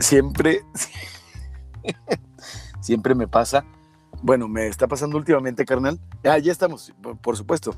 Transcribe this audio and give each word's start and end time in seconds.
siempre, 0.00 0.62
siempre 2.80 3.14
me 3.14 3.28
pasa. 3.28 3.64
Bueno, 4.22 4.48
me 4.48 4.66
está 4.66 4.86
pasando 4.86 5.16
últimamente, 5.16 5.64
carnal. 5.64 5.98
Ah, 6.24 6.38
ya 6.38 6.52
estamos, 6.52 6.92
por 7.22 7.36
supuesto. 7.36 7.74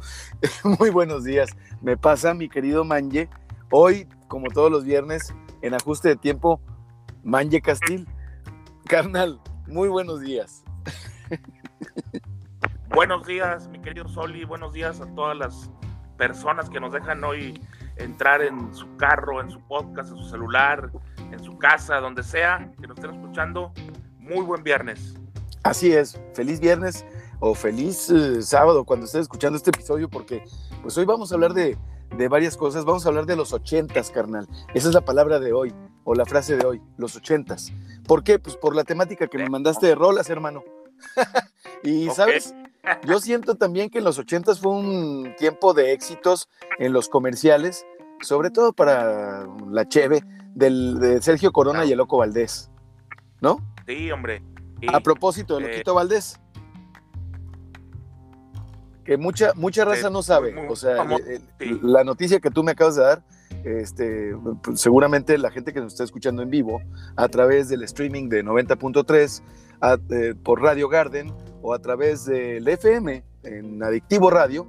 Muy 0.79 0.90
buenos 0.90 1.24
días. 1.24 1.50
Me 1.82 1.96
pasa, 1.96 2.35
mi 2.35 2.48
querido 2.48 2.85
Manje. 2.85 3.29
Hoy, 3.71 4.08
como 4.29 4.48
todos 4.48 4.71
los 4.71 4.85
viernes, 4.85 5.35
en 5.61 5.75
ajuste 5.75 6.08
de 6.08 6.16
tiempo, 6.16 6.61
Manje 7.22 7.61
Castil. 7.61 8.08
Carnal, 8.86 9.41
muy 9.68 9.89
buenos 9.89 10.20
días. 10.20 10.64
Buenos 12.89 13.27
días, 13.27 13.68
mi 13.68 13.80
querido 13.80 14.07
Soli. 14.07 14.45
Buenos 14.45 14.75
días 14.75 15.00
a 15.00 15.07
todas 15.14 15.34
las 15.34 15.70
personas 16.18 16.68
que 16.68 16.79
nos 16.79 16.93
dejan 16.93 17.25
hoy 17.25 17.59
entrar 17.96 18.43
en 18.43 18.75
su 18.75 18.96
carro, 18.96 19.40
en 19.40 19.50
su 19.50 19.61
podcast, 19.61 20.11
en 20.11 20.18
su 20.18 20.29
celular, 20.29 20.90
en 21.32 21.43
su 21.43 21.59
casa, 21.59 22.00
donde 22.00 22.22
sea 22.22 22.71
que 22.81 22.86
nos 22.86 22.99
estén 22.99 23.14
escuchando. 23.14 23.73
Muy 24.18 24.45
buen 24.45 24.63
viernes. 24.63 25.14
Así 25.63 25.93
es, 25.93 26.18
feliz 26.35 26.61
viernes 26.61 27.04
o 27.40 27.54
feliz 27.54 28.11
eh, 28.11 28.43
sábado 28.43 28.85
cuando 28.85 29.07
estés 29.07 29.23
escuchando 29.23 29.57
este 29.57 29.71
episodio, 29.71 30.09
porque 30.09 30.45
pues 30.82 30.96
hoy 30.99 31.04
vamos 31.04 31.32
a 31.32 31.35
hablar 31.35 31.54
de, 31.54 31.76
de 32.17 32.28
varias 32.28 32.56
cosas. 32.56 32.84
Vamos 32.84 33.05
a 33.05 33.09
hablar 33.09 33.27
de 33.27 33.37
los 33.37 33.53
ochentas, 33.53 34.11
carnal. 34.11 34.48
Esa 34.75 34.89
es 34.89 34.95
la 34.95 35.00
palabra 35.05 35.39
de 35.41 35.53
hoy, 35.53 35.73
o 36.05 36.14
la 36.14 36.25
frase 36.25 36.56
de 36.56 36.67
hoy, 36.67 36.83
los 36.97 37.17
ochentas. 37.17 37.73
¿Por 38.06 38.25
qué? 38.25 38.39
Pues 38.39 38.56
por 38.56 38.75
la 38.75 38.84
temática 38.84 39.27
que 39.27 39.39
me 39.39 39.48
mandaste 39.48 39.87
de 39.87 39.95
rolas, 39.95 40.31
hermano. 40.31 40.64
y, 41.83 42.09
¿sabes? 42.11 42.55
Yo 43.06 43.20
siento 43.20 43.55
también 43.55 43.91
que 43.91 43.98
en 43.98 44.05
los 44.05 44.19
ochentas 44.19 44.61
fue 44.61 44.73
un 44.73 45.34
tiempo 45.39 45.75
de 45.75 45.92
éxitos 45.92 46.48
en 46.78 46.92
los 46.92 47.09
comerciales, 47.09 47.87
sobre 48.20 48.51
todo 48.51 48.73
para 48.73 49.47
la 49.70 49.89
Cheve 49.89 50.25
del, 50.55 50.98
de 50.98 51.22
Sergio 51.22 51.53
Corona 51.53 51.84
y 51.84 51.92
el 51.92 51.98
Loco 51.98 52.19
Valdés, 52.19 52.70
¿no? 53.41 53.58
Sí, 53.86 54.11
hombre. 54.11 54.42
A 54.92 55.00
propósito 55.00 55.56
de 55.56 55.69
Loquito 55.69 55.94
Valdés, 55.94 56.41
que 59.05 59.17
mucha, 59.17 59.53
mucha 59.55 59.84
raza 59.84 60.11
no 60.11 60.22
sabe, 60.22 60.55
o 60.69 60.77
sea, 60.77 61.05
la 61.83 62.05
noticia 62.05 62.41
que 62.41 62.50
tú 62.50 62.62
me 62.62 62.72
acabas 62.72 62.97
de 62.97 63.03
dar, 63.03 63.22
este, 63.64 64.34
pues, 64.62 64.81
seguramente 64.81 65.39
la 65.39 65.50
gente 65.50 65.72
que 65.72 65.81
nos 65.81 65.92
está 65.92 66.05
escuchando 66.05 66.42
en 66.42 66.50
vivo 66.50 66.81
a 67.16 67.28
través 67.28 67.69
del 67.69 67.83
streaming 67.83 68.28
de 68.28 68.44
90.3 68.44 69.42
eh, 70.11 70.34
por 70.42 70.62
Radio 70.62 70.89
Garden 70.89 71.33
o 71.62 71.75
a 71.75 71.78
través 71.81 72.25
del 72.25 72.66
FM 72.66 73.25
en 73.44 73.83
Adictivo 73.83 74.31
Radio, 74.31 74.66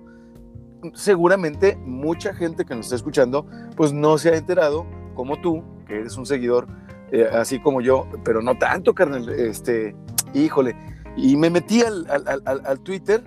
seguramente 0.94 1.76
mucha 1.78 2.34
gente 2.34 2.66
que 2.66 2.76
nos 2.76 2.88
está 2.88 2.96
escuchando 2.96 3.48
pues 3.76 3.94
no 3.94 4.18
se 4.18 4.30
ha 4.30 4.38
enterado 4.38 4.86
como 5.16 5.40
tú, 5.42 5.64
que 5.86 6.00
eres 6.00 6.18
un 6.18 6.26
seguidor 6.26 6.68
eh, 7.12 7.30
así 7.32 7.60
como 7.60 7.82
yo, 7.82 8.08
pero 8.24 8.42
no 8.42 8.58
tanto, 8.58 8.96
carnal, 8.96 9.30
este, 9.30 9.96
híjole, 10.34 10.76
y 11.16 11.38
me 11.38 11.50
metí 11.50 11.82
al, 11.82 12.08
al, 12.10 12.80
Twitter, 12.80 13.24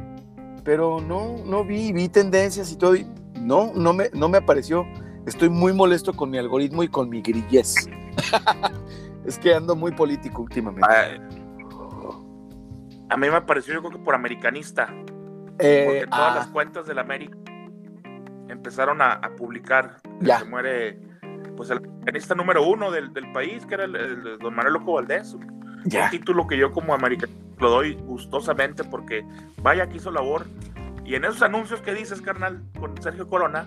pero 0.64 1.00
no, 1.00 1.36
no 1.44 1.64
vi, 1.64 1.92
vi 1.92 2.08
tendencias 2.08 2.72
y 2.72 2.76
todo, 2.76 2.96
y 2.96 3.06
no, 3.40 3.72
no 3.74 3.92
me, 3.92 4.10
no 4.12 4.28
me 4.28 4.38
apareció. 4.38 4.84
Estoy 5.24 5.48
muy 5.50 5.72
molesto 5.72 6.12
con 6.12 6.30
mi 6.30 6.38
algoritmo 6.38 6.82
y 6.82 6.88
con 6.88 7.08
mi 7.08 7.22
grillez. 7.22 7.88
es 9.24 9.38
que 9.38 9.54
ando 9.54 9.76
muy 9.76 9.92
político 9.92 10.42
últimamente. 10.42 10.88
a 13.08 13.16
mí 13.16 13.30
me 13.30 13.36
apareció, 13.36 13.74
yo 13.74 13.80
creo 13.80 13.92
que 13.92 13.98
por 13.98 14.16
americanista. 14.16 14.92
Eh, 15.58 15.84
porque 15.86 16.06
todas 16.08 16.34
las 16.34 16.46
ah. 16.48 16.52
cuentas 16.52 16.86
del 16.86 16.98
América 16.98 17.38
empezaron 18.48 19.00
a, 19.00 19.20
publicar 19.36 19.98
que 20.20 20.32
se 20.32 20.44
muere 20.44 21.05
pues 21.56 21.70
el 21.70 21.80
pianista 22.04 22.34
número 22.34 22.66
uno 22.66 22.90
del, 22.90 23.12
del 23.12 23.30
país, 23.32 23.64
que 23.66 23.74
era 23.74 23.84
el, 23.84 24.38
don 24.38 24.54
Manuel 24.54 24.74
Loco 24.74 24.94
Valdés. 24.94 25.34
Un 25.34 26.10
título 26.10 26.46
que 26.46 26.56
yo 26.56 26.72
como 26.72 26.94
americano 26.94 27.32
lo 27.58 27.70
doy 27.70 27.94
gustosamente 27.94 28.84
porque 28.84 29.24
vaya 29.58 29.88
que 29.88 29.96
hizo 29.96 30.10
labor. 30.10 30.46
Y 31.04 31.14
en 31.14 31.24
esos 31.24 31.42
anuncios 31.42 31.80
que 31.80 31.94
dices, 31.94 32.20
carnal, 32.20 32.62
con 32.78 33.00
Sergio 33.00 33.28
Corona, 33.28 33.66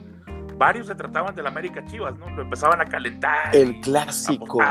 varios 0.58 0.88
se 0.88 0.96
trataban 0.96 1.34
del 1.35 1.47
América 1.47 1.85
Chivas, 1.85 2.18
¿no? 2.18 2.29
Lo 2.31 2.41
empezaban 2.41 2.81
a 2.81 2.85
calentar. 2.85 3.56
El 3.56 3.79
clásico. 3.79 4.62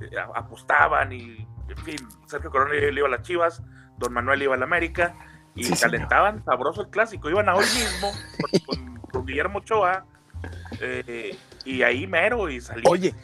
Eh, 0.00 0.16
apostaban, 0.34 1.12
y, 1.12 1.46
en 1.68 1.76
fin, 1.84 1.96
Sergio 2.26 2.50
Corona 2.50 2.74
iba 2.74 3.06
a 3.06 3.10
las 3.10 3.22
Chivas, 3.22 3.62
don 3.98 4.12
Manuel 4.12 4.42
iba 4.42 4.54
a 4.54 4.58
la 4.58 4.64
América 4.64 5.14
y 5.54 5.70
calentaban 5.76 6.44
sabroso 6.44 6.82
el 6.82 6.88
clásico. 6.88 7.30
Iban 7.30 7.48
a 7.48 7.54
hoy 7.54 7.64
mismo 7.64 8.10
con, 8.66 8.96
con 9.12 9.24
Guillermo 9.24 9.58
Ochoa 9.60 10.04
eh, 10.80 11.36
y 11.64 11.82
ahí 11.82 12.06
mero 12.06 12.50
y 12.50 12.60
salió. 12.60 12.90
Oye, 12.90 13.14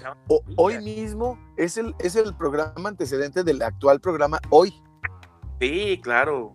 hoy 0.56 0.78
mismo 0.78 1.38
es 1.56 1.76
el, 1.76 1.94
es 1.98 2.16
el 2.16 2.34
programa 2.34 2.88
antecedente 2.88 3.44
del 3.44 3.62
actual 3.62 4.00
programa 4.00 4.40
Hoy. 4.48 4.74
Sí, 5.60 6.00
claro. 6.02 6.54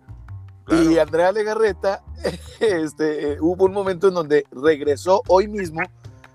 Y 0.68 0.98
Andrea 0.98 1.30
Legarreta, 1.30 2.02
este, 2.60 3.40
hubo 3.40 3.66
un 3.66 3.72
momento 3.72 4.08
en 4.08 4.14
donde 4.14 4.44
regresó 4.50 5.22
hoy 5.28 5.46
mismo 5.46 5.80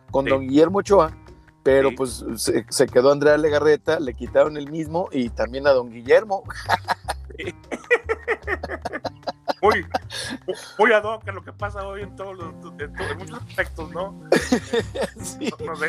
con 0.10 0.26
don 0.26 0.48
Guillermo 0.48 0.80
Ochoa, 0.80 1.12
pero 1.64 1.94
pues 1.96 2.26
se, 2.38 2.86
quedó 2.88 3.12
Andrea 3.12 3.38
Legarreta, 3.38 4.00
le 4.00 4.14
quitaron 4.14 4.58
el 4.58 4.72
mismo 4.72 5.10
y 5.12 5.30
también 5.30 5.68
a 5.68 5.72
don 5.72 5.92
Guillermo. 5.92 6.44
muy, 9.62 9.86
muy 10.78 10.94
ad 10.94 11.04
hoc 11.04 11.28
lo 11.32 11.44
que 11.44 11.54
pasa 11.54 11.86
hoy 11.88 12.02
en 12.02 12.16
todos 12.16 12.38
los, 12.38 12.54
en, 12.80 13.18
muchos 13.18 13.42
aspectos, 13.42 13.92
¿no? 13.92 14.20
Nos, 15.16 15.38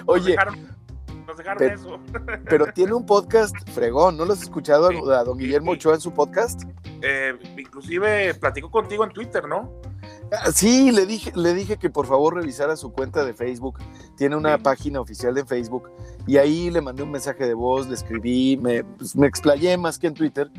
Oye, 0.07 0.37
nos 1.27 1.37
dejaron, 1.37 1.63
eso. 1.63 2.01
pero 2.49 2.67
tiene 2.73 2.93
un 2.93 3.07
podcast 3.07 3.55
fregón, 3.71 4.17
¿no 4.17 4.25
lo 4.25 4.33
has 4.33 4.43
escuchado 4.43 4.89
a, 5.13 5.25
don 5.25 5.39
Guillermo 5.39 5.73
Ochoa 5.73 5.95
en 5.95 6.01
su 6.01 6.13
podcast? 6.13 6.63
Eh, 7.01 7.39
inclusive 7.57 8.35
platicó 8.35 8.71
contigo 8.71 9.05
en 9.05 9.11
Twitter, 9.11 9.47
¿no? 9.49 9.73
Ah, 10.33 10.51
sí, 10.51 10.91
le 10.91 11.07
dije, 11.07 11.31
le 11.35 11.55
dije 11.55 11.77
que 11.77 11.91
por 11.91 12.07
favor 12.07 12.35
revisara 12.35 12.77
su 12.77 12.93
cuenta 12.93 13.25
de 13.25 13.35
Facebook. 13.35 13.79
Tiene 14.17 14.37
una 14.37 14.59
página 14.59 15.01
oficial 15.01 15.35
de 15.35 15.45
Facebook 15.45 15.91
y 16.27 16.39
ahí 16.39 16.71
le 16.71 16.81
mandé 16.81 17.03
un 17.03 17.11
mensaje 17.11 17.47
de 17.47 17.55
voz, 17.55 17.87
le 17.87 17.95
escribí, 17.95 18.57
me, 18.57 18.83
pues, 18.83 19.15
me 19.15 19.27
explayé 19.27 19.77
más 19.77 19.99
que 19.99 20.07
en 20.07 20.15
Twitter 20.15 20.51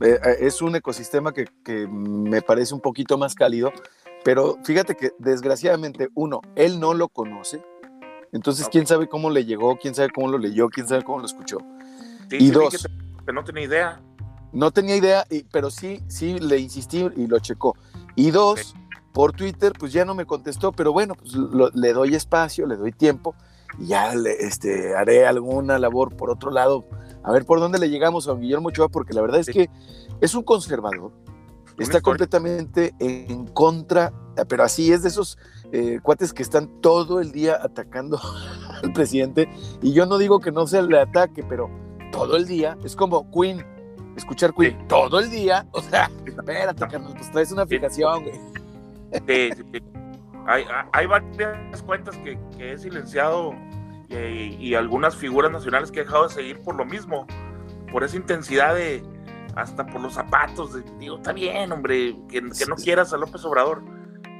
eh, 0.00 0.18
eh, 0.24 0.36
es 0.40 0.62
un 0.62 0.76
ecosistema 0.76 1.32
que, 1.32 1.46
me 1.88 2.42
parece 2.42 2.74
un 2.74 2.80
poquito 2.80 3.18
más 3.18 3.34
cálido, 3.34 3.72
pero 4.24 4.58
fíjate 4.64 4.94
que 4.96 5.12
desgraciadamente, 5.18 6.08
uno, 6.14 6.40
él 6.56 6.80
no 6.80 6.94
lo 6.94 7.08
conoce, 7.08 7.62
entonces 8.32 8.68
quién 8.68 8.86
sabe 8.86 9.08
cómo 9.08 9.30
le 9.30 9.44
llegó, 9.44 9.76
quién 9.76 9.94
sabe 9.94 10.10
cómo 10.10 10.28
lo 10.28 10.38
leyó, 10.38 10.68
quién 10.68 10.88
sabe 10.88 11.02
cómo 11.02 11.18
lo 11.18 11.26
escuchó. 11.26 11.58
y 12.30 12.50
dos, 12.50 12.88
que, 13.24 13.32
no 13.32 13.44
tenía 13.44 13.64
idea. 13.64 14.00
No 14.52 14.70
tenía 14.70 14.96
idea, 14.96 15.26
pero 15.52 15.70
sí, 15.70 16.02
sí 16.08 16.38
le 16.38 16.58
insistí 16.58 17.08
y 17.16 17.26
lo 17.26 17.38
checó. 17.40 17.76
Y 18.14 18.30
dos, 18.30 18.74
por 19.12 19.32
Twitter, 19.32 19.72
pues 19.78 19.92
ya 19.92 20.04
no 20.04 20.14
me 20.14 20.26
contestó, 20.26 20.72
pero 20.72 20.92
bueno, 20.92 21.14
pues 21.14 21.34
le 21.74 21.92
doy 21.92 22.14
espacio, 22.14 22.66
le 22.66 22.76
doy 22.76 22.92
tiempo 22.92 23.34
y 23.78 23.88
ya 23.88 24.14
le, 24.14 24.32
este, 24.44 24.94
haré 24.94 25.26
alguna 25.26 25.78
labor 25.78 26.16
por 26.16 26.30
otro 26.30 26.50
lado 26.50 26.84
a 27.24 27.32
ver 27.32 27.44
por 27.46 27.58
dónde 27.58 27.78
le 27.78 27.88
llegamos 27.88 28.28
a 28.28 28.34
Guillermo 28.34 28.68
Ochoa, 28.68 28.88
porque 28.88 29.14
la 29.14 29.22
verdad 29.22 29.40
es 29.40 29.48
que 29.48 29.70
es 30.20 30.34
un 30.34 30.42
conservador, 30.42 31.10
está 31.78 32.00
completamente 32.02 32.94
en 32.98 33.46
contra, 33.46 34.12
pero 34.46 34.62
así 34.62 34.92
es 34.92 35.02
de 35.02 35.08
esos 35.08 35.38
eh, 35.72 36.00
cuates 36.02 36.34
que 36.34 36.42
están 36.42 36.68
todo 36.82 37.20
el 37.20 37.32
día 37.32 37.58
atacando 37.60 38.20
al 38.82 38.92
presidente, 38.92 39.48
y 39.80 39.92
yo 39.92 40.04
no 40.04 40.18
digo 40.18 40.38
que 40.38 40.52
no 40.52 40.66
se 40.66 40.82
le 40.82 41.00
ataque, 41.00 41.42
pero 41.48 41.70
todo 42.12 42.36
el 42.36 42.46
día, 42.46 42.76
es 42.84 42.94
como 42.94 43.30
Queen, 43.30 43.64
escuchar 44.16 44.52
Queen 44.54 44.86
todo 44.86 45.18
el 45.18 45.30
día, 45.30 45.66
o 45.72 45.80
sea, 45.80 46.10
espérate, 46.26 46.86
carnal, 46.86 47.14
pues 47.14 47.32
traes 47.32 47.50
una 47.50 47.66
fijación, 47.66 48.22
güey. 48.22 48.40
Sí, 49.26 49.50
sí, 49.56 49.82
Hay, 50.46 50.64
hay, 50.92 51.06
varias 51.06 51.82
cuentas 51.86 52.16
que, 52.18 52.38
que 52.58 52.72
he 52.72 52.78
silenciado 52.78 53.54
y, 54.08 54.74
algunas 54.74 55.16
figuras 55.16 55.50
nacionales 55.50 55.90
que 55.90 56.00
he 56.00 56.04
dejado 56.04 56.28
de 56.28 56.34
seguir 56.34 56.62
por 56.62 56.76
lo 56.76 56.84
mismo, 56.84 57.26
por 57.90 58.04
esa 58.04 58.16
intensidad 58.16 58.74
de, 58.74 59.02
hasta 59.56 59.86
por 59.86 60.00
los 60.00 60.14
zapatos, 60.14 60.78
digo, 60.98 61.16
está 61.16 61.32
bien, 61.32 61.72
hombre, 61.72 62.16
que, 62.28 62.40
no 62.40 62.76
quieras 62.76 63.12
a 63.12 63.16
López 63.16 63.44
Obrador, 63.44 63.82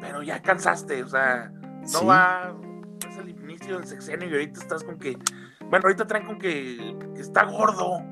pero 0.00 0.22
ya 0.22 0.43
cansaste, 0.43 1.02
o 1.02 1.08
sea, 1.08 1.52
no 1.93 2.06
va, 2.06 2.55
es 3.08 3.16
el 3.19 3.31
inicio 3.31 3.78
del 3.78 3.87
sexenio 3.87 4.28
y 4.28 4.32
ahorita 4.32 4.61
estás 4.61 4.84
con 4.84 4.99
que, 4.99 5.16
bueno, 5.70 5.84
ahorita 5.84 6.06
traen 6.06 6.26
con 6.26 6.38
que, 6.38 6.96
que 7.14 7.20
está 7.20 7.44
gordo, 7.44 8.02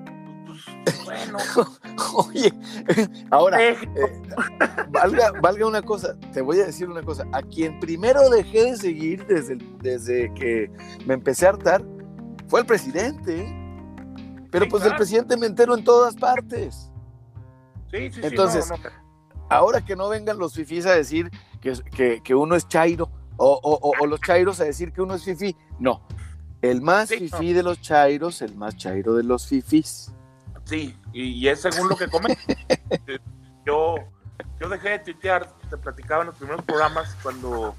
pues, 0.84 1.04
bueno. 1.04 1.38
Oye, 2.14 2.52
ahora, 3.30 3.62
eh, 3.62 3.76
valga, 4.90 5.32
valga 5.40 5.66
una 5.66 5.82
cosa, 5.82 6.16
te 6.32 6.40
voy 6.40 6.60
a 6.60 6.66
decir 6.66 6.88
una 6.88 7.02
cosa. 7.02 7.26
A 7.32 7.42
quien 7.42 7.78
primero 7.80 8.28
dejé 8.30 8.70
de 8.70 8.76
seguir 8.76 9.26
desde, 9.26 9.58
desde 9.80 10.32
que 10.34 10.70
me 11.06 11.14
empecé 11.14 11.46
a 11.46 11.50
hartar 11.50 11.84
fue 12.48 12.60
el 12.60 12.66
presidente. 12.66 13.40
¿eh? 13.40 13.62
Pero 14.50 14.68
pues 14.68 14.84
el 14.84 14.94
presidente 14.94 15.36
me 15.36 15.46
entero 15.46 15.74
en 15.76 15.84
todas 15.84 16.14
partes. 16.14 16.90
Sí, 17.90 18.10
sí, 18.10 18.20
Entonces, 18.22 18.70
ahora 19.48 19.84
que 19.84 19.96
no 19.96 20.08
vengan 20.08 20.38
los 20.38 20.54
fifís 20.54 20.86
a 20.86 20.92
decir 20.92 21.30
que, 21.60 22.20
que, 22.22 22.34
uno 22.34 22.54
es 22.54 22.68
chairo, 22.68 23.10
o, 23.36 23.60
o, 23.62 23.92
o, 23.98 24.06
los 24.06 24.20
chairos 24.20 24.60
a 24.60 24.64
decir 24.64 24.92
que 24.92 25.02
uno 25.02 25.14
es 25.14 25.24
fifí, 25.24 25.56
no. 25.78 26.02
El 26.60 26.80
más 26.80 27.08
fifí 27.08 27.52
de 27.52 27.62
los 27.62 27.80
chairos, 27.80 28.40
el 28.42 28.54
más 28.54 28.76
chairo 28.76 29.14
de 29.14 29.24
los 29.24 29.46
fifís. 29.46 30.12
Sí, 30.72 30.96
y, 31.12 31.46
es 31.48 31.60
según 31.60 31.90
lo 31.90 31.96
que 31.96 32.08
comen. 32.08 32.34
yo, 33.66 33.96
yo 34.58 34.68
dejé 34.70 34.88
de 34.88 34.98
tuitear, 35.00 35.46
te 35.68 35.76
platicaba 35.76 36.22
en 36.22 36.28
los 36.28 36.36
primeros 36.36 36.64
programas 36.64 37.14
cuando 37.22 37.74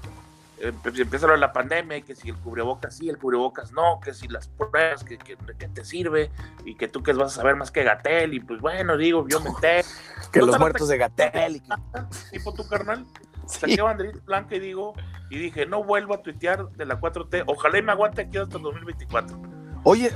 empieza 0.60 1.26
lo 1.26 1.32
de 1.32 1.40
la 1.40 1.52
pandemia, 1.52 2.00
que 2.02 2.14
si 2.14 2.28
el 2.28 2.36
cubrebocas 2.36 2.96
sí, 2.96 3.08
el 3.08 3.18
cubrebocas 3.18 3.72
no, 3.72 3.98
que 3.98 4.14
si 4.14 4.28
las 4.28 4.46
pruebas, 4.46 5.02
que, 5.02 5.18
que, 5.18 5.34
te 5.34 5.84
sirve, 5.84 6.30
y 6.64 6.76
que 6.76 6.86
tú 6.86 7.02
que 7.02 7.12
vas 7.14 7.32
a 7.32 7.36
saber 7.40 7.56
más 7.56 7.72
que 7.72 7.82
Gatel, 7.82 8.32
y 8.32 8.38
pues 8.38 8.60
bueno, 8.60 8.96
digo, 8.96 9.26
yo 9.26 9.40
me 9.40 9.50
enteré. 9.50 9.84
que 10.32 10.38
los 10.38 10.56
muertos 10.56 10.86
de 10.86 10.96
Gatel. 10.96 11.62
Tipo 12.30 12.54
tu 12.54 12.64
carnal. 12.68 13.04
Saqué 13.48 13.82
banderita 13.82 14.20
blanca 14.24 14.54
y 14.54 14.60
digo, 14.60 14.94
y 15.30 15.38
dije, 15.38 15.66
no 15.66 15.82
vuelvo 15.82 16.14
a 16.14 16.22
tuitear 16.22 16.70
de 16.70 16.86
la 16.86 17.00
4T, 17.00 17.42
ojalá 17.48 17.76
y 17.76 17.82
me 17.82 17.90
aguante 17.90 18.22
aquí 18.22 18.38
hasta 18.38 18.56
el 18.56 18.62
2024. 18.62 19.53
Oye, 19.84 20.10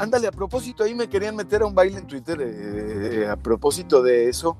ándale, 0.00 0.28
a 0.28 0.32
propósito, 0.32 0.82
ahí 0.82 0.94
me 0.94 1.08
querían 1.08 1.36
meter 1.36 1.62
a 1.62 1.66
un 1.66 1.74
baile 1.74 1.98
en 1.98 2.06
Twitter, 2.06 2.40
eh, 2.40 3.28
a 3.28 3.36
propósito 3.36 4.02
de 4.02 4.30
eso. 4.30 4.56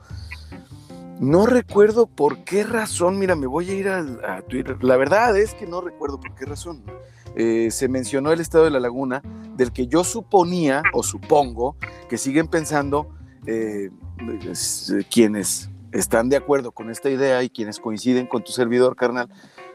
No 1.19 1.47
recuerdo 1.47 2.07
por 2.07 2.45
qué 2.45 2.63
razón, 2.63 3.19
mira, 3.19 3.35
me 3.35 3.47
voy 3.47 3.71
a 3.71 3.75
ir 3.75 3.89
a, 3.89 4.43
Twitter. 4.43 4.77
La 4.85 4.97
verdad 4.97 5.37
es 5.37 5.55
que 5.55 5.67
no 5.67 5.81
recuerdo 5.81 6.21
por 6.21 6.35
qué 6.35 6.45
razón. 6.45 6.85
Eh, 7.35 7.71
se 7.71 7.89
mencionó 7.89 8.33
el 8.33 8.41
estado 8.41 8.65
de 8.65 8.71
la 8.71 8.81
laguna, 8.81 9.23
del 9.57 9.73
que 9.73 9.87
yo 9.87 10.05
suponía 10.05 10.83
o 10.93 11.03
supongo 11.03 11.77
que 12.09 12.19
siguen 12.19 12.49
pensando 12.49 13.09
eh, 13.47 13.91
quienes 15.11 15.71
están 15.91 16.29
de 16.29 16.37
acuerdo 16.37 16.73
con 16.73 16.91
esta 16.91 17.09
idea 17.09 17.43
y 17.43 17.51
quienes 17.51 17.81
coinciden 17.81 18.27
con 18.27 18.45
tu 18.45 18.53
servidor, 18.53 18.95
carnal, 18.95 19.29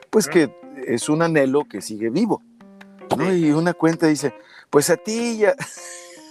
pues 0.10 0.28
que 0.28 0.56
es 0.86 1.10
un 1.10 1.24
anhelo 1.24 1.66
que 1.66 1.82
sigue 1.82 2.10
vivo. 2.10 2.42
Y 3.34 3.52
una 3.52 3.74
cuenta 3.74 4.08
dice, 4.08 4.34
pues 4.70 4.90
a 4.90 4.98
ti 4.98 5.38
ya, 5.38 5.56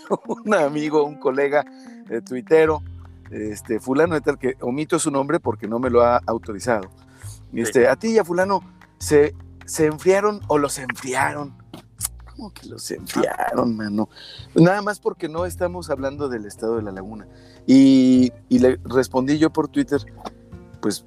un 0.27 0.55
amigo, 0.55 1.05
un 1.05 1.19
colega 1.19 1.65
eh, 2.11 2.21
tuitero, 2.21 2.83
este, 3.31 3.81
fulano 3.81 4.15
de 4.15 4.21
tal, 4.21 4.39
que 4.39 4.57
omito 4.61 4.99
su 4.99 5.11
nombre 5.11 5.41
porque 5.41 5.67
no 5.67 5.79
me 5.79 5.91
lo 5.91 6.03
ha 6.03 6.21
autorizado. 6.27 6.91
Este, 7.53 7.87
A 7.89 7.97
ti 7.97 8.09
y 8.09 8.19
a 8.19 8.25
fulano 8.25 8.63
se, 8.99 9.35
se 9.65 9.87
enfriaron 9.87 10.41
o 10.49 10.59
los 10.59 10.79
enfriaron. 10.79 11.55
¿Cómo 12.35 12.53
que 12.53 12.67
los 12.67 12.91
enfriaron, 12.91 13.77
mano? 13.77 14.09
Nada 14.55 14.81
más 14.83 15.01
porque 15.01 15.29
no 15.29 15.45
estamos 15.45 15.91
hablando 15.91 16.29
del 16.29 16.47
estado 16.47 16.77
de 16.77 16.83
la 16.83 16.93
laguna. 16.93 17.27
Y, 17.67 18.33
y 18.49 18.59
le 18.59 18.81
respondí 18.85 19.39
yo 19.39 19.51
por 19.51 19.69
Twitter, 19.69 20.01
pues 20.81 21.05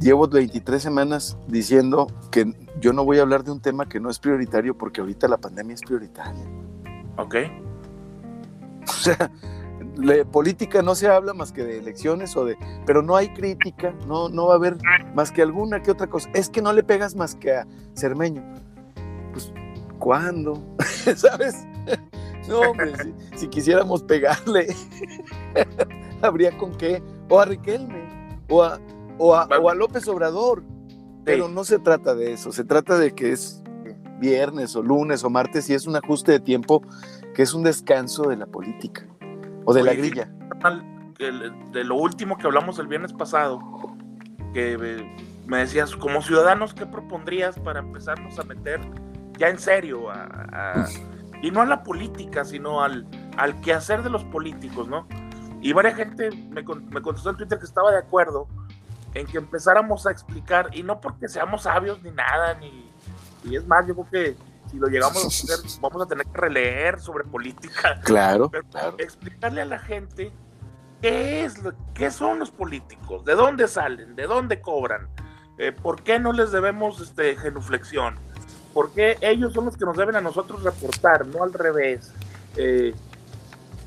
llevo 0.00 0.28
23 0.28 0.82
semanas 0.82 1.36
diciendo 1.46 2.06
que 2.30 2.52
yo 2.80 2.92
no 2.92 3.04
voy 3.04 3.18
a 3.18 3.22
hablar 3.22 3.44
de 3.44 3.50
un 3.50 3.60
tema 3.60 3.88
que 3.88 4.00
no 4.00 4.10
es 4.10 4.18
prioritario 4.18 4.76
porque 4.76 5.00
ahorita 5.00 5.28
la 5.28 5.38
pandemia 5.38 5.74
es 5.74 5.82
prioritaria. 5.82 6.44
Ok. 7.16 7.36
O 8.88 9.00
sea, 9.00 9.30
política 10.32 10.82
no 10.82 10.94
se 10.94 11.08
habla 11.08 11.34
más 11.34 11.52
que 11.52 11.62
de 11.62 11.78
elecciones 11.78 12.36
o 12.36 12.44
de, 12.44 12.56
pero 12.86 13.02
no 13.02 13.16
hay 13.16 13.28
crítica, 13.34 13.94
no, 14.06 14.28
no 14.28 14.46
va 14.46 14.54
a 14.54 14.56
haber 14.56 14.78
más 15.14 15.30
que 15.30 15.42
alguna 15.42 15.82
que 15.82 15.90
otra 15.90 16.06
cosa. 16.06 16.30
Es 16.34 16.48
que 16.48 16.62
no 16.62 16.72
le 16.72 16.82
pegas 16.82 17.14
más 17.14 17.34
que 17.34 17.52
a 17.52 17.66
Cermeño. 17.94 18.42
Pues, 19.32 19.52
¿cuándo? 19.98 20.62
¿Sabes? 21.16 21.66
No, 22.48 22.60
hombre, 22.60 22.94
si, 23.36 23.46
quisiéramos 23.48 24.02
pegarle, 24.04 24.74
habría 26.22 26.56
con 26.56 26.74
qué. 26.78 27.02
O 27.28 27.38
a 27.38 27.44
Riquelme, 27.44 28.08
o 28.48 28.62
a, 28.62 28.80
o 29.18 29.34
a, 29.34 29.74
López 29.74 30.06
Obrador. 30.08 30.62
Pero 31.24 31.48
no 31.48 31.64
se 31.64 31.78
trata 31.78 32.14
de 32.14 32.32
eso, 32.32 32.52
se 32.52 32.64
trata 32.64 32.96
de 32.96 33.14
que 33.14 33.32
es 33.32 33.62
viernes 34.18 34.74
o 34.76 34.82
lunes 34.82 35.24
o 35.24 35.30
martes 35.30 35.68
y 35.68 35.74
es 35.74 35.86
un 35.86 35.94
ajuste 35.94 36.32
de 36.32 36.40
tiempo 36.40 36.82
que 37.34 37.42
es 37.42 37.52
un 37.54 37.62
descanso 37.62 38.28
de 38.28 38.36
la 38.36 38.46
política. 38.46 39.06
O 39.64 39.74
de 39.74 39.82
la 39.82 39.92
grilla. 39.92 40.30
De 41.18 41.84
lo 41.84 41.96
último 41.96 42.38
que 42.38 42.46
hablamos 42.46 42.78
el 42.78 42.86
viernes 42.86 43.12
pasado, 43.12 43.60
que 44.54 45.04
me 45.46 45.58
decías, 45.58 45.94
como 45.96 46.22
ciudadanos, 46.22 46.72
¿qué 46.72 46.86
propondrías 46.86 47.58
para 47.58 47.80
empezarnos 47.80 48.38
a 48.38 48.44
meter 48.44 48.80
ya 49.38 49.48
en 49.48 49.58
serio? 49.58 50.06
y 51.42 51.50
no 51.50 51.60
a 51.60 51.66
la 51.66 51.82
política, 51.82 52.44
sino 52.44 52.82
al, 52.82 53.06
al 53.36 53.60
quehacer 53.60 54.02
de 54.02 54.10
los 54.10 54.24
políticos, 54.24 54.88
¿no? 54.88 55.06
Y 55.60 55.72
varias 55.72 55.96
gente 55.96 56.30
me, 56.50 56.62
me 56.62 57.02
contestó 57.02 57.30
en 57.30 57.36
Twitter 57.36 57.58
que 57.58 57.66
estaba 57.66 57.90
de 57.90 57.98
acuerdo 57.98 58.48
en 59.14 59.26
que 59.26 59.38
empezáramos 59.38 60.06
a 60.06 60.10
explicar, 60.10 60.70
y 60.72 60.82
no 60.82 61.00
porque 61.00 61.28
seamos 61.28 61.62
sabios 61.62 62.02
ni 62.02 62.10
nada, 62.10 62.54
ni, 62.54 62.92
y 63.44 63.56
es 63.56 63.66
más, 63.66 63.86
yo 63.86 63.94
creo 63.94 64.10
que 64.10 64.36
si 64.70 64.78
lo 64.78 64.88
llegamos 64.88 65.24
a 65.24 65.26
hacer, 65.28 65.58
vamos 65.80 66.02
a 66.02 66.06
tener 66.06 66.26
que 66.26 66.38
releer 66.38 67.00
sobre 67.00 67.24
política. 67.24 68.00
Claro, 68.04 68.50
Explicarle 68.98 69.62
a 69.62 69.64
la 69.64 69.78
gente 69.78 70.32
qué 71.00 71.44
es, 71.44 71.60
qué 71.94 72.10
son 72.10 72.38
los 72.38 72.50
políticos, 72.50 73.24
de 73.24 73.34
dónde 73.34 73.68
salen, 73.68 74.14
de 74.16 74.26
dónde 74.26 74.60
cobran, 74.60 75.08
eh, 75.58 75.72
por 75.72 76.02
qué 76.02 76.18
no 76.18 76.32
les 76.32 76.52
debemos 76.52 77.00
este, 77.00 77.36
genuflexión, 77.36 78.16
por 78.74 78.92
qué 78.92 79.16
ellos 79.20 79.52
son 79.52 79.64
los 79.64 79.76
que 79.76 79.84
nos 79.84 79.96
deben 79.96 80.16
a 80.16 80.20
nosotros 80.20 80.62
reportar, 80.62 81.26
no 81.26 81.42
al 81.42 81.52
revés. 81.52 82.12
Eh, 82.56 82.94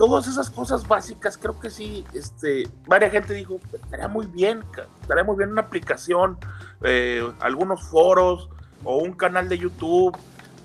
todas 0.02 0.28
esas 0.28 0.50
cosas 0.50 0.88
básicas, 0.88 1.38
creo 1.38 1.60
que 1.60 1.70
sí, 1.70 2.04
este, 2.12 2.68
varias 2.88 3.12
gente 3.12 3.36
dijo, 3.36 3.60
estaría 3.72 4.08
muy 4.08 4.26
bien, 4.26 4.64
estaría 5.00 5.24
muy 5.24 5.38
bien 5.38 5.52
una 5.52 5.62
aplicación, 5.62 6.40
eh, 6.82 7.22
algunos 7.40 7.84
foros 7.84 8.50
o 8.84 8.98
un 8.98 9.14
canal 9.14 9.48
de 9.48 9.60
YouTube 9.60 10.18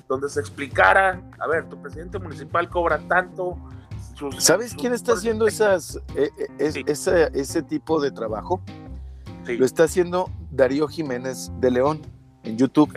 donde 0.09 0.31
se 0.31 0.41
explicara, 0.41 1.21
a 1.39 1.47
ver, 1.49 1.69
tu 1.69 1.77
presidente 1.83 2.19
municipal 2.19 2.71
cobra 2.71 2.99
tanto. 3.09 3.59
¿Sabes 4.39 4.75
quién 4.75 4.95
está 4.95 5.13
haciendo 5.13 5.47
esas, 5.47 6.01
e, 6.15 6.31
e, 6.59 6.85
ese, 7.35 7.63
tipo 7.63 8.01
de 8.01 8.13
trabajo? 8.13 8.63
Lo 9.47 9.67
está 9.67 9.85
haciendo 9.85 10.31
Darío 10.51 10.89
Jiménez 10.89 11.53
de 11.61 11.73
León 11.73 12.01
en 12.45 12.57
YouTube, 12.57 12.91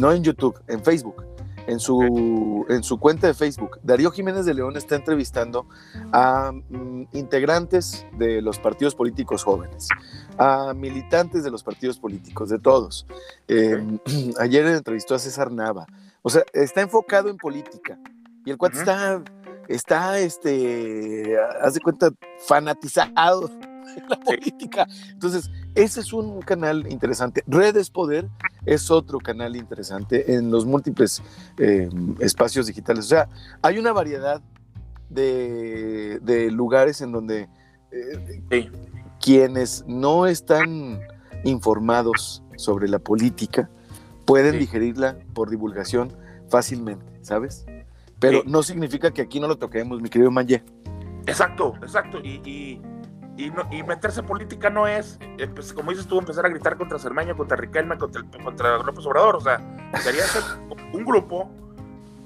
no 0.00 0.12
en 0.12 0.22
YouTube, 0.22 0.56
en 0.68 0.84
Facebook. 0.84 1.29
En 1.66 1.78
su, 1.78 2.66
en 2.68 2.82
su 2.82 2.98
cuenta 2.98 3.26
de 3.26 3.34
Facebook, 3.34 3.78
Darío 3.82 4.10
Jiménez 4.10 4.44
de 4.44 4.54
León 4.54 4.76
está 4.76 4.96
entrevistando 4.96 5.66
a 6.12 6.52
mm, 6.52 7.08
integrantes 7.12 8.06
de 8.18 8.42
los 8.42 8.58
partidos 8.58 8.94
políticos 8.94 9.44
jóvenes, 9.44 9.88
a 10.38 10.74
militantes 10.74 11.44
de 11.44 11.50
los 11.50 11.62
partidos 11.62 11.98
políticos, 11.98 12.48
de 12.48 12.58
todos. 12.58 13.06
Em, 13.48 13.98
ayer 14.38 14.66
entrevistó 14.66 15.14
a 15.14 15.18
César 15.18 15.52
Nava, 15.52 15.86
o 16.22 16.30
sea, 16.30 16.44
está 16.52 16.80
enfocado 16.80 17.28
en 17.28 17.36
política. 17.36 17.98
Y 18.44 18.50
el 18.50 18.56
cuate 18.56 18.78
está, 18.78 19.22
está, 19.68 20.18
este, 20.18 21.36
haz 21.60 21.74
de 21.74 21.80
cuenta, 21.80 22.10
fanatizado 22.46 23.50
en 23.96 24.08
la 24.08 24.16
política. 24.18 24.86
Entonces, 25.10 25.50
ese 25.74 26.00
es 26.00 26.12
un 26.12 26.40
canal 26.40 26.90
interesante. 26.90 27.42
Redes 27.46 27.90
Poder 27.90 28.28
es 28.66 28.90
otro 28.90 29.18
canal 29.18 29.56
interesante 29.56 30.34
en 30.34 30.50
los 30.50 30.66
múltiples 30.66 31.22
em, 31.58 32.14
espacios 32.20 32.66
digitales. 32.66 33.06
O 33.06 33.08
sea, 33.08 33.28
hay 33.62 33.78
una 33.78 33.92
variedad 33.92 34.40
de, 35.08 36.48
lugares 36.52 37.00
en 37.00 37.12
donde 37.12 37.48
eh, 37.90 38.70
quienes 39.20 39.84
no 39.86 40.26
están 40.26 41.00
informados 41.44 42.42
sobre 42.56 42.88
la 42.88 42.98
política, 42.98 43.70
pueden 44.24 44.58
digerirla 44.58 45.18
por 45.34 45.50
divulgación 45.50 46.12
fácilmente, 46.48 47.18
¿sabes? 47.22 47.66
Pero 48.18 48.42
no 48.46 48.62
significa 48.62 49.10
que 49.10 49.22
aquí 49.22 49.40
no 49.40 49.48
lo 49.48 49.56
toquemos, 49.56 50.00
mi 50.00 50.08
querido 50.08 50.30
Manje. 50.30 50.62
Exacto, 51.26 51.74
exacto. 51.82 52.18
Y, 52.22 52.80
meterse 53.86 54.20
en 54.20 54.26
política 54.26 54.70
no 54.70 54.86
es, 54.86 55.18
como 55.74 55.90
dices 55.90 56.06
tú, 56.06 56.18
empezar 56.18 56.44
a 56.46 56.48
gritar 56.48 56.76
contra 56.76 56.98
Cermeño, 56.98 57.36
contra 57.36 57.56
Riquelme, 57.56 57.96
contra, 57.96 58.22
contra 58.42 58.78
López 58.78 59.06
Obrador. 59.06 59.36
O 59.36 59.40
sea, 59.40 59.60
sería 60.00 60.22
ser 60.24 60.42
un 60.92 61.04
grupo, 61.04 61.50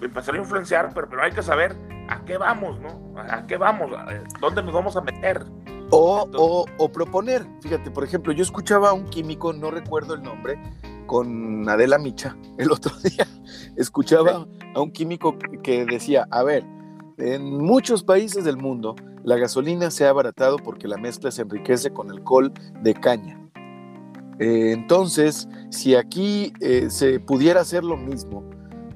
empezar 0.01 0.35
a 0.35 0.39
influenciar, 0.39 0.91
pero, 0.95 1.09
pero 1.09 1.23
hay 1.23 1.33
que 1.33 1.43
saber 1.43 1.77
a 2.09 2.25
qué 2.25 2.37
vamos, 2.37 2.81
¿no? 2.81 3.19
¿A 3.21 3.47
qué 3.47 3.57
vamos? 3.57 3.91
¿Dónde 4.41 4.63
nos 4.63 4.75
vamos 4.75 4.97
a 4.97 5.01
meter? 5.01 5.45
O, 5.91 6.29
o, 6.35 6.65
o, 6.79 6.93
proponer, 6.93 7.47
fíjate, 7.61 7.91
por 7.91 8.05
ejemplo, 8.05 8.33
yo 8.33 8.43
escuchaba 8.43 8.91
a 8.91 8.93
un 8.95 9.05
químico, 9.05 9.53
no 9.53 9.71
recuerdo 9.71 10.15
el 10.15 10.23
nombre, 10.23 10.59
con 11.07 11.69
Adela 11.69 11.99
Micha 11.99 12.37
el 12.59 12.73
otro 12.73 12.93
día. 13.05 13.27
Escuchaba 13.77 14.47
a 14.75 14.81
un 14.81 14.91
químico 14.91 15.37
que 15.63 15.85
decía, 15.85 16.27
a 16.31 16.43
ver, 16.43 16.65
en 17.19 17.59
muchos 17.59 18.03
países 18.03 18.45
del 18.45 18.57
mundo 18.57 18.97
la 19.25 19.37
gasolina 19.37 19.91
se 19.91 20.05
ha 20.05 20.11
abaratado 20.11 20.59
porque 20.59 20.87
la 20.87 20.99
mezcla 20.99 21.31
se 21.31 21.43
enriquece 21.43 21.91
con 21.91 22.11
alcohol 22.11 22.53
de 22.83 22.95
caña. 22.95 23.41
Eh, 24.39 24.73
entonces, 24.73 25.49
si 25.71 25.95
aquí 25.95 26.53
eh, 26.61 26.91
se 26.91 27.21
pudiera 27.21 27.63
hacer 27.63 27.85
lo 27.85 27.97
mismo 27.97 28.45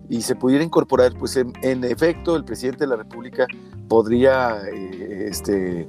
y 0.08 0.22
se 0.22 0.34
pudiera 0.34 0.62
incorporar, 0.62 1.14
pues 1.18 1.36
en, 1.36 1.84
efecto 1.84 2.36
el 2.36 2.44
presidente 2.44 2.80
de 2.80 2.88
la 2.88 2.96
República 2.96 3.46
podría 3.88 4.58
eh, 4.70 5.28
este, 5.28 5.88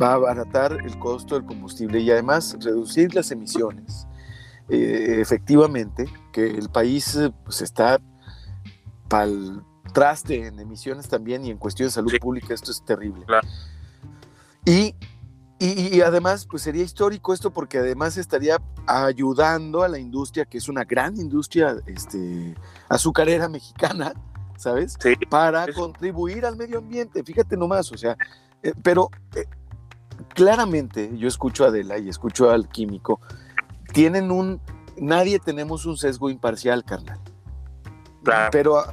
abaratar 0.00 0.72
el 0.72 0.98
costo 0.98 1.34
del 1.34 1.44
combustible 1.44 2.00
y 2.00 2.10
además 2.10 2.56
reducir 2.60 3.14
las 3.14 3.30
emisiones. 3.30 4.06
Efectivamente 4.70 6.04
que 6.30 6.46
el 6.46 6.68
país 6.68 7.18
pues, 7.44 7.62
está 7.62 7.98
el 9.10 9.62
traste 9.92 10.46
en 10.46 10.58
emisiones 10.58 11.08
también 11.08 11.44
y 11.44 11.50
en 11.50 11.58
cuestiones 11.58 11.94
de 11.94 11.96
salud 11.96 12.12
pública, 12.20 12.54
esto 12.54 12.70
es 12.70 12.84
terrible. 12.84 13.24
Y, 14.64 14.94
y, 15.60 16.00
además, 16.02 16.46
pues 16.48 16.62
sería 16.62 16.84
histórico 16.84 17.34
esto 17.34 17.50
porque 17.50 17.78
además 17.78 18.16
estaría 18.16 18.60
ayudando 18.86 19.82
a 19.82 19.88
la 19.88 19.98
industria, 19.98 20.44
que 20.44 20.58
es 20.58 20.68
una 20.68 20.84
gran 20.84 21.18
industria 21.18 21.76
este, 21.86 22.54
azucarera 22.88 23.48
mexicana, 23.48 24.12
¿sabes? 24.56 24.96
Para 25.28 25.72
contribuir 25.72 26.46
al 26.46 26.56
medio 26.56 26.78
ambiente, 26.78 27.24
fíjate 27.24 27.56
nomás, 27.56 27.90
o 27.90 27.96
sea, 27.96 28.16
eh, 28.62 28.72
pero 28.82 29.10
eh, 29.34 29.46
claramente 30.34 31.10
yo 31.16 31.28
escucho 31.28 31.64
a 31.64 31.68
Adela 31.68 31.98
y 31.98 32.08
escucho 32.08 32.50
al 32.50 32.68
químico, 32.68 33.20
tienen 33.92 34.30
un, 34.30 34.60
nadie 34.96 35.38
tenemos 35.38 35.86
un 35.86 35.96
sesgo 35.96 36.30
imparcial, 36.30 36.84
carnal. 36.84 37.18
Pero 38.50 38.84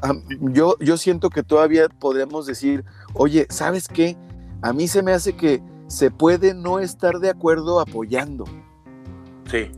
yo, 0.41 0.75
yo 0.79 0.97
siento 0.97 1.29
que 1.29 1.43
todavía 1.43 1.89
podemos 1.89 2.45
decir, 2.45 2.85
oye, 3.13 3.47
¿sabes 3.49 3.87
qué? 3.87 4.15
A 4.61 4.71
mí 4.71 4.87
se 4.87 5.03
me 5.03 5.11
hace 5.11 5.35
que 5.35 5.61
se 5.87 6.11
puede 6.11 6.53
no 6.53 6.79
estar 6.79 7.19
de 7.19 7.29
acuerdo 7.29 7.79
apoyando. 7.79 8.45
Sí. 9.49 9.71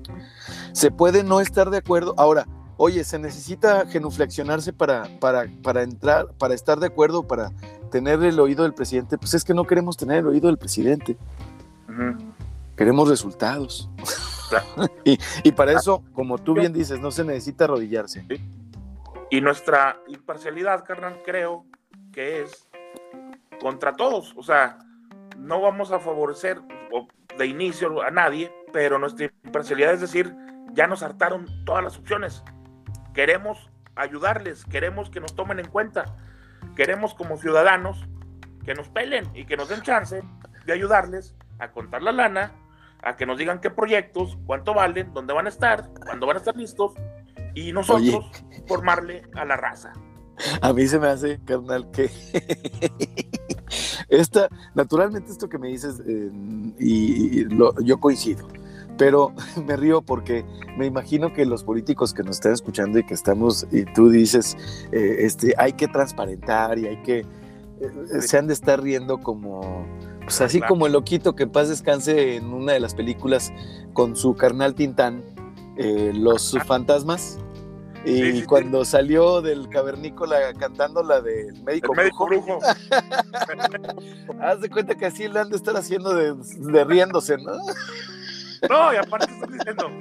Se 0.71 0.91
puede 0.91 1.23
no 1.23 1.39
estar 1.39 1.69
de 1.69 1.77
acuerdo. 1.77 2.13
Ahora, 2.17 2.47
oye, 2.77 3.03
se 3.03 3.19
necesita 3.19 3.85
genuflexionarse 3.87 4.73
para, 4.73 5.09
para, 5.19 5.47
para 5.63 5.83
entrar, 5.83 6.33
para 6.37 6.53
estar 6.53 6.79
de 6.79 6.87
acuerdo, 6.87 7.23
para 7.23 7.51
tener 7.91 8.23
el 8.23 8.39
oído 8.39 8.63
del 8.63 8.73
presidente. 8.73 9.17
Pues 9.17 9.33
es 9.33 9.43
que 9.43 9.53
no 9.53 9.65
queremos 9.65 9.97
tener 9.97 10.19
el 10.19 10.27
oído 10.27 10.47
del 10.47 10.57
presidente. 10.57 11.17
Queremos 12.75 13.09
resultados. 13.09 13.89
y, 15.43 15.51
para 15.51 15.73
eso, 15.73 16.03
como 16.13 16.37
tú 16.37 16.53
bien 16.53 16.71
dices, 16.71 16.99
no 16.99 17.11
se 17.11 17.23
necesita 17.23 17.65
arrodillarse. 17.65 18.25
Y 19.29 19.41
nuestra 19.41 20.01
imparcialidad, 20.07 20.85
carnal, 20.85 21.21
creo 21.25 21.65
que 22.13 22.41
es 22.43 22.69
contra 23.59 23.93
todos. 23.93 24.33
O 24.37 24.43
sea, 24.43 24.77
no 25.37 25.61
vamos 25.61 25.91
a 25.91 25.99
favorecer 25.99 26.61
de 27.37 27.45
inicio 27.45 28.01
a 28.01 28.09
nadie, 28.09 28.51
pero 28.73 28.97
nuestra 28.97 29.25
imparcialidad 29.43 29.93
es 29.93 30.01
decir, 30.01 30.35
ya 30.73 30.87
nos 30.87 31.03
hartaron 31.03 31.45
todas 31.65 31.83
las 31.83 31.97
opciones. 31.97 32.43
Queremos 33.13 33.69
ayudarles, 33.95 34.65
queremos 34.65 35.09
que 35.09 35.19
nos 35.19 35.35
tomen 35.35 35.59
en 35.59 35.67
cuenta, 35.67 36.15
queremos 36.75 37.13
como 37.13 37.37
ciudadanos 37.37 38.07
que 38.63 38.73
nos 38.73 38.89
pelen 38.89 39.29
y 39.35 39.45
que 39.45 39.57
nos 39.57 39.69
den 39.69 39.81
chance 39.81 40.23
de 40.65 40.73
ayudarles 40.73 41.35
a 41.59 41.71
contar 41.71 42.01
la 42.01 42.11
lana, 42.11 42.51
a 43.03 43.15
que 43.15 43.25
nos 43.25 43.37
digan 43.37 43.59
qué 43.59 43.69
proyectos, 43.69 44.37
cuánto 44.45 44.73
valen, 44.73 45.13
dónde 45.13 45.33
van 45.33 45.45
a 45.45 45.49
estar, 45.49 45.89
cuándo 46.05 46.27
van 46.27 46.37
a 46.37 46.39
estar 46.39 46.55
listos 46.55 46.93
y 47.57 47.71
nosotros 47.71 48.25
formarle 48.67 49.23
a 49.35 49.45
la 49.45 49.57
raza. 49.57 49.93
A 50.61 50.71
mí 50.71 50.87
se 50.87 50.99
me 50.99 51.07
hace, 51.07 51.39
carnal, 51.43 51.89
que 51.89 52.11
esta, 54.09 54.49
naturalmente 54.75 55.31
esto 55.31 55.49
que 55.49 55.57
me 55.57 55.69
dices, 55.69 55.99
eh, 56.05 56.31
y, 56.79 57.47
yo 57.83 57.99
coincido, 57.99 58.47
pero 58.97 59.33
me 59.65 59.75
río 59.75 60.03
porque 60.03 60.45
me 60.77 60.85
imagino 60.85 61.33
que 61.33 61.45
los 61.45 61.63
políticos 61.63 62.13
que 62.13 62.21
nos 62.21 62.37
están 62.37 62.53
escuchando 62.53 62.99
y 62.99 63.05
que 63.05 63.15
estamos, 63.15 63.65
y 63.71 63.85
tú 63.85 64.09
dices, 64.09 64.55
eh, 64.91 65.17
este, 65.21 65.55
hay 65.57 65.73
que 65.73 65.87
transparentar 65.87 66.77
y 66.77 66.85
hay 66.85 67.01
que, 67.01 67.19
eh, 67.19 68.21
se 68.21 68.37
han 68.37 68.45
de 68.45 68.53
estar 68.53 68.79
riendo 68.79 69.17
como, 69.17 69.87
pues 70.21 70.39
así 70.41 70.61
como 70.61 70.85
el 70.85 70.93
loquito 70.93 71.35
que 71.35 71.43
en 71.43 71.51
paz 71.51 71.69
descanse 71.69 72.35
en 72.35 72.53
una 72.53 72.73
de 72.73 72.79
las 72.79 72.93
películas 72.93 73.51
con 73.93 74.15
su 74.15 74.35
carnal 74.35 74.75
Tintán, 74.75 75.23
los 76.13 76.57
fantasmas. 76.65 77.39
Y 78.09 78.43
cuando 78.43 78.85
salió 78.85 79.41
del 79.41 79.67
cavernícola 79.67 80.53
cantando 80.57 81.03
la 81.03 81.19
del 81.19 81.61
médico, 81.63 81.93
brujo, 81.93 82.59
haz 84.41 84.61
de 84.61 84.69
cuenta 84.69 84.95
que 84.95 85.07
así 85.07 85.27
le 85.27 85.39
han 85.39 85.49
de 85.49 85.57
estar 85.57 85.75
haciendo 85.75 86.13
de, 86.15 86.83
riéndose, 86.85 87.37
¿no? 87.37 87.51
No, 88.69 88.93
y 88.93 88.95
aparte 88.95 89.31
están 89.31 89.51
diciendo, 89.51 89.91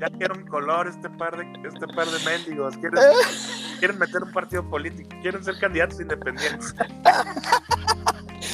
ya 0.00 0.10
quieren 0.10 0.44
color 0.46 0.88
este 0.88 1.08
par 1.10 1.36
de, 1.36 1.68
este 1.68 1.86
par 1.94 2.06
de 2.08 2.24
mendigos, 2.24 2.76
quieren, 2.76 3.00
quieren 3.78 3.98
meter 3.98 4.24
un 4.24 4.32
partido 4.32 4.68
político, 4.68 5.10
quieren 5.22 5.44
ser 5.44 5.56
candidatos 5.58 6.00
independientes. 6.00 6.74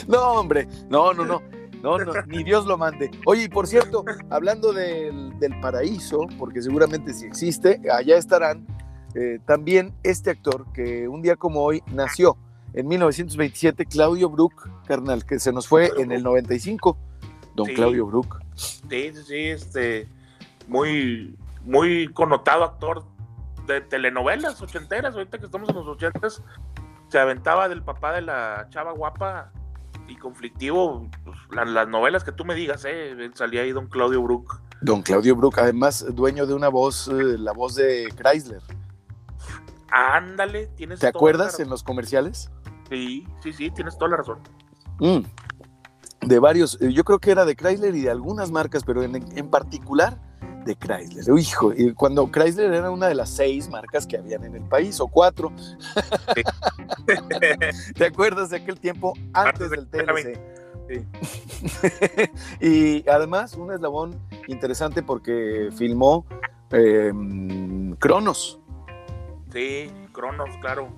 No, 0.06 0.32
hombre, 0.32 0.66
no, 0.88 1.12
no, 1.12 1.24
no. 1.24 1.42
No, 1.82 1.98
no, 1.98 2.12
ni 2.26 2.42
Dios 2.42 2.66
lo 2.66 2.76
mande. 2.76 3.10
Oye, 3.26 3.44
y 3.44 3.48
por 3.48 3.66
cierto, 3.66 4.04
hablando 4.28 4.72
del, 4.72 5.38
del, 5.38 5.58
paraíso, 5.60 6.26
porque 6.38 6.62
seguramente 6.62 7.12
si 7.14 7.26
existe, 7.26 7.80
allá 7.90 8.16
estarán 8.16 8.66
eh, 9.14 9.38
también 9.46 9.92
este 10.02 10.30
actor 10.30 10.66
que 10.72 11.08
un 11.08 11.22
día 11.22 11.36
como 11.36 11.62
hoy 11.62 11.82
nació 11.92 12.36
en 12.72 12.86
1927, 12.86 13.86
Claudio 13.86 14.30
Brook, 14.30 14.68
carnal, 14.86 15.24
que 15.24 15.40
se 15.40 15.52
nos 15.52 15.66
fue 15.66 15.90
en 15.98 16.12
el 16.12 16.22
95, 16.22 16.96
don 17.56 17.66
Claudio 17.74 18.06
Brook. 18.06 18.38
Sí, 18.54 19.12
sí, 19.26 19.48
este, 19.48 20.08
muy, 20.68 21.36
muy 21.64 22.08
connotado 22.12 22.64
actor 22.64 23.04
de 23.66 23.80
telenovelas 23.80 24.60
ochenteras, 24.62 25.14
ahorita 25.14 25.38
que 25.38 25.46
estamos 25.46 25.68
en 25.68 25.76
los 25.76 25.86
ochentas, 25.86 26.42
se 27.08 27.18
aventaba 27.18 27.68
del 27.68 27.82
papá 27.82 28.12
de 28.12 28.22
la 28.22 28.68
chava 28.70 28.92
guapa 28.92 29.52
y 30.06 30.16
conflictivo, 30.16 31.08
pues, 31.24 31.38
las 31.50 31.88
novelas 31.88 32.22
que 32.22 32.32
tú 32.32 32.44
me 32.44 32.54
digas, 32.54 32.84
eh, 32.88 33.30
salía 33.34 33.62
ahí 33.62 33.72
don 33.72 33.86
Claudio 33.88 34.22
Brook. 34.22 34.60
Don 34.80 35.02
Claudio 35.02 35.36
Brook, 35.36 35.58
además 35.58 36.06
dueño 36.14 36.46
de 36.46 36.54
una 36.54 36.68
voz, 36.68 37.08
eh, 37.08 37.36
la 37.38 37.52
voz 37.52 37.74
de 37.74 38.08
Chrysler. 38.16 38.62
Ándale, 39.90 40.68
tienes 40.68 41.00
¿Te 41.00 41.08
acuerdas 41.08 41.60
en 41.60 41.68
los 41.68 41.82
comerciales? 41.82 42.50
Sí, 42.88 43.26
sí, 43.42 43.52
sí, 43.52 43.70
tienes 43.70 43.96
toda 43.98 44.12
la 44.12 44.16
razón. 44.18 44.38
Mm. 44.98 45.20
De 46.26 46.38
varios, 46.38 46.80
eh, 46.80 46.92
yo 46.92 47.02
creo 47.04 47.18
que 47.18 47.30
era 47.30 47.44
de 47.44 47.56
Chrysler 47.56 47.94
y 47.94 48.02
de 48.02 48.10
algunas 48.10 48.50
marcas, 48.50 48.84
pero 48.84 49.02
en, 49.02 49.48
particular 49.48 50.18
de 50.64 50.76
Chrysler. 50.76 51.38
Hijo, 51.38 51.72
y 51.74 51.94
cuando 51.94 52.30
Chrysler 52.30 52.74
era 52.74 52.90
una 52.90 53.08
de 53.08 53.14
las 53.14 53.30
seis 53.30 53.68
marcas 53.68 54.06
que 54.06 54.18
habían 54.18 54.44
en 54.44 54.56
el 54.56 54.64
país, 54.64 55.00
o 55.00 55.08
cuatro. 55.08 55.52
¿Te 57.94 58.04
acuerdas 58.04 58.50
de 58.50 58.58
aquel 58.58 58.78
tiempo 58.78 59.14
antes 59.32 59.70
del 59.70 59.88
TLC? 59.88 60.38
Sí. 60.88 61.06
y 62.60 63.08
además, 63.08 63.54
un 63.54 63.72
eslabón 63.72 64.20
interesante 64.48 65.02
porque 65.02 65.70
filmó 65.76 66.26
eh, 66.70 67.12
Cronos. 67.98 68.59
Sí, 69.52 69.90
Cronos, 70.12 70.50
claro. 70.60 70.92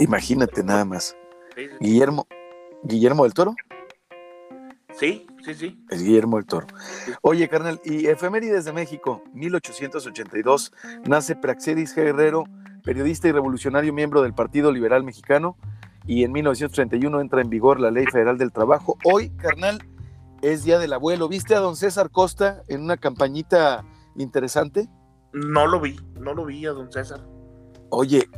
Imagínate 0.00 0.62
nada 0.62 0.84
más. 0.84 1.16
Guillermo, 1.80 2.26
Guillermo 2.82 3.24
del 3.24 3.34
Toro. 3.34 3.54
Sí, 4.98 5.26
sí, 5.44 5.54
sí. 5.54 5.84
Es 5.90 6.02
Guillermo 6.02 6.36
del 6.36 6.46
Toro. 6.46 6.66
Oye, 7.20 7.48
carnal, 7.48 7.80
y 7.84 8.06
efemérides 8.06 8.64
de 8.64 8.72
México, 8.72 9.22
1882, 9.34 10.72
nace 11.06 11.36
Praxedis 11.36 11.94
Guerrero, 11.94 12.44
periodista 12.82 13.28
y 13.28 13.32
revolucionario 13.32 13.92
miembro 13.92 14.22
del 14.22 14.32
Partido 14.32 14.72
Liberal 14.72 15.04
Mexicano, 15.04 15.56
y 16.06 16.24
en 16.24 16.32
1931 16.32 17.20
entra 17.20 17.42
en 17.42 17.50
vigor 17.50 17.80
la 17.80 17.90
Ley 17.90 18.06
Federal 18.06 18.38
del 18.38 18.52
Trabajo. 18.52 18.96
Hoy, 19.04 19.30
carnal, 19.30 19.84
es 20.40 20.64
Día 20.64 20.78
del 20.78 20.92
Abuelo. 20.92 21.28
¿Viste 21.28 21.54
a 21.54 21.60
don 21.60 21.76
César 21.76 22.10
Costa 22.10 22.62
en 22.68 22.82
una 22.82 22.96
campañita 22.96 23.84
interesante? 24.14 24.88
No 25.32 25.66
lo 25.66 25.80
vi, 25.80 25.96
no 26.18 26.34
lo 26.34 26.44
vi 26.44 26.66
a 26.66 26.70
don 26.70 26.90
César. 26.90 27.20
Oye, 27.90 28.28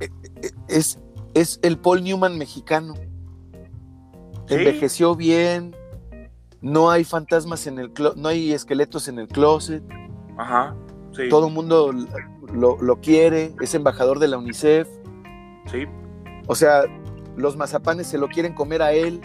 e, 0.00 0.08
e, 0.42 0.50
es, 0.68 0.98
es 1.34 1.58
el 1.62 1.78
Paul 1.78 2.02
Newman 2.02 2.38
mexicano. 2.38 2.94
Envejeció 4.48 5.14
bien, 5.14 5.76
no 6.60 6.90
hay 6.90 7.04
fantasmas 7.04 7.66
en 7.66 7.78
el 7.78 7.92
no 8.16 8.28
hay 8.28 8.52
esqueletos 8.52 9.08
en 9.08 9.18
el 9.18 9.28
closet. 9.28 9.82
Ajá. 10.36 10.74
Sí. 11.12 11.28
Todo 11.28 11.48
el 11.48 11.52
mundo 11.52 11.92
lo, 12.52 13.00
quiere, 13.00 13.54
es 13.60 13.74
embajador 13.74 14.18
de 14.18 14.28
la 14.28 14.38
UNICEF. 14.38 14.88
Sí. 15.66 15.86
O 16.46 16.54
sea, 16.54 16.82
los 17.36 17.56
mazapanes 17.56 18.06
se 18.06 18.18
lo 18.18 18.28
quieren 18.28 18.54
comer 18.54 18.82
a 18.82 18.92
él. 18.92 19.20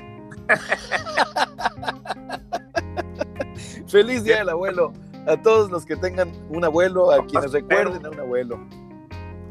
Feliz 3.87 4.23
día 4.23 4.39
del 4.39 4.49
abuelo 4.49 4.91
a 5.27 5.41
todos 5.41 5.71
los 5.71 5.85
que 5.85 5.95
tengan 5.95 6.31
un 6.49 6.63
abuelo, 6.63 7.11
a 7.11 7.25
quienes 7.25 7.51
recuerden 7.51 8.05
a 8.05 8.09
un 8.09 8.19
abuelo. 8.19 8.59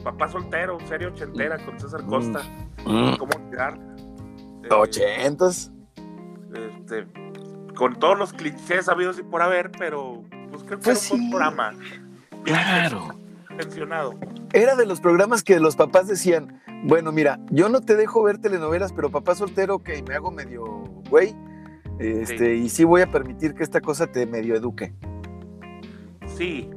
Papá 0.04 0.28
soltero, 0.28 0.78
serie 0.88 1.06
ochentera 1.06 1.58
con 1.64 1.78
César 1.78 2.04
Costa. 2.06 2.42
Mm. 2.84 3.16
¿Cómo? 3.16 3.32
Eh, 4.62 4.68
Ochentas. 4.70 5.70
Este, 6.54 7.06
con 7.76 7.98
todos 7.98 8.18
los 8.18 8.32
clichés 8.32 8.88
habidos 8.88 9.18
y 9.18 9.22
por 9.22 9.42
haber, 9.42 9.70
pero 9.72 10.22
pues 10.50 10.62
creo 10.64 10.78
que 10.78 10.84
pues 10.84 11.10
un 11.10 11.30
programa. 11.30 11.72
Claro. 12.44 13.14
Mencionado. 13.56 14.14
Era 14.52 14.74
de 14.76 14.86
los 14.86 15.00
programas 15.00 15.42
que 15.42 15.60
los 15.60 15.76
papás 15.76 16.08
decían, 16.08 16.62
bueno, 16.84 17.12
mira, 17.12 17.38
yo 17.50 17.68
no 17.68 17.80
te 17.80 17.96
dejo 17.96 18.22
ver 18.22 18.38
telenovelas, 18.38 18.92
pero 18.92 19.10
papá 19.10 19.34
soltero, 19.34 19.78
que 19.80 20.02
me 20.02 20.14
hago 20.14 20.30
medio 20.30 20.64
güey, 21.10 21.36
este, 21.98 22.56
y 22.56 22.68
sí 22.68 22.84
voy 22.84 23.02
a 23.02 23.10
permitir 23.10 23.54
que 23.54 23.62
esta 23.62 23.80
cosa 23.80 24.06
te 24.06 24.26
medio 24.26 24.56
eduque. 24.56 24.94
Sí. 26.42 26.68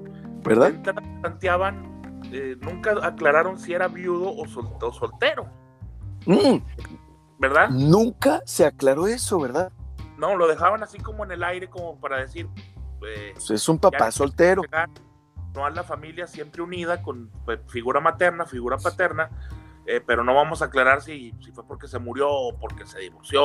¿Verdad? 0.43 0.73
Planteaban 1.21 2.21
eh, 2.31 2.55
nunca 2.61 2.91
aclararon 3.01 3.57
si 3.57 3.73
era 3.73 3.87
viudo 3.87 4.31
o, 4.31 4.91
soltero. 4.91 5.49
Mm. 6.27 6.57
¿Verdad? 7.39 7.69
Nunca 7.69 8.43
se 8.45 8.63
aclaró 8.63 9.07
eso, 9.07 9.39
¿verdad? 9.39 9.71
No, 10.19 10.35
lo 10.35 10.47
dejaban 10.47 10.83
así 10.83 10.99
como 10.99 11.23
en 11.25 11.31
el 11.31 11.43
aire, 11.43 11.67
como 11.67 11.99
para 11.99 12.17
decir. 12.17 12.47
Eh, 13.07 13.31
pues 13.33 13.49
es 13.49 13.67
un 13.67 13.79
papá 13.79 14.11
soltero. 14.11 14.61
No 15.55 15.65
a 15.65 15.71
la 15.71 15.83
familia 15.83 16.27
siempre 16.27 16.61
unida 16.61 17.01
con 17.01 17.31
pues, 17.43 17.59
figura 17.67 17.99
materna, 17.99 18.45
figura 18.45 18.77
paterna, 18.77 19.31
eh, 19.87 19.99
pero 20.05 20.23
no 20.23 20.35
vamos 20.35 20.61
a 20.61 20.65
aclarar 20.65 21.01
si, 21.01 21.33
si, 21.43 21.51
fue 21.51 21.65
porque 21.65 21.87
se 21.87 21.97
murió 21.97 22.29
o 22.29 22.55
porque 22.59 22.85
se 22.85 22.99
divorció. 22.99 23.43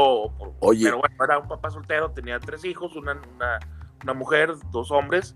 Oye. 0.61 0.85
Pero 0.85 0.99
bueno, 0.99 1.25
era 1.25 1.39
un 1.39 1.49
papá 1.49 1.71
soltero, 1.71 2.11
tenía 2.11 2.39
tres 2.41 2.65
hijos, 2.67 2.95
una, 2.95 3.19
una, 4.03 4.15
mujer, 4.15 4.55
dos 4.71 4.91
hombres, 4.91 5.35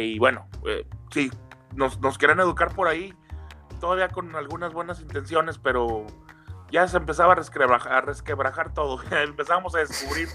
y 0.00 0.18
bueno, 0.18 0.48
sí, 1.10 1.30
nos, 1.74 2.00
nos 2.00 2.18
quieren 2.18 2.40
educar 2.40 2.74
por 2.74 2.88
ahí, 2.88 3.14
todavía 3.80 4.08
con 4.08 4.34
algunas 4.36 4.72
buenas 4.72 5.00
intenciones, 5.00 5.58
pero 5.58 6.06
ya 6.72 6.88
se 6.88 6.96
empezaba 6.96 7.32
a 7.32 7.36
resquebrajar, 7.36 7.92
a 7.92 8.00
resquebrajar 8.00 8.72
todo. 8.72 9.00
Empezábamos 9.10 9.74
a 9.74 9.80
descubrir 9.80 10.28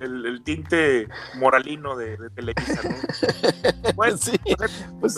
el, 0.00 0.42
tinte 0.42 1.08
moralino 1.36 1.96
de, 1.96 2.16
Televisa. 2.30 2.80
Bueno, 3.94 4.16
sí, 4.16 4.38
pues 5.00 5.16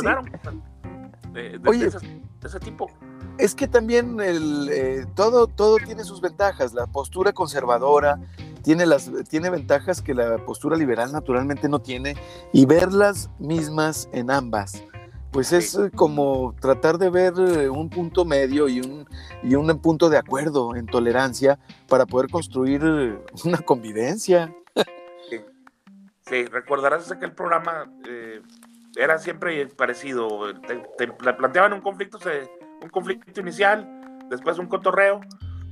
de, 1.32 1.60
Oye, 1.66 1.86
ese, 1.86 2.60
tipo. 2.60 2.88
Es 3.38 3.54
que 3.54 3.68
también 3.68 4.20
el, 4.20 4.68
eh, 4.70 5.06
todo, 5.14 5.46
todo 5.46 5.76
tiene 5.76 6.04
sus 6.04 6.20
ventajas. 6.20 6.74
La 6.74 6.86
postura 6.86 7.32
conservadora 7.32 8.18
tiene, 8.64 8.86
las, 8.86 9.10
tiene 9.28 9.50
ventajas 9.50 10.02
que 10.02 10.14
la 10.14 10.44
postura 10.44 10.76
liberal 10.76 11.12
naturalmente 11.12 11.68
no 11.68 11.80
tiene 11.80 12.16
y 12.52 12.66
ver 12.66 12.92
las 12.92 13.30
mismas 13.38 14.08
en 14.12 14.30
ambas 14.30 14.82
pues 15.34 15.52
es 15.52 15.74
eh, 15.74 15.90
como 15.92 16.54
tratar 16.60 16.96
de 16.96 17.10
ver 17.10 17.32
eh, 17.36 17.68
un 17.68 17.90
punto 17.90 18.24
medio 18.24 18.68
y 18.68 18.78
un, 18.78 19.04
y 19.42 19.56
un 19.56 19.66
punto 19.80 20.08
de 20.08 20.16
acuerdo 20.16 20.76
en 20.76 20.86
tolerancia 20.86 21.58
para 21.88 22.06
poder 22.06 22.30
construir 22.30 22.82
eh, 22.84 23.18
una 23.44 23.58
convivencia. 23.58 24.54
Sí, 26.26 26.44
recordarás 26.46 27.12
que 27.18 27.24
el 27.24 27.32
programa 27.32 27.92
era 28.96 29.18
siempre 29.18 29.66
parecido. 29.66 30.54
Te, 30.96 31.08
planteaban 31.08 31.72
un 31.72 31.80
conflicto, 31.80 32.18
un 32.80 32.88
conflicto 32.88 33.40
inicial, 33.40 34.24
después 34.30 34.58
un 34.58 34.68
cotorreo 34.68 35.20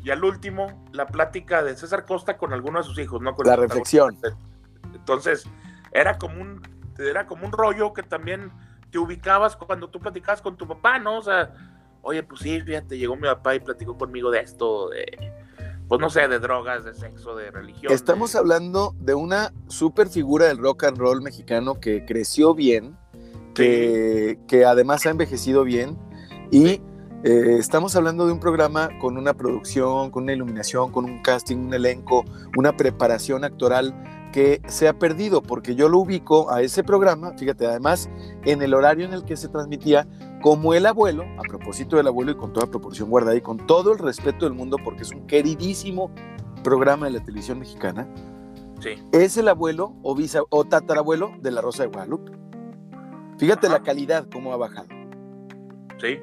y 0.03 0.11
al 0.11 0.25
último 0.25 0.85
la 0.93 1.07
plática 1.07 1.63
de 1.63 1.77
César 1.77 2.05
Costa 2.05 2.37
con 2.37 2.53
alguno 2.53 2.79
de 2.79 2.85
sus 2.85 2.99
hijos, 2.99 3.21
¿no? 3.21 3.35
la 3.45 3.57
reflexión. 3.57 4.19
Entonces, 4.95 5.45
era 5.93 6.19
como 6.19 6.41
un, 6.41 6.63
era 6.99 7.27
como 7.27 7.47
un 7.47 7.53
rollo 7.53 7.93
que 7.93 8.03
también 8.03 8.51
te 8.91 8.99
ubicabas 8.99 9.57
cuando 9.57 9.89
tú 9.89 10.01
platicabas 10.01 10.43
con 10.43 10.57
tu 10.57 10.67
papá, 10.67 10.99
¿no? 10.99 11.19
O 11.19 11.23
sea, 11.23 11.55
oye, 12.03 12.23
pues 12.23 12.41
sí, 12.41 12.61
fíjate, 12.61 12.99
llegó 12.99 13.17
mi 13.17 13.23
papá 13.23 13.55
y 13.55 13.61
platicó 13.61 13.97
conmigo 13.97 14.31
de 14.31 14.41
esto, 14.41 14.91
de, 14.91 15.33
pues 15.89 16.01
no 16.01 16.11
sé, 16.11 16.29
de 16.29 16.39
drogas, 16.39 16.85
de 16.85 16.95
sexo, 16.95 17.35
de 17.37 17.51
religión. 17.51 17.93
Estamos 17.93 18.35
hablando 18.35 18.95
de 18.99 19.15
una 19.15 19.53
super 19.69 20.09
figura 20.09 20.47
del 20.47 20.59
rock 20.59 20.85
and 20.85 20.99
roll 20.99 21.23
mexicano 21.23 21.81
que 21.81 22.05
creció 22.05 22.55
bien, 22.55 22.97
que, 23.55 24.39
que 24.49 24.65
además 24.65 25.07
ha 25.07 25.11
envejecido 25.11 25.63
bien 25.63 25.99
y 26.51 26.81
eh, 27.25 27.57
estamos 27.59 27.95
hablando 27.95 28.27
de 28.27 28.33
un 28.33 28.41
programa 28.41 28.91
con 29.01 29.17
una 29.17 29.35
producción, 29.35 30.11
con 30.11 30.25
una 30.25 30.33
iluminación, 30.33 30.91
con 30.91 31.05
un 31.05 31.23
casting, 31.23 31.57
un 31.57 31.75
elenco, 31.75 32.25
una 32.57 32.77
preparación 32.77 33.45
actoral 33.45 33.95
que 34.33 34.61
se 34.67 34.89
ha 34.89 34.99
perdido, 34.99 35.41
porque 35.43 35.77
yo 35.77 35.89
lo 35.89 35.99
ubico 35.99 36.51
a 36.51 36.63
ese 36.63 36.83
programa, 36.83 37.33
fíjate, 37.39 37.67
además 37.67 38.11
en 38.45 38.63
el 38.63 38.75
horario 38.75 39.05
en 39.05 39.13
el 39.13 39.25
que 39.25 39.37
se 39.37 39.49
transmitía, 39.49 40.09
como 40.41 40.75
el 40.75 40.85
abuelo, 40.87 41.25
a 41.39 41.43
propósito 41.43 41.97
del 41.97 42.09
abuelo 42.09 42.33
y 42.33 42.35
con 42.35 42.53
toda 42.53 42.67
proporción 42.67 43.09
guardada 43.09 43.37
y 43.37 43.41
con 43.41 43.59
todo 43.67 43.93
el 43.93 43.99
respeto 43.99 44.47
del 44.47 44.55
mundo, 44.55 44.79
porque 44.83 45.03
es 45.03 45.13
un 45.13 45.27
queridísimo 45.27 46.11
programa 46.65 47.07
de 47.07 47.13
la 47.13 47.25
televisión 47.25 47.61
mexicana, 47.61 48.09
sí. 48.81 48.91
es 49.13 49.37
el 49.37 49.47
abuelo 49.49 49.95
o, 50.03 50.17
o 50.51 50.65
tatarabuelo 50.65 51.33
de 51.41 51.51
la 51.53 51.61
Rosa 51.61 51.85
de 51.85 51.91
Guadalupe. 51.91 52.33
Fíjate 53.39 53.69
la 53.69 53.83
calidad, 53.83 54.27
cómo 54.33 54.53
ha 54.53 54.57
bajado. 54.57 54.89
Sí. 56.01 56.19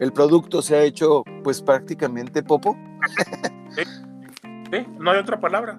El 0.00 0.12
producto 0.12 0.62
se 0.62 0.76
ha 0.76 0.82
hecho, 0.82 1.22
pues 1.44 1.60
prácticamente 1.60 2.42
popo. 2.42 2.76
Sí. 4.70 4.86
no 4.98 5.10
hay 5.10 5.18
otra 5.18 5.38
palabra. 5.38 5.78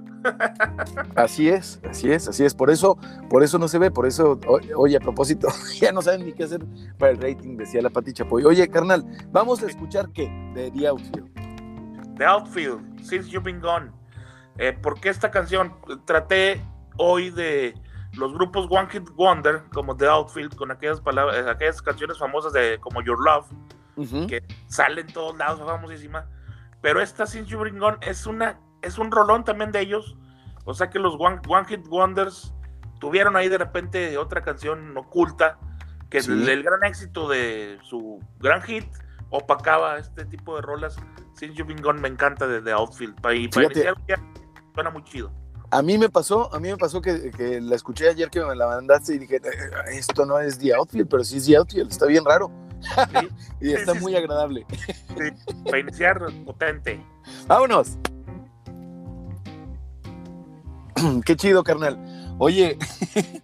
así 1.15 1.49
es, 1.49 1.81
así 1.89 2.11
es, 2.11 2.27
así 2.27 2.45
es. 2.45 2.53
Por 2.53 2.69
eso, 2.69 2.97
por 3.29 3.41
eso 3.41 3.57
no 3.57 3.67
se 3.67 3.79
ve, 3.79 3.89
por 3.89 4.05
eso, 4.05 4.39
oye, 4.75 4.97
a 4.97 4.99
propósito, 4.99 5.47
ya 5.79 5.91
no 5.91 6.01
saben 6.01 6.25
ni 6.25 6.33
qué 6.33 6.43
hacer 6.43 6.63
para 6.99 7.13
el 7.13 7.21
rating, 7.21 7.57
decía 7.57 7.81
la 7.81 7.89
Pati 7.89 8.13
Chapoy. 8.13 8.45
Oye, 8.45 8.69
carnal, 8.69 9.03
vamos 9.31 9.63
a 9.63 9.65
escuchar 9.65 10.09
qué 10.13 10.29
de 10.53 10.69
The 10.69 10.87
Outfield. 10.87 12.17
The 12.17 12.25
Outfield, 12.25 13.03
Since 13.03 13.29
You've 13.29 13.45
Been 13.51 13.59
Gone. 13.59 13.91
Eh, 14.59 14.73
¿Por 14.73 14.99
qué 14.99 15.09
esta 15.09 15.31
canción? 15.31 15.73
Traté 16.05 16.61
hoy 16.97 17.31
de 17.31 17.73
los 18.13 18.33
grupos 18.33 18.67
One 18.69 18.87
Hit 18.89 19.09
Wonder, 19.15 19.63
como 19.73 19.97
The 19.97 20.05
Outfield, 20.05 20.55
con 20.55 20.69
aquellas 20.69 21.01
palabras, 21.01 21.47
aquellas 21.47 21.81
canciones 21.81 22.19
famosas 22.19 22.53
de 22.53 22.77
como 22.79 23.01
Your 23.01 23.19
Love, 23.23 23.47
que 24.27 24.43
salen 24.67 25.07
todos 25.07 25.37
lados, 25.37 25.59
famosísima. 25.59 26.27
Pero 26.81 27.01
esta 27.01 27.25
Since 27.25 27.49
You've 27.49 27.65
Been 27.65 27.79
Gone 27.79 27.97
es 28.01 28.25
una 28.25 28.59
es 28.81 28.97
un 28.97 29.11
rolón 29.11 29.43
también 29.43 29.71
de 29.71 29.81
ellos. 29.81 30.17
O 30.65 30.73
sea 30.73 30.89
que 30.89 30.99
los 30.99 31.15
One, 31.17 31.39
Hit 31.67 31.87
Wonders 31.87 32.53
tuvieron 32.99 33.35
ahí 33.35 33.49
de 33.49 33.57
repente 33.57 34.17
otra 34.17 34.41
canción 34.41 34.95
oculta 34.95 35.57
que 36.09 36.19
el, 36.19 36.61
gran 36.61 36.83
éxito 36.83 37.29
de 37.29 37.79
su 37.83 38.19
gran 38.39 38.61
hit 38.63 38.85
opacaba 39.29 39.97
este 39.97 40.25
tipo 40.25 40.55
de 40.55 40.61
rolas. 40.61 40.97
Since 41.33 41.55
You've 41.55 41.73
Been 41.73 41.81
Gone 41.81 42.01
me 42.01 42.09
encanta 42.09 42.47
desde 42.47 42.71
Outfield. 42.71 43.19
Para, 43.21 43.35
iniciar 43.35 43.95
suena 44.73 44.89
muy 44.89 45.03
chido. 45.03 45.31
A 45.73 45.81
mí 45.81 45.97
me 45.97 46.09
pasó, 46.09 46.53
a 46.53 46.59
mí 46.59 46.69
me 46.69 46.75
pasó 46.77 47.01
que, 47.01 47.31
la 47.61 47.75
escuché 47.75 48.09
ayer 48.09 48.29
que 48.29 48.43
me 48.43 48.55
la 48.55 48.67
mandaste 48.67 49.15
y 49.15 49.19
dije, 49.19 49.37
eh, 49.37 49.97
esto 49.97 50.25
no 50.25 50.37
es 50.37 50.59
The 50.59 50.73
Outfield, 50.73 51.07
pero 51.09 51.23
sí 51.23 51.37
es 51.37 51.45
The 51.45 51.55
Outfield, 51.55 51.91
está 51.91 52.07
bien 52.07 52.25
raro. 52.25 52.51
y 53.61 53.73
está 53.73 53.93
muy 53.95 54.15
agradable. 54.15 54.65
para 55.65 55.79
iniciar 55.79 56.19
potente. 56.45 57.03
Vámonos. 57.47 57.97
qué 61.25 61.35
chido, 61.35 61.63
carnal. 61.63 61.97
Oye, 62.37 62.77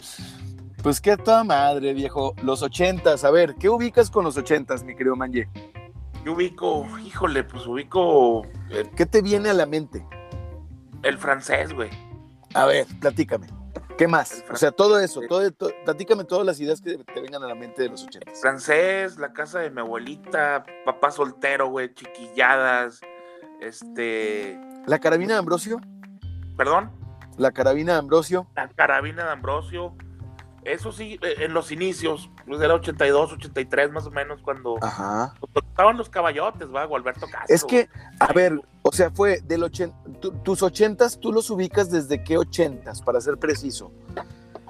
pues 0.84 1.02
qué 1.02 1.17
toda 1.17 1.43
madre, 1.43 1.93
viejo. 1.93 2.34
Los 2.43 2.62
ochentas, 2.62 3.23
a 3.23 3.32
ver, 3.32 3.56
¿qué 3.56 3.69
ubicas 3.69 4.10
con 4.10 4.23
los 4.23 4.38
ochentas, 4.38 4.84
mi 4.84 4.95
querido 4.95 5.15
Manje? 5.15 5.50
Yo 6.26 6.34
ubico, 6.34 6.86
híjole, 7.00 7.43
pues 7.43 7.65
ubico. 7.67 8.45
Eh, 8.69 8.89
¿Qué 8.95 9.06
te 9.06 9.21
viene 9.21 9.50
a 9.50 9.54
la 9.54 9.65
mente? 9.65 10.06
El 11.04 11.17
francés, 11.17 11.73
güey. 11.73 11.89
A 12.54 12.65
ver, 12.65 12.86
platícame. 13.00 13.47
¿Qué 13.98 14.08
más? 14.08 14.44
O 14.52 14.56
sea, 14.56 14.72
todo 14.72 15.00
eso, 15.00 15.22
todo, 15.28 15.42
platícame 15.84 16.24
todas 16.24 16.46
las 16.46 16.60
ideas 16.60 16.82
que 16.82 16.98
te 16.98 17.20
vengan 17.20 17.44
a 17.44 17.48
la 17.48 17.56
mente 17.56 17.82
de 17.82 17.90
los 17.90 18.04
ochentas. 18.04 18.40
Francés, 18.40 19.18
la 19.18 19.34
casa 19.34 19.60
de 19.60 19.72
mi 19.72 19.80
abuelita, 19.80 20.64
papá 20.86 21.10
soltero, 21.10 21.70
güey, 21.70 21.92
chiquilladas, 21.96 23.02
este... 23.60 24.60
¿La 24.86 25.00
carabina 25.00 25.34
de 25.34 25.40
Ambrosio? 25.40 25.82
¿Perdón? 26.56 26.92
La 27.38 27.52
carabina 27.52 27.94
de 27.94 28.00
Ambrosio. 28.00 28.48
La 28.56 28.68
carabina 28.68 29.26
de 29.26 29.32
Ambrosio. 29.32 29.96
Eso 30.67 30.91
sí, 30.91 31.17
eh, 31.21 31.45
en 31.45 31.53
los 31.53 31.71
inicios, 31.71 32.30
pues 32.45 32.60
era 32.60 32.73
82, 32.73 33.34
83 33.34 33.91
más 33.91 34.06
o 34.06 34.12
menos, 34.12 34.41
cuando 34.41 34.75
Ajá. 34.82 35.34
estaban 35.56 35.95
los 35.95 36.10
caballotes, 36.10 36.67
va, 36.73 36.84
Gualberto 36.86 37.25
Castro. 37.27 37.56
Es 37.56 37.63
que, 37.63 37.88
a 38.19 38.34
ver, 38.34 38.60
o 38.82 38.91
sea, 38.91 39.10
fue 39.10 39.39
del 39.41 39.63
80, 39.63 39.95
tus 40.43 40.62
ochentas, 40.62 41.19
tú 41.19 41.32
los 41.32 41.49
ubicas 41.49 41.89
desde 41.89 42.21
qué 42.21 42.38
ochentas, 42.38 43.01
para 43.01 43.21
ser 43.21 43.38
preciso. 43.38 43.93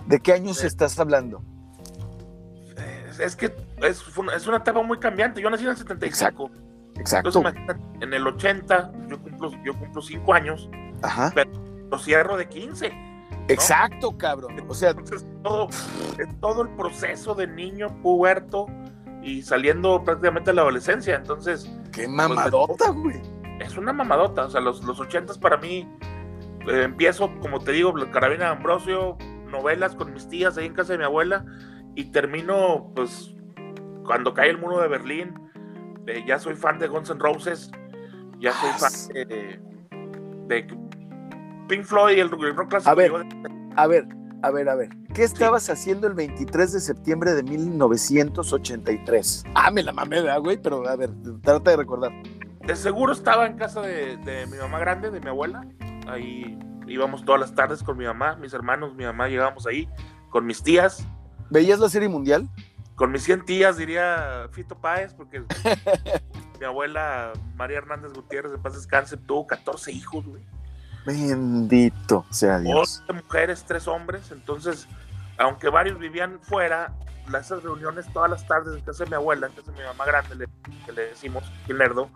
¿De 0.06 0.20
qué 0.20 0.34
años 0.34 0.64
estás 0.64 1.00
hablando? 1.00 1.42
Es, 3.20 3.36
que 3.36 3.48
es, 3.82 4.04
es, 4.36 4.48
una 4.48 4.58
etapa 4.58 4.84
muy 4.84 5.00
cambiante. 5.00 5.42
Yo 5.42 5.50
nací 5.50 5.64
en 5.64 5.72
el 5.72 5.78
75. 5.78 6.52
Exacto. 7.00 7.40
Entonces, 7.40 7.76
en 8.02 8.14
el 8.14 8.28
80, 8.28 8.92
yo 9.10 9.20
cumplo, 9.20 9.52
yo 9.64 9.74
cumplo 9.74 10.02
5 10.02 10.34
años. 10.34 10.70
Ajá 11.02 11.34
lo 11.90 12.00
cierro 12.00 12.38
de 12.38 12.48
15. 12.48 12.92
Exacto, 13.48 14.18
cabrón. 14.18 14.56
O 14.68 14.74
sea, 14.74 14.94
todo, 15.44 15.70
es 16.18 16.40
todo 16.42 16.64
el 16.64 16.70
proceso 16.70 17.34
de 17.34 17.48
niño 17.48 17.88
puberto 18.02 18.68
y 19.22 19.42
saliendo 19.42 20.04
prácticamente 20.04 20.52
a 20.52 20.54
la 20.54 20.62
adolescencia. 20.62 21.16
Entonces, 21.16 21.66
qué 21.92 22.04
pues, 22.04 22.10
mamadota, 22.10 22.90
güey. 22.90 23.22
es 23.60 23.78
una 23.78 23.94
mamadota. 23.94 24.46
O 24.46 24.50
sea, 24.50 24.62
los, 24.62 24.84
los 24.84 25.00
80 25.00 25.36
para 25.36 25.58
mí 25.58 25.88
eh, 26.68 26.84
empiezo, 26.84 27.32
como 27.40 27.60
te 27.60 27.72
digo, 27.72 27.94
Carabina 28.12 28.46
de 28.46 28.52
Ambrosio, 28.52 29.18
novelas 29.50 29.96
con 29.96 30.14
mis 30.14 30.28
tías 30.28 30.58
ahí 30.58 30.66
en 30.66 30.74
casa 30.74 30.94
de 30.94 31.00
mi 31.00 31.06
abuela 31.06 31.46
y 31.96 32.06
termino, 32.12 32.92
pues, 32.96 33.34
cuando 34.06 34.34
cae 34.34 34.50
el 34.50 34.58
muro 34.58 34.82
de 34.82 34.88
Berlín. 34.88 35.34
Eh, 36.06 36.24
ya 36.26 36.40
soy 36.40 36.56
fan 36.56 36.80
de 36.80 36.88
Guns 36.88 37.10
N' 37.10 37.20
Roses, 37.20 37.70
ya 38.40 38.54
soy 38.54 38.70
ah, 38.74 38.78
fan 38.78 39.14
de, 39.14 39.60
de 40.48 40.87
Pink 41.68 41.84
Floyd 41.84 42.18
y 42.18 42.20
el 42.20 42.30
rock 42.30 42.70
clásico. 42.70 42.90
A 42.90 42.96
ver, 42.96 43.12
a 43.76 43.88
ver, 43.88 44.08
a 44.42 44.52
ver, 44.52 44.70
a 44.70 44.76
ver. 44.76 44.90
¿Qué 45.14 45.24
estabas 45.24 45.70
haciendo 45.70 46.08
el 46.08 46.14
23 46.14 46.74
de 46.74 46.80
septiembre 46.80 47.34
de 47.34 47.44
1983? 47.44 49.44
Ah, 49.56 49.72
me 49.72 49.84
la 49.84 49.92
mamé, 49.92 50.22
güey, 50.40 50.62
pero 50.62 50.88
a 50.88 50.96
ver, 50.96 51.10
trata 51.42 51.72
de 51.72 51.78
recordar. 51.78 52.12
De 52.66 52.76
seguro 52.76 53.14
estaba 53.14 53.48
en 53.48 53.58
casa 53.58 53.82
de, 53.82 54.48
mi 54.52 54.58
mamá 54.58 54.80
grande, 54.80 55.10
de 55.10 55.20
mi 55.20 55.28
abuela. 55.28 55.66
Ahí 56.08 56.58
íbamos 56.88 57.26
todas 57.26 57.42
las 57.42 57.56
tardes 57.56 57.82
con 57.84 57.98
mi 57.98 58.06
mamá, 58.06 58.36
mis 58.36 58.54
hermanos, 58.54 58.96
mi 58.96 59.06
mamá, 59.06 59.28
llegábamos 59.28 59.66
ahí 59.68 59.90
con 60.30 60.46
mis 60.46 60.64
tías. 60.64 61.06
¿Veías 61.50 61.80
la 61.80 61.90
serie 61.90 62.10
mundial? 62.10 62.50
Con 62.96 63.12
mis 63.12 63.24
100 63.24 63.46
tías, 63.46 63.78
diría 63.78 64.50
Fito 64.52 64.80
Páez, 64.80 65.14
porque 65.14 65.44
mi 66.60 66.66
abuela 66.66 67.32
María 67.56 67.78
Hernández 67.78 68.12
Gutiérrez, 68.14 68.52
de 68.52 68.58
paz 68.58 68.74
descanse, 68.74 69.18
tuvo 69.18 69.46
14 69.46 69.92
hijos, 69.92 70.26
güey. 70.26 70.44
Bendito 71.08 72.26
sea 72.30 72.60
Dios. 72.60 73.02
11 73.08 73.24
mujeres, 73.24 73.64
tres 73.66 73.88
hombres, 73.88 74.30
entonces, 74.32 74.88
aunque 75.38 75.70
varios 75.70 75.98
vivían 75.98 76.40
fuera, 76.42 76.94
esas 77.40 77.64
reuniones 77.64 78.06
todas 78.12 78.30
las 78.30 78.46
tardes 78.46 78.76
en 78.76 78.82
casa 78.82 79.06
de 79.06 79.12
mi 79.12 79.16
abuela, 79.16 79.48
en 79.48 79.54
casa 79.54 79.72
de 79.72 79.78
mi 79.78 79.84
mamá 79.86 80.06
grande, 80.06 80.48
que 80.86 80.92
le 80.92 81.08
decimos, 81.08 81.44
el 81.70 81.78
nerdo, 81.78 82.10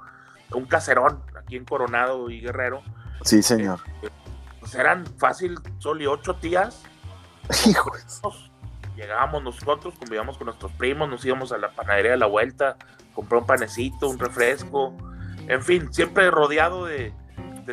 un 0.54 0.66
caserón 0.66 1.24
aquí 1.40 1.56
en 1.56 1.64
Coronado 1.64 2.30
y 2.30 2.42
Guerrero. 2.42 2.84
Sí, 3.24 3.42
señor. 3.42 3.80
Eh, 4.02 4.10
pues 4.60 4.76
eran 4.76 5.06
fácil, 5.18 5.58
solo 5.80 6.04
y 6.04 6.08
ocho 6.08 6.36
tías. 6.36 6.84
Hijos. 7.66 8.52
Llegábamos 8.98 9.42
nosotros, 9.42 9.94
convivíamos 9.98 10.38
con 10.38 10.46
nuestros 10.46 10.72
primos, 10.74 11.10
nos 11.10 11.24
íbamos 11.24 11.54
a 11.54 11.58
la 11.58 11.72
panadería 11.72 12.12
de 12.12 12.18
la 12.18 12.26
vuelta, 12.26 12.76
compré 13.14 13.38
un 13.38 13.46
panecito, 13.46 14.10
un 14.10 14.20
refresco, 14.20 14.96
en 15.48 15.64
fin, 15.64 15.94
siempre 15.94 16.30
rodeado 16.30 16.86
de, 16.86 17.14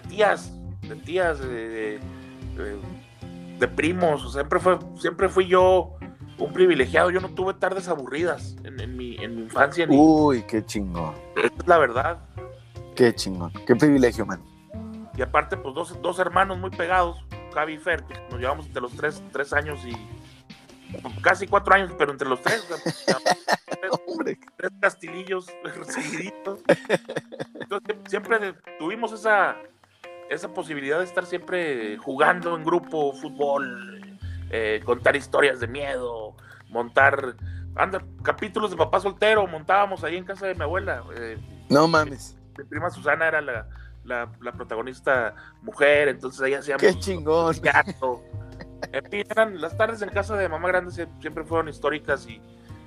tías, 0.08 0.52
de 0.88 0.96
tías, 0.96 1.38
de, 1.40 2.00
primos, 3.74 4.32
siempre, 4.32 4.58
fue, 4.60 4.78
siempre 4.98 5.28
fui 5.28 5.46
yo 5.46 5.96
un 6.38 6.52
privilegiado, 6.52 7.10
yo 7.10 7.20
no 7.20 7.28
tuve 7.30 7.54
tardes 7.54 7.88
aburridas 7.88 8.56
en, 8.64 8.96
mi, 8.96 9.14
infancia. 9.16 9.86
Uy, 9.88 10.42
qué 10.44 10.64
chingón. 10.64 11.14
Es 11.36 11.50
la 11.66 11.78
verdad. 11.78 12.18
Qué 12.94 13.14
chingón, 13.14 13.52
qué 13.66 13.76
privilegio, 13.76 14.24
man. 14.24 14.42
Y 15.16 15.22
aparte, 15.22 15.56
pues 15.56 15.74
dos, 15.74 16.00
dos 16.00 16.18
hermanos 16.20 16.58
muy 16.58 16.70
pegados, 16.70 17.16
Javi 17.52 17.74
y 17.74 17.78
Fer, 17.78 18.04
que 18.04 18.14
nos 18.30 18.40
llevamos 18.40 18.66
entre 18.66 18.82
los 18.82 18.92
tres, 18.92 19.22
tres 19.32 19.52
años 19.52 19.80
y 19.84 19.92
casi 21.22 21.46
cuatro 21.46 21.74
años, 21.74 21.92
pero 21.98 22.12
entre 22.12 22.28
los 22.28 22.40
tres, 22.40 22.66
tres 24.56 24.72
castilillos 24.80 25.46
seguiditos. 25.88 26.60
Entonces, 27.60 27.96
siempre 28.08 28.54
tuvimos 28.78 29.12
esa, 29.12 29.56
esa 30.30 30.48
posibilidad 30.52 30.98
de 30.98 31.04
estar 31.04 31.26
siempre 31.26 31.96
jugando 31.98 32.56
en 32.56 32.64
grupo, 32.64 33.12
fútbol, 33.12 34.18
eh, 34.50 34.80
contar 34.84 35.16
historias 35.16 35.60
de 35.60 35.66
miedo, 35.66 36.36
montar 36.68 37.36
anda, 37.74 38.02
capítulos 38.22 38.70
de 38.70 38.76
papá 38.76 39.00
soltero, 39.00 39.46
montábamos 39.46 40.04
ahí 40.04 40.16
en 40.16 40.24
casa 40.24 40.46
de 40.46 40.54
mi 40.54 40.62
abuela. 40.62 41.04
Eh, 41.16 41.38
no 41.68 41.86
mames 41.86 42.38
mi 42.58 42.64
prima 42.64 42.90
Susana 42.90 43.28
era 43.28 43.40
la, 43.40 43.66
la, 44.04 44.52
protagonista 44.52 45.34
mujer, 45.62 46.08
entonces 46.08 46.40
ahí 46.42 46.54
hacíamos. 46.54 46.82
¡Qué 46.82 46.98
chingón! 46.98 47.54
En 48.92 49.04
fin, 49.10 49.24
eran, 49.28 49.60
las 49.60 49.76
tardes 49.76 50.02
en 50.02 50.08
casa 50.10 50.36
de 50.36 50.48
mamá 50.48 50.68
grande 50.68 50.92
siempre 50.92 51.44
fueron 51.44 51.68
históricas 51.68 52.26
y 52.28 52.40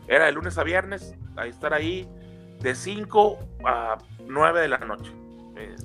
era 0.07 0.25
de 0.25 0.31
lunes 0.31 0.57
a 0.57 0.63
viernes, 0.63 1.15
a 1.35 1.45
estar 1.45 1.73
ahí 1.73 2.09
de 2.61 2.75
5 2.75 3.39
a 3.65 3.97
9 4.25 4.61
de 4.61 4.67
la 4.69 4.77
noche. 4.77 5.11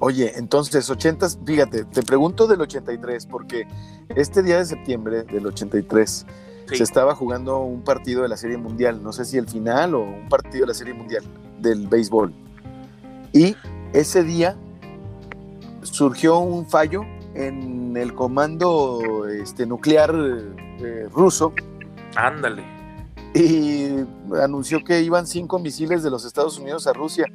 Oye, 0.01 0.33
entonces, 0.37 0.89
80, 0.89 1.29
fíjate, 1.45 1.85
te 1.85 2.03
pregunto 2.03 2.47
del 2.47 2.61
83, 2.61 3.27
porque 3.27 3.67
este 4.15 4.43
día 4.43 4.59
de 4.59 4.67
septiembre 4.67 5.23
del 5.25 5.47
83 5.47 6.27
se 6.73 6.83
estaba 6.83 7.15
jugando 7.15 7.61
un 7.61 7.83
partido 7.83 8.23
de 8.23 8.29
la 8.29 8.37
Serie 8.37 8.57
Mundial, 8.57 9.03
no 9.03 9.13
sé 9.13 9.25
si 9.25 9.39
el 9.39 9.49
final 9.49 9.95
o 9.95 10.03
un 10.03 10.29
partido 10.29 10.63
de 10.63 10.69
la 10.69 10.75
Serie 10.75 10.95
Mundial 10.95 11.25
del 11.61 11.87
béisbol. 11.87 12.33
Y 13.33 13.57
ese 13.93 14.25
día 14.25 14.57
surgió 15.83 16.39
un 16.39 16.67
fallo 16.67 17.03
en 17.35 17.97
el 17.97 18.15
comando 18.15 19.27
este, 19.29 19.67
nuclear 19.67 20.15
eh, 20.15 21.09
ruso. 21.13 21.53
Ándale. 22.17 22.65
Y 23.35 23.91
anunció 24.43 24.83
que 24.83 25.03
iban 25.03 25.27
cinco 25.27 25.59
misiles 25.59 26.03
de 26.03 26.11
los 26.11 26.25
Estados 26.25 26.59
Unidos 26.59 26.87
a 26.87 26.93
Rusia. 26.93 27.27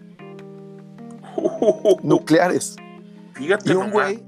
nucleares. 2.03 2.75
Fíjate. 3.33 3.71
Y 3.71 3.75
un 3.75 3.91
güey 3.91 4.23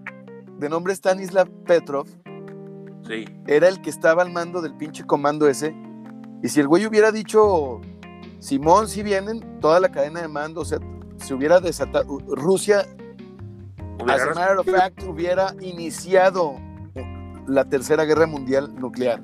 de 0.60 0.70
nombre 0.70 0.94
Stanislav 0.94 1.50
Petrov 1.66 2.08
sí. 3.08 3.26
era 3.48 3.68
el 3.68 3.82
que 3.82 3.90
estaba 3.90 4.22
al 4.22 4.32
mando 4.32 4.62
del 4.62 4.76
pinche 4.76 5.04
comando 5.04 5.48
ese. 5.48 5.76
Y 6.42 6.50
si 6.50 6.60
el 6.60 6.68
güey 6.68 6.86
hubiera 6.86 7.12
dicho, 7.12 7.82
Simón, 8.40 8.88
si 8.88 9.04
vienen, 9.04 9.60
toda 9.60 9.80
la 9.80 9.90
cadena 9.90 10.22
de 10.22 10.28
mando, 10.28 10.62
o 10.62 10.66
sea, 10.66 10.80
se 11.18 11.34
hubiera 11.34 11.60
desatado, 11.60 12.20
Rusia, 12.28 12.86
as 14.08 14.22
a 14.22 14.34
matter 14.34 14.58
of 14.58 14.68
fact, 14.68 15.04
hubiera 15.04 15.56
iniciado 15.62 16.56
la 17.48 17.66
tercera 17.66 18.04
guerra 18.04 18.28
mundial 18.28 18.74
nuclear. 18.76 19.22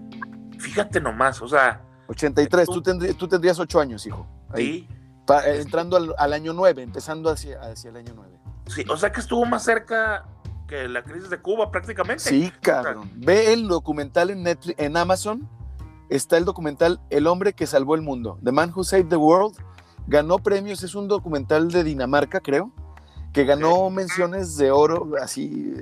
Fíjate 0.58 1.02
nomás, 1.02 1.42
o 1.42 1.48
sea. 1.48 1.82
83, 2.08 2.68
tú, 2.68 2.82
tendrías, 2.82 3.16
tú 3.16 3.28
tendrías 3.28 3.60
8 3.60 3.80
años, 3.80 4.08
hijo. 4.08 4.26
sí. 4.56 4.88
Entrando 5.46 6.16
al, 6.18 6.34
año 6.34 6.54
9, 6.54 6.82
empezando 6.82 7.30
hacia, 7.30 7.60
hacia 7.62 7.90
el 7.90 7.98
año 7.98 8.14
9. 8.16 8.32
Sí, 8.68 8.86
o 8.90 8.98
sea 8.98 9.12
que 9.12 9.20
estuvo 9.20 9.46
más 9.46 9.64
cerca 9.64 10.26
que 10.68 10.88
la 10.88 11.04
crisis 11.04 11.30
de 11.30 11.40
Cuba 11.40 11.72
prácticamente. 11.72 12.24
Sí, 12.24 12.52
cabrón. 12.62 13.12
Ve 13.16 13.54
el 13.54 13.68
documental 13.68 14.30
en, 14.30 14.44
Netflix, 14.44 14.80
en 14.80 14.98
Amazon. 14.98 15.50
Está 16.10 16.38
el 16.38 16.46
documental 16.46 17.00
El 17.12 17.28
hombre 17.28 17.54
que 17.54 17.68
salvó 17.68 17.94
el 17.94 18.02
mundo, 18.02 18.40
The 18.44 18.52
Man 18.52 18.72
Who 18.76 18.84
Saved 18.84 19.10
the 19.10 19.16
World 19.16 19.56
ganó 20.10 20.40
premios, 20.40 20.84
es 20.84 20.96
un 20.96 21.08
documental 21.08 21.70
de 21.70 21.84
Dinamarca, 21.84 22.40
creo, 22.40 22.72
que 23.32 23.46
ganó 23.46 23.90
menciones 23.92 24.58
de 24.58 24.72
oro, 24.72 25.12
así, 25.22 25.74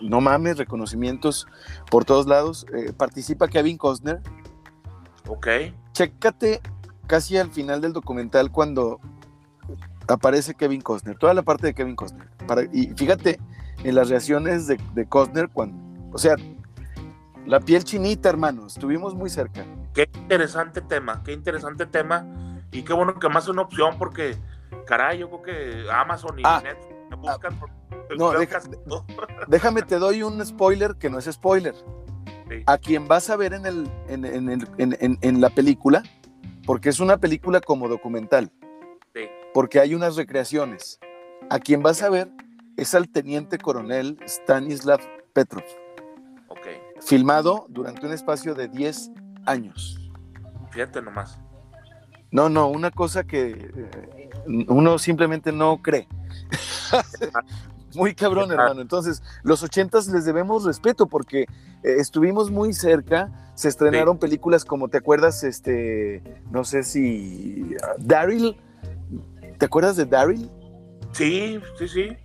no 0.00 0.20
mames, 0.22 0.56
reconocimientos 0.56 1.46
por 1.90 2.04
todos 2.04 2.26
lados. 2.26 2.66
Eh, 2.74 2.92
participa 2.92 3.48
Kevin 3.48 3.76
Costner. 3.76 4.20
Ok. 5.28 5.46
Chécate 5.92 6.60
casi 7.06 7.36
al 7.36 7.50
final 7.50 7.80
del 7.80 7.92
documental 7.92 8.50
cuando 8.50 9.00
aparece 10.08 10.54
Kevin 10.54 10.80
Costner, 10.80 11.18
toda 11.18 11.34
la 11.34 11.42
parte 11.42 11.68
de 11.68 11.74
Kevin 11.74 11.96
Costner. 11.96 12.28
y 12.72 12.88
fíjate 12.88 13.40
en 13.82 13.94
las 13.94 14.08
reacciones 14.08 14.66
de, 14.66 14.78
de 14.94 15.06
Costner 15.06 15.48
cuando, 15.48 15.76
o 16.12 16.18
sea, 16.18 16.36
la 17.46 17.60
piel 17.60 17.84
chinita, 17.84 18.30
hermano, 18.30 18.66
estuvimos 18.66 19.14
muy 19.14 19.28
cerca. 19.28 19.64
Qué 19.92 20.08
interesante 20.14 20.80
tema, 20.80 21.22
qué 21.22 21.32
interesante 21.32 21.86
tema 21.86 22.26
y 22.72 22.82
qué 22.82 22.92
bueno 22.92 23.18
que 23.18 23.28
más 23.28 23.44
es 23.44 23.50
una 23.50 23.62
opción 23.62 23.96
porque, 23.98 24.36
caray, 24.86 25.18
yo 25.18 25.28
creo 25.28 25.42
que 25.42 25.90
Amazon 25.90 26.38
y 26.38 26.42
ah, 26.44 26.60
Netflix 26.62 26.94
me 27.10 27.16
buscan. 27.16 27.60
no, 28.86 29.02
déjame, 29.48 29.82
te 29.82 29.98
doy 29.98 30.22
un 30.22 30.44
spoiler 30.44 30.96
que 30.96 31.10
no 31.10 31.18
es 31.18 31.26
spoiler. 31.26 31.74
A 32.66 32.78
quien 32.78 33.08
vas 33.08 33.30
a 33.30 33.36
ver 33.36 33.52
en, 33.52 33.66
el, 33.66 33.90
en, 34.08 34.24
en, 34.24 35.18
en, 35.20 35.40
la 35.40 35.50
película, 35.50 36.02
porque 36.66 36.88
es 36.88 37.00
una 37.00 37.18
película 37.18 37.60
como 37.60 37.88
documental, 37.88 38.50
porque 39.52 39.80
hay 39.80 39.94
unas 39.94 40.16
recreaciones. 40.16 40.98
A 41.50 41.58
quien 41.58 41.82
vas 41.82 42.02
a 42.02 42.10
ver 42.10 42.30
es 42.76 42.94
al 42.94 43.08
teniente 43.08 43.58
coronel 43.58 44.18
Stanislav 44.26 45.00
Petrov. 45.32 45.64
Okay. 46.48 46.78
Filmado 47.00 47.66
durante 47.68 48.06
un 48.06 48.12
espacio 48.12 48.54
de 48.54 48.68
10 48.68 49.10
años. 49.46 50.00
Fíjate 50.70 51.02
nomás. 51.02 51.38
No, 52.30 52.48
no, 52.48 52.68
una 52.68 52.90
cosa 52.90 53.24
que 53.24 53.70
eh, 53.76 54.30
uno 54.68 54.98
simplemente 54.98 55.52
no 55.52 55.80
cree. 55.80 56.08
Muy 57.94 58.14
cabrón, 58.14 58.50
hermano. 58.50 58.80
Entonces, 58.80 59.22
los 59.42 59.62
ochentas 59.62 60.06
les 60.08 60.24
debemos 60.24 60.64
respeto 60.64 61.06
porque 61.06 61.42
eh, 61.42 61.46
estuvimos 61.82 62.50
muy 62.50 62.72
cerca. 62.72 63.52
Se 63.54 63.68
estrenaron 63.68 64.18
películas 64.18 64.64
como, 64.64 64.88
¿te 64.88 64.98
acuerdas? 64.98 65.44
Este, 65.44 66.22
no 66.50 66.64
sé 66.64 66.82
si 66.82 67.62
uh, 67.62 67.76
Daryl. 67.98 68.56
¿Te 69.58 69.66
acuerdas 69.66 69.96
de 69.96 70.06
Daryl? 70.06 70.50
Sí, 71.12 71.60
sí, 71.78 71.88
sí. 71.88 72.16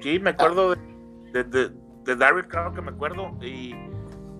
Sí, 0.00 0.18
me 0.18 0.30
acuerdo 0.30 0.74
de, 1.32 1.44
de, 1.44 2.16
Daryl, 2.16 2.46
claro 2.46 2.72
que 2.72 2.80
me 2.80 2.90
acuerdo. 2.90 3.32
Y, 3.42 3.74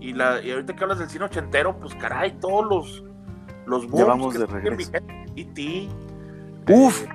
y, 0.00 0.12
la, 0.12 0.40
y 0.40 0.50
ahorita 0.52 0.74
que 0.74 0.82
hablas 0.82 0.98
del 0.98 1.10
cine 1.10 1.26
ochentero, 1.26 1.78
pues 1.78 1.94
caray, 1.96 2.38
todos 2.40 2.66
los 2.66 3.04
los 3.68 3.90
vamos 3.90 4.34
de 4.34 4.46
regreso. 4.46 4.92
Y 5.34 5.44
ti. 5.44 5.88
Uf. 6.68 7.04
Eh, 7.04 7.08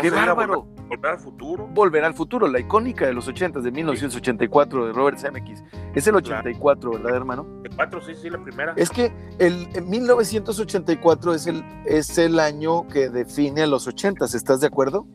¡Qué 0.00 0.10
bárbaro! 0.10 0.68
Volver, 0.90 1.12
al 1.12 1.18
futuro. 1.20 1.68
Volver 1.68 2.04
al 2.04 2.14
futuro, 2.14 2.48
la 2.48 2.58
icónica 2.58 3.06
de 3.06 3.12
los 3.12 3.28
80 3.28 3.60
de 3.60 3.70
1984 3.70 4.86
de 4.86 4.92
Robert 4.92 5.18
Zemeckis. 5.18 5.62
Es 5.94 6.04
el 6.08 6.16
84, 6.16 6.90
¿verdad, 6.90 7.14
hermano? 7.14 7.46
El 7.62 7.76
4, 7.76 8.00
sí, 8.00 8.14
sí, 8.20 8.28
la 8.28 8.42
primera. 8.42 8.72
Es 8.76 8.90
que 8.90 9.12
el 9.38 9.68
1984 9.86 11.34
es 11.34 11.46
el, 11.46 11.64
es 11.86 12.18
el 12.18 12.40
año 12.40 12.88
que 12.88 13.08
define 13.08 13.62
a 13.62 13.66
los 13.68 13.86
80, 13.86 14.24
¿estás 14.24 14.60
de 14.60 14.66
acuerdo? 14.66 15.06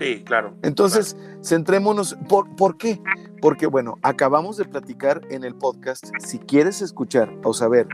Sí, 0.00 0.24
claro. 0.24 0.56
Entonces, 0.62 1.16
centrémonos. 1.44 2.16
¿por, 2.28 2.56
¿Por 2.56 2.76
qué? 2.76 3.00
Porque, 3.40 3.68
bueno, 3.68 3.98
acabamos 4.02 4.56
de 4.56 4.64
platicar 4.64 5.20
en 5.30 5.44
el 5.44 5.54
podcast. 5.54 6.06
Si 6.18 6.40
quieres 6.40 6.82
escuchar 6.82 7.32
o 7.44 7.54
saber 7.54 7.86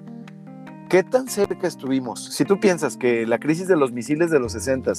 qué 0.89 1.03
tan 1.03 1.29
cerca 1.29 1.67
estuvimos, 1.67 2.25
si 2.33 2.47
tú 2.47 2.59
piensas 2.61 2.97
que 2.97 3.27
la 3.27 3.39
crisis 3.39 3.69
de 3.69 3.77
los 3.77 3.93
misiles 3.93 4.31
de 4.31 4.41
los 4.41 4.53
60, 4.53 4.93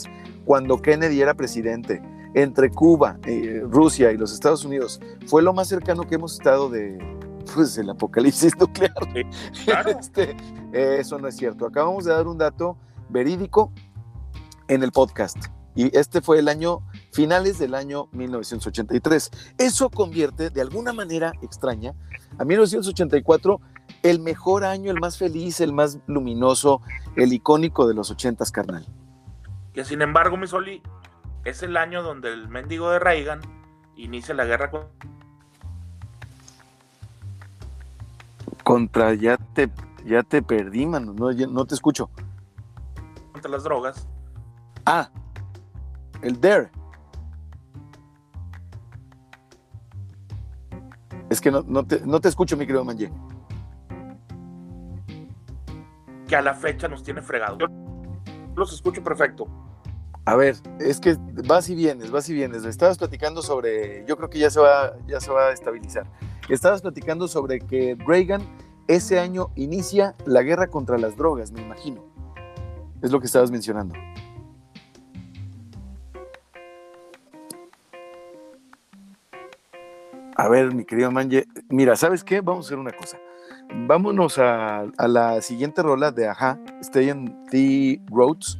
cuando 0.45 0.81
Kennedy 0.81 1.21
era 1.21 1.33
presidente, 1.33 2.03
entre 2.37 2.69
Cuba, 2.69 3.17
eh, 3.25 3.63
Rusia 3.63 4.11
y 4.11 4.17
los 4.17 4.31
Estados 4.31 4.63
Unidos, 4.63 4.99
fue 5.25 5.41
lo 5.41 5.53
más 5.53 5.67
cercano 5.67 6.03
que 6.03 6.15
hemos 6.15 6.33
estado 6.33 6.69
de, 6.69 6.99
pues, 7.55 7.75
el 7.79 7.89
apocalipsis 7.89 8.55
nuclear. 8.59 8.93
Este, 9.99 10.37
eso 10.71 11.17
no 11.17 11.27
es 11.27 11.35
cierto. 11.35 11.65
Acabamos 11.65 12.05
de 12.05 12.11
dar 12.11 12.27
un 12.27 12.37
dato 12.37 12.77
verídico 13.09 13.71
en 14.67 14.83
el 14.83 14.91
podcast. 14.91 15.37
Y 15.73 15.95
este 15.97 16.21
fue 16.21 16.37
el 16.37 16.47
año, 16.47 16.81
finales 17.11 17.57
del 17.57 17.73
año 17.73 18.07
1983. 18.11 19.31
Eso 19.57 19.89
convierte 19.89 20.51
de 20.51 20.61
alguna 20.61 20.93
manera 20.93 21.33
extraña 21.41 21.93
a 22.37 22.45
1984 22.45 23.59
el 24.03 24.19
mejor 24.19 24.63
año, 24.63 24.91
el 24.91 24.99
más 24.99 25.17
feliz, 25.17 25.59
el 25.59 25.73
más 25.73 25.99
luminoso, 26.05 26.81
el 27.15 27.33
icónico 27.33 27.87
de 27.87 27.95
los 27.95 28.15
80s, 28.15 28.51
carnal. 28.51 28.85
Que 29.73 29.83
sin 29.85 30.01
embargo, 30.01 30.37
mi 30.37 30.45
Soli, 30.45 30.81
es 31.49 31.63
el 31.63 31.77
año 31.77 32.03
donde 32.03 32.33
el 32.33 32.49
mendigo 32.49 32.89
de 32.91 32.99
Reagan 32.99 33.39
inicia 33.95 34.35
la 34.35 34.45
guerra 34.45 34.69
con... 34.69 34.87
contra 38.63 39.13
ya 39.13 39.37
te 39.37 39.71
ya 40.05 40.23
te 40.23 40.41
perdí, 40.41 40.85
mano, 40.85 41.13
no, 41.13 41.31
no 41.31 41.65
te 41.65 41.75
escucho. 41.75 42.09
Contra 43.31 43.51
las 43.51 43.63
drogas. 43.63 44.07
Ah, 44.85 45.09
el 46.21 46.39
Dare. 46.39 46.69
Es 51.29 51.41
que 51.41 51.51
no, 51.51 51.63
no, 51.67 51.85
te, 51.85 52.01
no 52.05 52.21
te 52.21 52.29
escucho, 52.29 52.55
mi 52.55 52.65
querido 52.65 52.85
Manje. 52.85 53.11
Que 56.27 56.35
a 56.35 56.41
la 56.41 56.53
fecha 56.53 56.87
nos 56.87 57.03
tiene 57.03 57.21
fregado. 57.21 57.57
Yo 57.57 57.67
los 58.55 58.73
escucho 58.73 59.03
perfecto. 59.03 59.47
A 60.27 60.35
ver, 60.35 60.57
es 60.81 60.99
que 60.99 61.15
vas 61.47 61.69
y 61.69 61.75
vienes, 61.75 62.11
vas 62.11 62.27
y 62.27 62.33
vienes. 62.33 62.65
Estabas 62.65 62.97
platicando 62.97 63.41
sobre, 63.41 64.03
yo 64.05 64.17
creo 64.17 64.29
que 64.29 64.39
ya 64.39 64.49
se 64.49 64.59
va, 64.59 64.97
ya 65.07 65.21
se 65.21 65.31
va 65.31 65.47
a 65.47 65.51
estabilizar. 65.53 66.05
Estabas 66.49 66.81
platicando 66.81 67.29
sobre 67.29 67.61
que 67.61 67.95
Reagan 68.05 68.41
ese 68.89 69.21
año 69.21 69.51
inicia 69.55 70.15
la 70.25 70.43
guerra 70.43 70.67
contra 70.67 70.97
las 70.97 71.15
drogas, 71.15 71.53
me 71.53 71.61
imagino. 71.61 72.03
Es 73.01 73.09
lo 73.09 73.21
que 73.21 73.27
estabas 73.27 73.51
mencionando. 73.51 73.95
A 80.35 80.49
ver, 80.49 80.75
mi 80.75 80.83
querido 80.83 81.09
Manje, 81.09 81.45
mira, 81.69 81.95
¿sabes 81.95 82.25
qué? 82.25 82.41
Vamos 82.41 82.65
a 82.65 82.67
hacer 82.67 82.79
una 82.79 82.91
cosa. 82.91 83.17
Vámonos 83.73 84.37
a, 84.39 84.87
la 85.07 85.41
siguiente 85.41 85.81
rola 85.81 86.11
de 86.11 86.27
Aja, 86.27 86.59
Stay 86.81 87.11
in 87.11 87.47
the 87.49 88.01
Roads. 88.11 88.57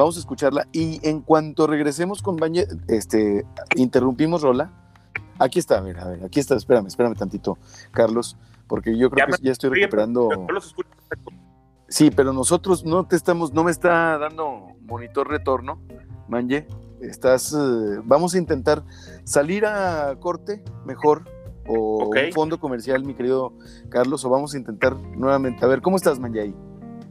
Vamos 0.00 0.16
a 0.16 0.20
escucharla 0.20 0.66
y 0.72 1.06
en 1.06 1.20
cuanto 1.20 1.66
regresemos 1.66 2.22
con 2.22 2.36
Manje, 2.36 2.66
este, 2.88 3.44
interrumpimos 3.76 4.40
rola. 4.40 4.72
Aquí 5.38 5.58
está, 5.58 5.82
mira, 5.82 6.04
a 6.04 6.08
ver, 6.08 6.24
aquí 6.24 6.40
está, 6.40 6.56
espérame, 6.56 6.86
espérame 6.86 7.14
tantito, 7.14 7.58
Carlos, 7.90 8.38
porque 8.66 8.96
yo 8.96 9.10
creo 9.10 9.26
que 9.26 9.42
ya 9.42 9.52
estoy 9.52 9.68
recuperando. 9.68 10.30
Sí, 11.86 12.10
pero 12.10 12.32
nosotros 12.32 12.82
no 12.82 13.06
te 13.06 13.14
estamos, 13.14 13.52
no 13.52 13.62
me 13.62 13.72
está 13.72 14.16
dando 14.16 14.68
monitor 14.80 15.28
retorno, 15.28 15.78
Manje 16.28 16.66
estás, 17.02 17.52
eh, 17.52 18.00
vamos 18.02 18.34
a 18.34 18.38
intentar 18.38 18.82
salir 19.24 19.66
a 19.66 20.16
corte 20.18 20.64
mejor 20.86 21.24
o 21.68 22.08
un 22.08 22.32
fondo 22.32 22.58
comercial, 22.58 23.04
mi 23.04 23.12
querido 23.12 23.52
Carlos, 23.90 24.24
o 24.24 24.30
vamos 24.30 24.54
a 24.54 24.56
intentar 24.56 24.96
nuevamente. 24.96 25.62
A 25.62 25.68
ver, 25.68 25.82
¿cómo 25.82 25.98
estás, 25.98 26.18
Manjay? 26.18 26.54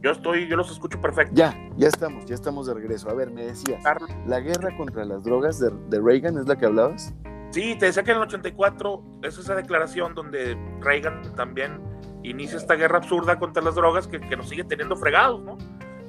Yo 0.02 0.12
estoy, 0.12 0.48
yo 0.48 0.56
los 0.56 0.70
escucho 0.70 1.00
perfecto. 1.00 1.32
Ya, 1.34 1.54
ya 1.76 1.88
estamos, 1.88 2.24
ya 2.26 2.34
estamos 2.34 2.66
de 2.66 2.74
regreso. 2.74 3.10
A 3.10 3.14
ver, 3.14 3.30
me 3.30 3.44
decías, 3.44 3.82
¿la 4.26 4.40
guerra 4.40 4.74
contra 4.76 5.04
las 5.04 5.22
drogas 5.24 5.60
de, 5.60 6.00
Reagan 6.00 6.38
es 6.38 6.46
la 6.46 6.56
que 6.56 6.66
hablabas? 6.66 7.14
Sí, 7.50 7.76
te 7.78 7.86
decía 7.86 8.02
que 8.02 8.12
en 8.12 8.18
el 8.18 8.22
84 8.22 9.02
es 9.22 9.36
esa 9.36 9.54
declaración 9.54 10.14
donde 10.14 10.56
Reagan 10.80 11.34
también 11.34 11.80
inicia 12.22 12.56
esta 12.56 12.76
guerra 12.76 12.98
absurda 12.98 13.38
contra 13.38 13.62
las 13.62 13.74
drogas 13.74 14.06
que, 14.06 14.20
que 14.20 14.36
nos 14.36 14.48
sigue 14.48 14.64
teniendo 14.64 14.96
fregados, 14.96 15.42
¿no? 15.42 15.58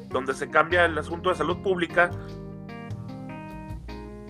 Donde 0.09 0.33
se 0.33 0.49
cambia 0.49 0.85
el 0.85 0.97
asunto 0.97 1.29
de 1.29 1.35
salud 1.35 1.57
pública 1.61 2.11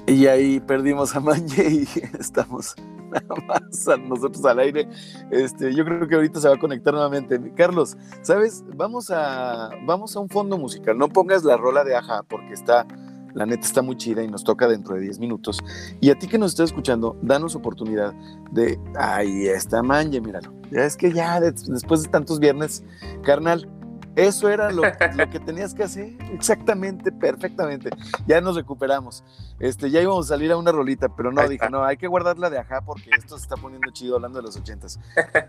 y 0.07 0.27
ahí 0.27 0.59
perdimos 0.59 1.15
a 1.15 1.19
Manje 1.19 1.69
y 1.69 1.87
estamos 2.19 2.75
nada 3.11 3.35
más 3.47 3.87
a 3.87 3.97
nosotros 3.97 4.43
al 4.45 4.59
aire. 4.59 4.87
Este, 5.29 5.73
yo 5.73 5.85
creo 5.85 6.07
que 6.07 6.15
ahorita 6.15 6.39
se 6.39 6.47
va 6.47 6.55
a 6.55 6.59
conectar 6.59 6.93
nuevamente. 6.93 7.53
Carlos, 7.55 7.97
¿sabes? 8.21 8.63
Vamos 8.75 9.11
a, 9.11 9.69
vamos 9.85 10.15
a 10.15 10.19
un 10.19 10.29
fondo 10.29 10.57
musical. 10.57 10.97
No 10.97 11.09
pongas 11.09 11.43
la 11.43 11.57
rola 11.57 11.83
de 11.83 11.95
Aja 11.95 12.23
porque 12.23 12.53
está, 12.53 12.87
la 13.33 13.45
neta 13.45 13.65
está 13.65 13.81
muy 13.81 13.97
chida 13.97 14.23
y 14.23 14.27
nos 14.27 14.43
toca 14.43 14.67
dentro 14.67 14.95
de 14.95 15.01
10 15.01 15.19
minutos. 15.19 15.59
Y 15.99 16.09
a 16.09 16.17
ti 16.17 16.27
que 16.27 16.37
nos 16.37 16.51
estás 16.51 16.69
escuchando, 16.71 17.17
danos 17.21 17.55
oportunidad 17.55 18.13
de, 18.51 18.79
ahí 18.95 19.47
está 19.47 19.83
Manje, 19.83 20.21
míralo. 20.21 20.53
Ya 20.71 20.85
es 20.85 20.95
que 20.95 21.11
ya 21.11 21.39
después 21.39 22.03
de 22.03 22.09
tantos 22.09 22.39
viernes, 22.39 22.83
carnal, 23.23 23.67
eso 24.15 24.49
era 24.49 24.71
lo, 24.71 24.81
que 25.31 25.39
tenías 25.39 25.73
que 25.73 25.83
hacer, 25.83 26.17
exactamente, 26.33 27.11
perfectamente. 27.11 27.89
Ya 28.27 28.41
nos 28.41 28.55
recuperamos. 28.55 29.23
Este, 29.59 29.89
ya 29.89 30.01
íbamos 30.01 30.25
a 30.25 30.29
salir 30.35 30.51
a 30.51 30.57
una 30.57 30.71
rolita, 30.71 31.07
pero 31.15 31.31
no, 31.31 31.47
dije, 31.47 31.69
no, 31.69 31.83
hay 31.83 31.97
que 31.97 32.07
guardarla 32.07 32.49
de 32.49 32.59
ajá 32.59 32.81
porque 32.81 33.09
esto 33.17 33.37
se 33.37 33.43
está 33.43 33.55
poniendo 33.55 33.89
chido 33.91 34.15
hablando 34.15 34.39
de 34.39 34.43
los 34.43 34.57
ochentas. 34.57 34.99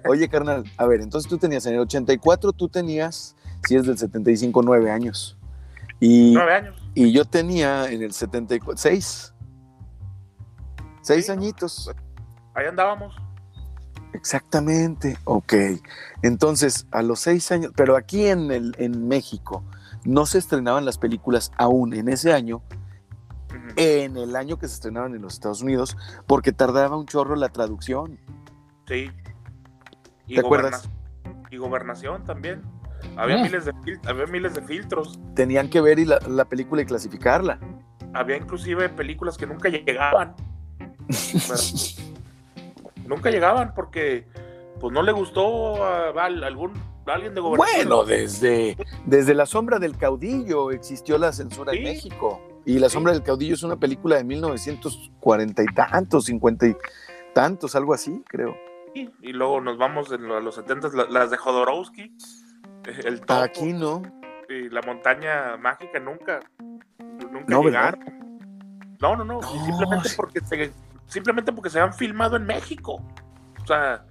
Oye, 0.08 0.28
carnal, 0.28 0.64
a 0.76 0.86
ver, 0.86 1.00
entonces 1.00 1.28
tú 1.28 1.38
tenías 1.38 1.66
en 1.66 1.74
el 1.74 1.80
84, 1.80 2.52
tú 2.52 2.68
tenías, 2.68 3.36
si 3.66 3.74
es 3.74 3.86
del 3.86 3.98
75, 3.98 4.62
nueve 4.62 4.90
años. 4.90 5.36
Y, 5.98 6.32
nueve 6.34 6.54
años. 6.54 6.82
Y 6.94 7.12
yo 7.12 7.24
tenía 7.24 7.90
en 7.90 8.02
el 8.02 8.12
74, 8.12 8.76
seis. 8.76 9.34
Seis 11.00 11.28
añitos. 11.30 11.90
Ahí 12.54 12.66
andábamos. 12.66 13.16
Exactamente, 14.12 15.16
ok. 15.24 15.54
Entonces, 16.22 16.86
a 16.90 17.02
los 17.02 17.20
seis 17.20 17.50
años, 17.50 17.72
pero 17.74 17.96
aquí 17.96 18.26
en, 18.26 18.50
el, 18.50 18.74
en 18.78 19.08
México 19.08 19.64
no 20.04 20.26
se 20.26 20.38
estrenaban 20.38 20.84
las 20.84 20.98
películas 20.98 21.52
aún 21.56 21.94
en 21.94 22.08
ese 22.08 22.32
año, 22.32 22.62
en 23.76 24.16
el 24.16 24.36
año 24.36 24.58
que 24.58 24.68
se 24.68 24.74
estrenaban 24.74 25.14
en 25.14 25.22
los 25.22 25.34
Estados 25.34 25.62
Unidos, 25.62 25.96
porque 26.26 26.52
tardaba 26.52 26.96
un 26.96 27.06
chorro 27.06 27.36
la 27.36 27.48
traducción. 27.48 28.18
Sí. 28.86 29.10
¿Te 30.26 30.40
acuerdas? 30.40 30.88
Y 31.50 31.56
gobernación 31.56 32.24
también. 32.24 32.62
Había, 33.16 33.38
mm. 33.38 33.42
miles 33.42 33.64
de, 33.64 33.72
había 34.06 34.26
miles 34.26 34.54
de 34.54 34.62
filtros. 34.62 35.18
Tenían 35.34 35.68
que 35.68 35.80
ver 35.80 35.98
y 35.98 36.04
la, 36.04 36.44
película 36.44 36.82
y 36.82 36.86
clasificarla. 36.86 37.58
Había 38.14 38.36
inclusive 38.36 38.88
películas 38.88 39.36
que 39.36 39.46
nunca 39.46 39.68
llegaban. 39.68 40.34
nunca 43.06 43.30
llegaban 43.30 43.74
porque 43.74 44.26
pues 44.80 44.92
no 44.92 45.02
le 45.02 45.12
gustó 45.12 45.84
a, 45.84 46.10
algún 46.10 46.72
alguien 47.06 47.34
de 47.34 47.40
gobernación. 47.40 47.88
Bueno, 47.88 48.04
desde, 48.04 48.76
desde 49.06 49.34
La 49.34 49.46
sombra 49.46 49.78
del 49.78 49.96
caudillo 49.96 50.70
existió 50.70 51.18
la 51.18 51.32
censura 51.32 51.72
en 51.72 51.82
México. 51.82 52.40
Y 52.64 52.78
La 52.78 52.88
sombra 52.88 53.12
del 53.12 53.22
caudillo 53.22 53.54
es 53.54 53.62
una 53.62 53.76
película 53.76 54.16
de 54.16 54.24
1940 54.24 55.62
y 55.62 55.66
tantos, 55.74 56.26
50 56.26 56.66
y 56.66 56.76
tantos, 57.34 57.74
algo 57.74 57.94
así, 57.94 58.22
creo. 58.28 58.56
Y 58.94 59.32
luego 59.32 59.60
nos 59.60 59.78
vamos 59.78 60.12
a 60.12 60.16
los 60.16 60.54
70 60.54 60.90
las 61.08 61.30
de 61.30 61.36
Jodorowsky, 61.36 62.14
el 63.04 63.20
topo, 63.20 63.34
Aquí 63.34 63.72
no. 63.72 64.02
Y 64.48 64.68
la 64.68 64.82
montaña 64.82 65.56
mágica 65.56 65.98
nunca, 65.98 66.40
nunca 66.98 67.44
no, 67.48 67.62
llegaron. 67.62 68.00
No, 69.00 69.16
no, 69.16 69.24
no, 69.24 69.42
simplemente 69.42 70.10
porque 70.14 70.40
se, 70.40 70.72
simplemente 71.12 71.52
porque 71.52 71.68
se 71.68 71.78
han 71.78 71.92
filmado 71.92 72.36
en 72.36 72.46
México. 72.46 73.04
O 73.62 73.66
sea, 73.66 74.04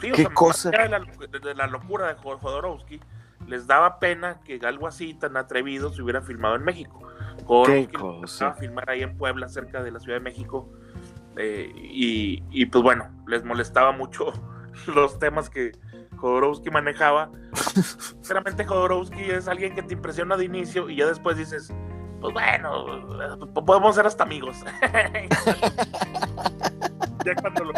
¿Qué 0.00 0.24
cosa? 0.32 0.70
De 0.70 1.54
la, 1.54 1.66
locura 1.66 2.08
de 2.08 2.14
Jodorowsky, 2.14 3.00
les 3.46 3.66
daba 3.66 3.98
pena 3.98 4.40
que 4.40 4.58
algo 4.64 4.86
así 4.86 5.12
tan 5.12 5.36
atrevido 5.36 5.92
se 5.92 6.02
hubiera 6.02 6.22
filmado 6.22 6.56
en 6.56 6.64
México. 6.64 7.06
¿Qué 7.66 7.88
cosa? 7.88 8.48
A 8.48 8.54
filmar 8.54 8.88
ahí 8.88 9.02
en 9.02 9.18
Puebla, 9.18 9.48
cerca 9.48 9.82
de 9.82 9.90
la 9.90 10.00
Ciudad 10.00 10.16
de 10.16 10.24
México. 10.24 10.72
Eh, 11.36 11.70
y, 11.74 12.42
y, 12.50 12.66
pues 12.66 12.82
bueno, 12.82 13.10
les 13.26 13.44
molestaba 13.44 13.92
mucho 13.92 14.32
los 14.86 15.18
temas 15.18 15.50
que 15.50 15.72
Jodorowsky 16.16 16.70
manejaba. 16.70 17.30
Sinceramente, 17.54 18.64
Jodorowsky 18.64 19.30
es 19.30 19.48
alguien 19.48 19.74
que 19.74 19.82
te 19.82 19.94
impresiona 19.94 20.38
de 20.38 20.46
inicio 20.46 20.88
y 20.88 20.96
ya 20.96 21.06
después 21.06 21.36
dices, 21.36 21.74
pues 22.20 22.32
bueno, 22.34 22.86
podemos 23.64 23.94
ser 23.94 24.06
hasta 24.06 24.24
amigos. 24.24 24.56
ya 27.24 27.34
cuando 27.40 27.64
lo 27.64 27.72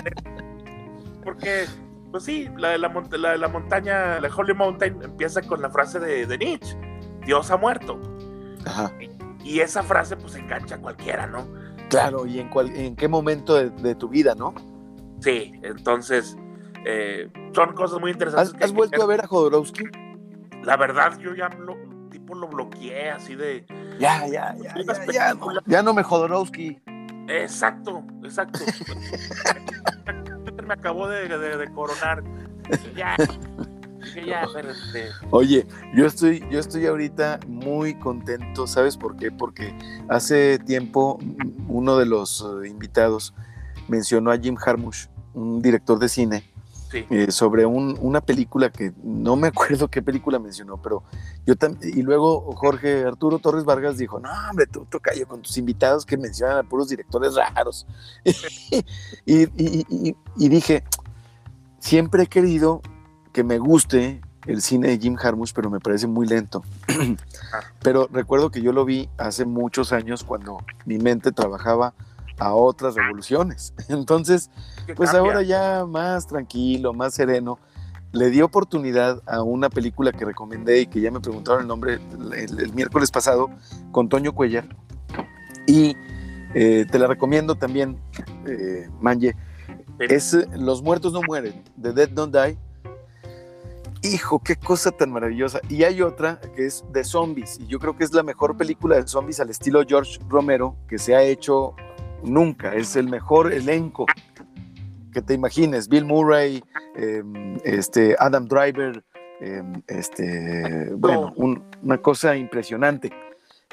Porque, 1.24 1.66
pues 2.10 2.24
sí, 2.24 2.48
la, 2.56 2.76
la, 2.78 2.88
la, 3.36 3.48
montaña, 3.48 4.20
la 4.20 4.28
Holy 4.34 4.54
Mountain 4.54 5.02
empieza 5.02 5.42
con 5.42 5.62
la 5.62 5.70
frase 5.70 6.00
de, 6.00 6.26
de 6.26 6.38
Nietzsche, 6.38 6.76
Dios 7.24 7.50
ha 7.50 7.56
muerto. 7.56 8.00
Ajá. 8.66 8.92
Y 9.44 9.60
esa 9.60 9.82
frase 9.82 10.16
pues 10.16 10.34
engancha 10.36 10.76
a 10.76 10.78
cualquiera, 10.78 11.26
¿no? 11.26 11.46
Claro, 11.88 12.26
y 12.26 12.38
en, 12.38 12.50
en 12.74 12.96
qué 12.96 13.06
momento 13.06 13.54
de, 13.54 13.94
tu 13.94 14.08
vida, 14.08 14.34
¿no? 14.34 14.54
Sí, 15.20 15.52
entonces 15.62 16.36
eh, 16.86 17.30
son 17.54 17.74
cosas 17.74 18.00
muy 18.00 18.12
interesantes. 18.12 18.54
¿Has, 18.62 18.72
vuelto 18.72 19.02
a 19.02 19.06
ver 19.06 19.20
a 19.20 19.26
Jodorowsky? 19.26 19.84
La 20.64 20.76
verdad, 20.76 21.18
yo 21.18 21.34
ya 21.34 21.48
lo, 21.50 21.76
lo 22.34 22.48
bloqueé 22.48 23.10
así 23.10 23.34
de... 23.34 23.66
Ya, 23.98 24.26
ya, 24.26 24.54
ya, 24.56 24.74
ya, 25.12 25.34
ya, 25.66 25.82
no, 25.82 25.94
me 25.94 26.02
Jodorowsky. 26.02 26.80
Exacto, 27.28 28.02
exacto. 28.24 28.60
me 30.66 30.74
acabó 30.74 31.08
de, 31.08 31.28
de 31.28 31.72
coronar. 31.72 32.22
Ya, 32.96 33.16
Oye, 35.30 35.66
yo 35.94 36.06
estoy, 36.06 36.44
yo 36.50 36.58
estoy 36.58 36.86
ahorita 36.86 37.40
muy 37.46 37.94
contento, 37.94 38.66
¿sabes 38.66 38.96
por 38.96 39.16
qué? 39.16 39.30
Porque 39.30 39.76
hace 40.08 40.58
tiempo 40.58 41.18
uno 41.68 41.96
de 41.96 42.06
los 42.06 42.44
eh, 42.62 42.68
invitados 42.68 43.34
mencionó 43.88 44.30
a 44.30 44.38
Jim 44.38 44.56
Harmush, 44.64 45.06
un 45.34 45.62
director 45.62 45.98
de 45.98 46.08
cine, 46.08 46.51
eh, 46.92 47.30
sobre 47.30 47.64
una 47.64 48.20
película 48.20 48.70
que 48.70 48.92
no 49.02 49.36
me 49.36 49.48
acuerdo 49.48 49.88
qué 49.88 50.02
película 50.02 50.38
mencionó, 50.38 50.80
pero 50.80 51.02
yo 51.46 51.56
también, 51.56 51.98
y 51.98 52.02
luego 52.02 52.54
Jorge 52.54 53.04
Arturo 53.04 53.38
Torres 53.38 53.64
Vargas 53.64 53.98
dijo, 53.98 54.20
no, 54.20 54.30
hombre, 54.50 54.66
tú 54.66 54.86
toca 54.90 55.14
yo 55.14 55.26
con 55.26 55.42
tus 55.42 55.56
invitados 55.58 56.04
que 56.04 56.16
mencionan 56.16 56.58
a 56.58 56.62
puros 56.62 56.88
directores 56.88 57.34
raros. 57.34 57.86
y, 59.26 60.48
dije, 60.48 60.84
siempre 61.78 62.24
he 62.24 62.26
querido 62.26 62.82
que 63.32 63.44
me 63.44 63.58
guste 63.58 64.20
el 64.46 64.60
cine 64.60 64.88
de 64.88 64.98
Jim 64.98 65.14
Jarmusch, 65.14 65.52
pero 65.54 65.70
me 65.70 65.80
parece 65.80 66.06
muy 66.06 66.26
lento. 66.26 66.62
Pero 67.82 68.08
recuerdo 68.12 68.50
que 68.50 68.60
yo 68.60 68.72
lo 68.72 68.84
vi 68.84 69.08
hace 69.18 69.44
muchos 69.44 69.92
años 69.92 70.24
cuando 70.24 70.58
mi 70.84 70.98
mente 70.98 71.30
trabajaba 71.32 71.94
a 72.42 72.54
otras 72.54 72.94
revoluciones. 72.94 73.74
Entonces, 73.88 74.50
pues 74.96 75.14
ahora 75.14 75.42
ya 75.42 75.84
más 75.86 76.26
tranquilo, 76.26 76.92
más 76.92 77.14
sereno, 77.14 77.58
le 78.12 78.30
di 78.30 78.42
oportunidad 78.42 79.22
a 79.26 79.42
una 79.42 79.70
película 79.70 80.12
que 80.12 80.24
recomendé 80.24 80.80
y 80.80 80.86
que 80.86 81.00
ya 81.00 81.10
me 81.10 81.20
preguntaron 81.20 81.62
el 81.62 81.68
nombre 81.68 81.98
el, 82.34 82.72
miércoles 82.74 83.10
pasado 83.10 83.50
con 83.90 84.08
Toño 84.08 84.32
Cuellar. 84.32 84.64
Y 85.66 85.96
eh, 86.54 86.86
te 86.90 86.98
la 86.98 87.06
recomiendo 87.06 87.54
también, 87.54 87.98
eh, 88.46 88.88
Manje. 89.00 89.34
Es 89.98 90.36
Los 90.56 90.82
muertos 90.82 91.12
no 91.12 91.22
mueren, 91.22 91.62
The 91.80 91.92
Dead 91.92 92.08
Don't 92.08 92.34
Die 92.34 92.58
hijo, 94.02 94.40
qué 94.40 94.56
cosa 94.56 94.90
tan 94.90 95.12
maravillosa. 95.12 95.60
Y 95.68 95.84
hay 95.84 96.02
otra 96.02 96.40
que 96.54 96.66
es 96.66 96.84
de 96.92 97.04
zombies, 97.04 97.58
y 97.60 97.66
yo 97.66 97.78
creo 97.78 97.96
que 97.96 98.04
es 98.04 98.12
la 98.12 98.22
mejor 98.22 98.56
película 98.56 98.96
de 98.96 99.06
zombies 99.06 99.40
al 99.40 99.50
estilo 99.50 99.82
George 99.86 100.18
Romero 100.28 100.76
que 100.88 100.98
se 100.98 101.14
ha 101.14 101.22
hecho 101.22 101.74
nunca. 102.22 102.74
Es 102.74 102.96
el 102.96 103.08
mejor 103.08 103.52
elenco 103.52 104.06
que 105.12 105.22
te 105.22 105.34
imagines. 105.34 105.88
Bill 105.88 106.04
Murray, 106.04 106.62
em, 106.96 107.58
este, 107.64 108.16
Adam 108.18 108.46
Driver, 108.46 109.04
em, 109.40 109.82
este, 109.86 110.90
bueno, 110.94 111.34
una 111.36 111.98
cosa 111.98 112.36
impresionante. 112.36 113.12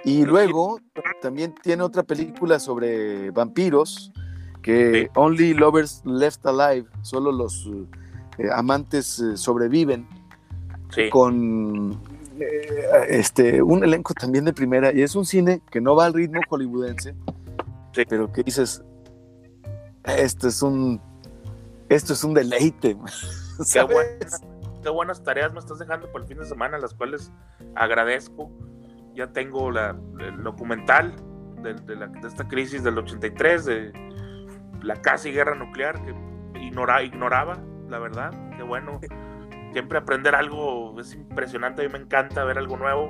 Y 0.04 0.26
luego 0.26 0.80
también 1.22 1.54
tiene 1.62 1.84
otra 1.84 2.04
película 2.04 2.60
sobre 2.60 3.32
vampiros, 3.32 4.12
que 4.62 5.10
Only 5.16 5.54
Lovers 5.54 6.02
Left 6.06 6.46
Alive, 6.46 6.88
solo 7.02 7.32
los 7.32 7.70
eh, 8.38 8.50
amantes 8.54 9.20
eh, 9.20 9.38
sobreviven 9.38 10.08
con 11.12 12.00
eh, 12.40 13.06
este, 13.10 13.62
un 13.62 13.84
elenco 13.84 14.14
también 14.14 14.46
de 14.46 14.54
primera, 14.54 14.94
y 14.94 15.02
es 15.02 15.16
un 15.16 15.26
cine 15.26 15.62
que 15.70 15.82
no 15.82 15.96
va 15.96 16.06
al 16.06 16.14
ritmo 16.14 16.40
hollywoodense, 16.50 17.14
pero 18.06 18.32
que 18.32 18.44
dices, 18.44 18.84
esto 20.06 20.48
es 20.48 20.62
un, 20.62 21.02
esto 21.90 22.14
es 22.14 22.24
un 22.24 22.34
deleite. 22.34 22.98
Qué 24.82 24.90
buenas, 24.90 25.24
tareas 25.24 25.52
me 25.52 25.60
estás 25.60 25.80
dejando 25.80 26.10
por 26.12 26.22
el 26.22 26.28
fin 26.28 26.38
de 26.38 26.46
semana, 26.46 26.78
las 26.78 26.94
cuales 26.94 27.32
agradezco. 27.76 28.50
Ya 29.14 29.34
tengo 29.34 29.72
la, 29.72 29.98
el 30.20 30.42
documental 30.44 31.14
de, 31.62 31.74
de, 31.74 32.28
esta 32.28 32.48
crisis 32.48 32.84
del 32.84 32.98
83, 32.98 33.66
de 33.66 33.92
la 34.82 34.96
casi 35.02 35.32
guerra 35.32 35.56
nuclear 35.56 36.02
que 36.06 36.16
ignora, 36.62 37.04
ignoraba, 37.04 37.62
la 37.90 38.00
verdad. 38.00 38.32
Qué 38.56 38.64
bueno 38.64 39.02
siempre 39.72 39.98
aprender 39.98 40.36
algo 40.36 41.00
es 41.00 41.14
impresionante, 41.14 41.82
a 41.82 41.86
mí 41.86 41.92
me 41.92 42.00
encanta 42.00 42.44
ver 42.44 42.58
algo 42.58 42.78
nuevo. 42.78 43.08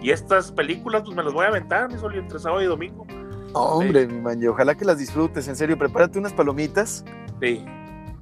Y 0.00 0.10
estas 0.10 0.50
películas, 0.52 1.02
pues 1.02 1.16
me 1.16 1.22
las 1.22 1.32
voy 1.32 1.44
a 1.44 1.48
aventar, 1.48 1.90
mi 1.90 1.98
sol, 1.98 2.14
entre 2.14 2.38
sábado 2.38 2.62
y 2.62 2.66
domingo. 2.66 3.06
Hombre, 3.54 4.06
mi 4.06 4.20
man, 4.20 4.46
ojalá 4.46 4.74
que 4.74 4.84
las 4.84 4.98
disfrutes, 4.98 5.48
en 5.48 5.56
serio, 5.56 5.78
prepárate 5.78 6.18
unas 6.18 6.32
palomitas. 6.32 7.04
Sí. 7.40 7.64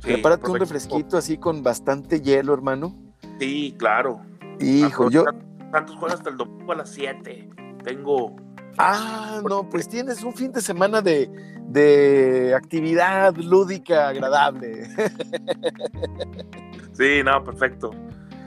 prepárate 0.02 0.50
un 0.50 0.58
refresquito 0.58 1.16
así 1.16 1.36
con 1.36 1.62
bastante 1.62 2.20
hielo, 2.20 2.54
hermano. 2.54 2.96
Sí, 3.38 3.74
claro. 3.78 4.20
Hijo, 4.60 5.10
yo. 5.10 5.24
Tantos 5.72 5.96
juegos 5.96 6.18
hasta 6.18 6.30
el 6.30 6.36
domingo 6.36 6.72
a 6.72 6.76
las 6.76 6.90
7. 6.90 7.48
Tengo. 7.84 8.36
Ah, 8.78 9.40
no, 9.48 9.68
pues 9.68 9.88
tienes 9.88 10.22
un 10.22 10.32
fin 10.32 10.52
de 10.52 10.60
semana 10.60 11.02
de, 11.02 11.30
de 11.66 12.54
actividad 12.54 13.34
lúdica 13.36 14.08
agradable. 14.08 14.88
Sí, 16.92 17.22
no, 17.24 17.42
perfecto. 17.42 17.92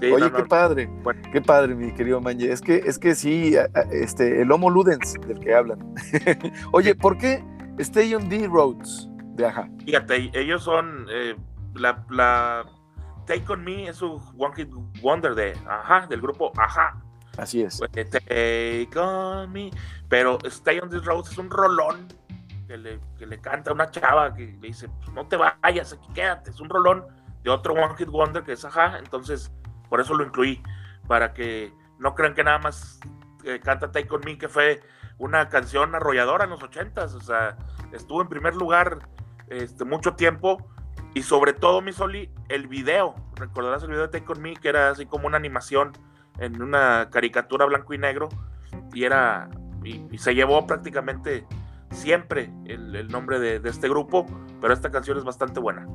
Oye, 0.01 0.31
qué 0.31 0.43
padre, 0.43 0.89
qué 1.31 1.41
padre, 1.41 1.75
mi 1.75 1.93
querido 1.93 2.19
Manje. 2.19 2.51
Es 2.51 2.61
que, 2.61 2.75
es 2.75 2.99
que 2.99 3.15
sí, 3.15 3.55
este, 3.91 4.41
el 4.41 4.51
Homo 4.51 4.69
Ludens 4.69 5.13
del 5.27 5.39
que 5.39 5.53
hablan. 5.53 5.79
Oye, 6.71 6.95
¿por 6.95 7.17
qué 7.17 7.43
Stay 7.77 8.13
on 8.13 8.27
the 8.29 8.47
Roads 8.47 9.09
de 9.35 9.45
Aja? 9.45 9.69
Fíjate, 9.85 10.31
ellos 10.33 10.63
son 10.63 11.05
eh, 11.09 11.35
la, 11.75 12.05
la, 12.09 12.65
Take 13.25 13.45
on 13.49 13.63
Me 13.63 13.87
es 13.87 13.97
su 13.97 14.21
One 14.37 14.55
Hit 14.55 14.69
Wonder 15.01 15.35
de 15.35 15.57
Aja, 15.67 16.07
del 16.07 16.21
grupo 16.21 16.51
Aja. 16.57 17.01
Así 17.37 17.61
es. 17.63 17.79
Take 17.79 18.89
on 18.97 19.51
Me. 19.51 19.71
Pero 20.09 20.37
Stay 20.45 20.79
on 20.79 20.89
the 20.89 20.99
Roads 20.99 21.31
es 21.31 21.37
un 21.37 21.49
rolón 21.49 22.07
que 22.67 22.77
le, 22.77 22.99
que 23.17 23.25
le 23.25 23.39
canta 23.39 23.71
una 23.71 23.89
chava 23.89 24.33
que 24.35 24.45
le 24.45 24.67
dice: 24.67 24.89
pues 24.89 25.11
No 25.13 25.25
te 25.27 25.37
vayas, 25.37 25.93
aquí 25.93 26.07
quédate. 26.13 26.51
Es 26.51 26.59
un 26.59 26.69
rolón 26.69 27.05
de 27.43 27.49
otro 27.49 27.73
One 27.73 27.95
Hit 27.97 28.09
Wonder 28.09 28.43
que 28.43 28.53
es 28.53 28.65
Aja, 28.65 28.99
entonces 28.99 29.51
por 29.93 30.01
eso 30.01 30.15
lo 30.15 30.25
incluí, 30.25 30.59
para 31.07 31.35
que 31.35 31.71
no 31.99 32.15
crean 32.15 32.33
que 32.33 32.43
nada 32.43 32.57
más 32.57 32.99
eh, 33.43 33.59
canta 33.63 33.91
Take 33.91 34.07
On 34.09 34.21
Me, 34.25 34.39
que 34.39 34.49
fue 34.49 34.81
una 35.19 35.49
canción 35.49 35.93
arrolladora 35.93 36.45
en 36.45 36.49
los 36.49 36.63
ochentas, 36.63 37.13
o 37.13 37.21
sea, 37.21 37.59
estuvo 37.91 38.19
en 38.19 38.27
primer 38.27 38.55
lugar 38.55 39.07
este, 39.49 39.85
mucho 39.85 40.15
tiempo, 40.15 40.67
y 41.13 41.21
sobre 41.21 41.53
todo, 41.53 41.83
mi 41.83 41.93
Soli, 41.93 42.31
el 42.49 42.67
video, 42.67 43.13
recordarás 43.35 43.83
el 43.83 43.89
video 43.89 44.07
de 44.07 44.19
Take 44.19 44.31
On 44.31 44.41
Me, 44.41 44.55
que 44.55 44.69
era 44.69 44.89
así 44.89 45.05
como 45.05 45.27
una 45.27 45.37
animación 45.37 45.91
en 46.39 46.59
una 46.59 47.11
caricatura 47.11 47.67
blanco 47.67 47.93
y 47.93 47.99
negro, 47.99 48.29
y 48.95 49.03
era, 49.03 49.47
y, 49.83 50.17
se 50.17 50.33
llevó 50.33 50.65
prácticamente 50.65 51.45
siempre 51.91 52.49
el, 52.65 53.07
nombre 53.09 53.39
de 53.39 53.69
este 53.69 53.87
grupo, 53.87 54.25
pero 54.59 54.73
esta 54.73 54.89
canción 54.89 55.19
es 55.19 55.23
bastante 55.23 55.59
buena. 55.59 55.85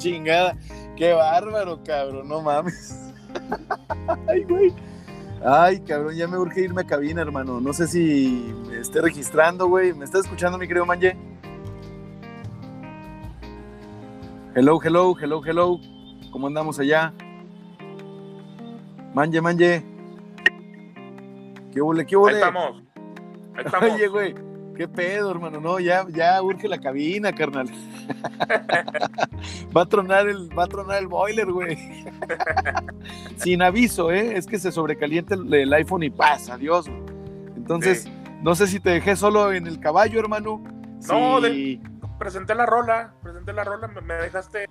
Chingada. 0.00 0.56
Qué 0.96 1.12
bárbaro, 1.12 1.80
cabrón, 1.84 2.28
no 2.28 2.42
mames. 2.42 3.12
Ay, 4.28 4.42
güey. 4.44 4.74
Ay, 5.44 5.80
cabrón, 5.80 6.16
ya 6.16 6.26
me 6.26 6.36
urge 6.36 6.62
irme 6.62 6.82
a 6.82 6.86
cabina, 6.86 7.22
hermano. 7.22 7.60
No 7.60 7.72
sé 7.72 7.86
si 7.86 8.52
me 8.68 8.78
esté 8.78 9.00
registrando, 9.00 9.68
güey. 9.68 9.94
¿Me 9.94 10.04
estás 10.04 10.24
escuchando, 10.24 10.58
mi 10.58 10.66
querido 10.66 10.84
Manje? 10.84 11.16
Hello, 14.54 14.80
hello, 14.82 15.14
hello, 15.18 15.40
hello. 15.44 15.80
¿Cómo 16.32 16.48
andamos 16.48 16.78
allá? 16.78 17.14
Manje, 19.14 19.40
manje. 19.40 19.84
¿Qué 21.72 21.80
huele, 21.80 22.04
qué 22.04 22.16
huele? 22.16 22.38
Ahí 22.38 22.48
estamos. 22.48 22.82
Ahí 23.56 23.64
estamos. 23.64 23.90
Oye, 23.92 24.08
güey, 24.08 24.34
qué 24.76 24.88
pedo, 24.88 25.30
hermano. 25.30 25.60
No, 25.60 25.78
ya, 25.78 26.06
ya 26.08 26.42
urge 26.42 26.68
la 26.68 26.78
cabina, 26.78 27.32
carnal. 27.32 27.68
va 29.76 29.82
a 29.82 29.86
tronar 29.86 30.28
el, 30.28 30.56
va 30.56 30.64
a 30.64 30.66
tronar 30.66 30.98
el 30.98 31.08
boiler, 31.08 31.50
güey. 31.50 32.04
Sin 33.36 33.62
aviso, 33.62 34.10
¿eh? 34.10 34.36
Es 34.36 34.46
que 34.46 34.58
se 34.58 34.72
sobrecalienta 34.72 35.34
el, 35.34 35.72
iPhone 35.72 36.02
y 36.02 36.10
pasa, 36.10 36.54
adiós. 36.54 36.86
Entonces, 37.56 38.08
no 38.42 38.54
sé 38.54 38.66
si 38.66 38.80
te 38.80 38.90
dejé 38.90 39.16
solo 39.16 39.52
en 39.52 39.66
el 39.66 39.80
caballo, 39.80 40.18
hermano. 40.18 40.62
No, 41.08 41.40
presenté 42.18 42.54
la 42.54 42.66
rola, 42.66 43.14
presenté 43.22 43.52
la 43.52 43.64
rola, 43.64 43.88
me, 43.88 44.14
dejaste. 44.14 44.68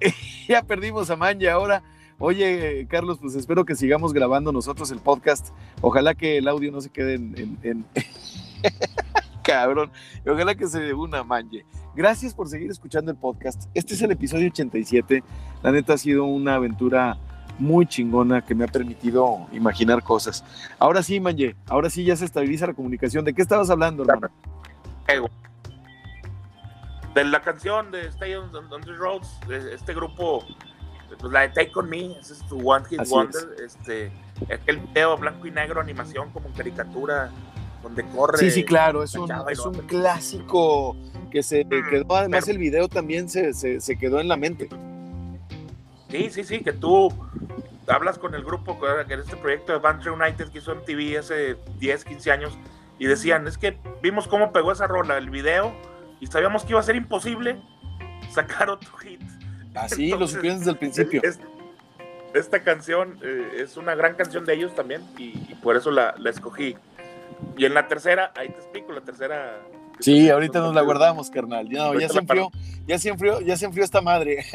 ya 0.48 0.62
perdimos 0.62 1.10
a 1.10 1.16
Manja 1.16 1.52
ahora. 1.52 1.82
Oye, 2.18 2.86
Carlos, 2.90 3.18
pues 3.18 3.34
espero 3.34 3.64
que 3.64 3.74
sigamos 3.74 4.12
grabando 4.12 4.52
nosotros 4.52 4.90
el 4.90 5.00
podcast. 5.00 5.54
Ojalá 5.80 6.14
que 6.14 6.36
el 6.36 6.48
audio 6.48 6.70
no 6.70 6.82
se 6.82 6.90
quede 6.90 7.14
en... 7.14 7.86
Cabrón. 9.42 9.90
Ojalá 10.26 10.54
que 10.54 10.66
se 10.66 10.92
una 10.94 11.22
manje. 11.24 11.64
Gracias 11.94 12.34
por 12.34 12.48
seguir 12.48 12.70
escuchando 12.70 13.10
el 13.10 13.16
podcast. 13.16 13.68
Este 13.74 13.94
es 13.94 14.02
el 14.02 14.12
episodio 14.12 14.48
87. 14.48 15.24
La 15.62 15.72
neta 15.72 15.94
ha 15.94 15.98
sido 15.98 16.24
una 16.24 16.54
aventura 16.54 17.18
muy 17.58 17.86
chingona 17.86 18.44
que 18.44 18.54
me 18.54 18.64
ha 18.64 18.68
permitido 18.68 19.46
imaginar 19.52 20.02
cosas. 20.02 20.44
Ahora 20.78 21.02
sí, 21.02 21.20
Manje, 21.20 21.56
ahora 21.68 21.90
sí 21.90 22.04
ya 22.04 22.16
se 22.16 22.24
estabiliza 22.24 22.66
la 22.66 22.74
comunicación. 22.74 23.24
¿De 23.24 23.34
qué 23.34 23.42
estabas 23.42 23.70
hablando, 23.70 24.02
hermano? 24.02 24.30
De 27.14 27.24
la 27.24 27.42
canción 27.42 27.90
de 27.90 28.06
Stay 28.06 28.34
on, 28.34 28.50
the 28.52 28.92
Roads, 28.92 29.28
este 29.72 29.92
grupo, 29.92 30.44
pues 31.18 31.32
la 31.32 31.40
de 31.40 31.48
Take 31.48 31.72
On 31.74 31.90
Me, 31.90 32.12
ese 32.12 32.34
es 32.34 32.46
tu 32.48 32.70
One 32.70 32.84
Hit 32.88 33.00
Wonder, 33.08 33.56
este, 33.64 34.12
aquel 34.52 34.78
video 34.78 35.16
blanco 35.18 35.44
y 35.46 35.50
negro, 35.50 35.80
animación 35.80 36.30
como 36.30 36.48
caricatura, 36.52 37.32
donde 37.82 38.04
corre. 38.04 38.38
Sí, 38.38 38.50
sí, 38.50 38.64
claro, 38.64 39.02
es 39.02 39.14
un, 39.14 39.30
es 39.50 39.58
un 39.60 39.74
clásico 39.86 40.96
que 41.30 41.42
se 41.42 41.66
quedó, 41.68 42.16
además 42.16 42.48
el 42.48 42.58
video 42.58 42.88
también 42.88 43.28
se, 43.28 43.52
se, 43.54 43.96
quedó 43.98 44.20
en 44.20 44.28
la 44.28 44.36
mente. 44.36 44.68
Sí, 46.10 46.28
sí, 46.30 46.44
sí, 46.44 46.60
que 46.60 46.72
tú 46.72 47.12
hablas 47.86 48.18
con 48.18 48.34
el 48.34 48.44
grupo, 48.44 48.78
que 48.80 49.14
en 49.14 49.20
este 49.20 49.36
proyecto 49.36 49.72
de 49.72 49.78
Banter 49.78 50.12
United 50.12 50.48
que 50.48 50.58
hizo 50.58 50.72
en 50.72 50.84
TV 50.84 51.18
hace 51.18 51.56
10, 51.78 52.04
15 52.04 52.32
años, 52.32 52.58
y 52.98 53.06
decían, 53.06 53.46
es 53.46 53.56
que 53.56 53.78
vimos 54.02 54.28
cómo 54.28 54.52
pegó 54.52 54.72
esa 54.72 54.86
rola, 54.86 55.16
el 55.16 55.30
video, 55.30 55.72
y 56.20 56.26
sabíamos 56.26 56.64
que 56.64 56.72
iba 56.72 56.80
a 56.80 56.82
ser 56.82 56.96
imposible 56.96 57.60
sacar 58.30 58.68
otro 58.70 58.96
hit. 58.98 59.20
Así 59.74 60.10
lo 60.10 60.26
supieron 60.26 60.58
desde 60.58 60.72
el 60.72 60.78
principio. 60.78 61.22
esta 62.34 62.62
canción 62.62 63.18
eh, 63.22 63.62
es 63.62 63.76
una 63.76 63.94
gran 63.94 64.14
canción 64.14 64.44
de 64.44 64.54
ellos 64.54 64.74
también, 64.74 65.02
y, 65.16 65.32
por 65.62 65.76
eso 65.76 65.90
la, 65.90 66.14
la, 66.18 66.30
escogí. 66.30 66.76
Y 67.56 67.64
en 67.64 67.74
la 67.74 67.88
tercera, 67.88 68.32
ahí 68.36 68.48
te 68.48 68.56
explico, 68.56 68.92
la 68.92 69.02
tercera 69.02 69.60
Sí, 70.00 70.30
ahorita 70.30 70.60
nos 70.60 70.74
la 70.74 70.80
guardamos, 70.80 71.30
carnal. 71.30 71.68
Ya, 71.68 71.92
ya 71.98 72.08
se 72.08 72.18
enfrió, 72.18 72.50
ya 72.86 72.98
se 72.98 73.10
enfrió, 73.10 73.40
ya 73.40 73.56
se 73.56 73.66
enfrió 73.66 73.84
esta 73.84 74.00
madre. 74.00 74.44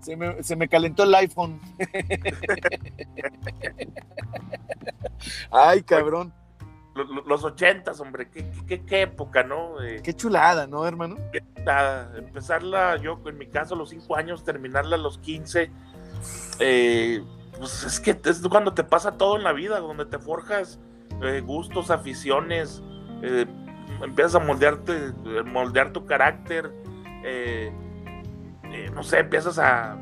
Se 0.00 0.18
me, 0.18 0.42
se 0.42 0.54
me, 0.54 0.68
calentó 0.68 1.04
el 1.04 1.14
iPhone. 1.14 1.58
Ay, 5.50 5.82
cabrón. 5.82 6.30
Los, 7.24 7.42
ochentas, 7.42 8.00
hombre, 8.00 8.28
qué, 8.28 8.44
qué, 8.68 8.84
qué, 8.84 9.00
época, 9.00 9.44
¿no? 9.44 9.82
Eh, 9.82 10.02
qué 10.04 10.12
chulada, 10.12 10.66
¿no, 10.66 10.86
hermano? 10.86 11.16
Empezarla, 12.18 12.98
yo 12.98 13.18
en 13.24 13.38
mi 13.38 13.46
caso, 13.46 13.76
a 13.76 13.78
los 13.78 13.88
cinco 13.88 14.14
años, 14.14 14.44
terminarla 14.44 14.96
a 14.96 14.98
los 14.98 15.16
quince. 15.16 15.70
Eh, 16.58 17.24
pues 17.58 17.84
es 17.84 18.00
que 18.00 18.18
es 18.24 18.40
cuando 18.48 18.74
te 18.74 18.84
pasa 18.84 19.12
todo 19.12 19.36
en 19.36 19.44
la 19.44 19.52
vida, 19.52 19.80
donde 19.80 20.06
te 20.06 20.18
forjas 20.18 20.78
eh, 21.22 21.40
gustos, 21.40 21.90
aficiones, 21.90 22.82
eh, 23.22 23.46
empiezas 24.02 24.36
a 24.36 24.40
moldearte, 24.40 25.12
moldear 25.44 25.92
tu 25.92 26.06
carácter, 26.06 26.70
eh, 27.24 27.72
eh, 28.64 28.90
no 28.94 29.02
sé, 29.02 29.20
empiezas 29.20 29.58
a, 29.58 29.92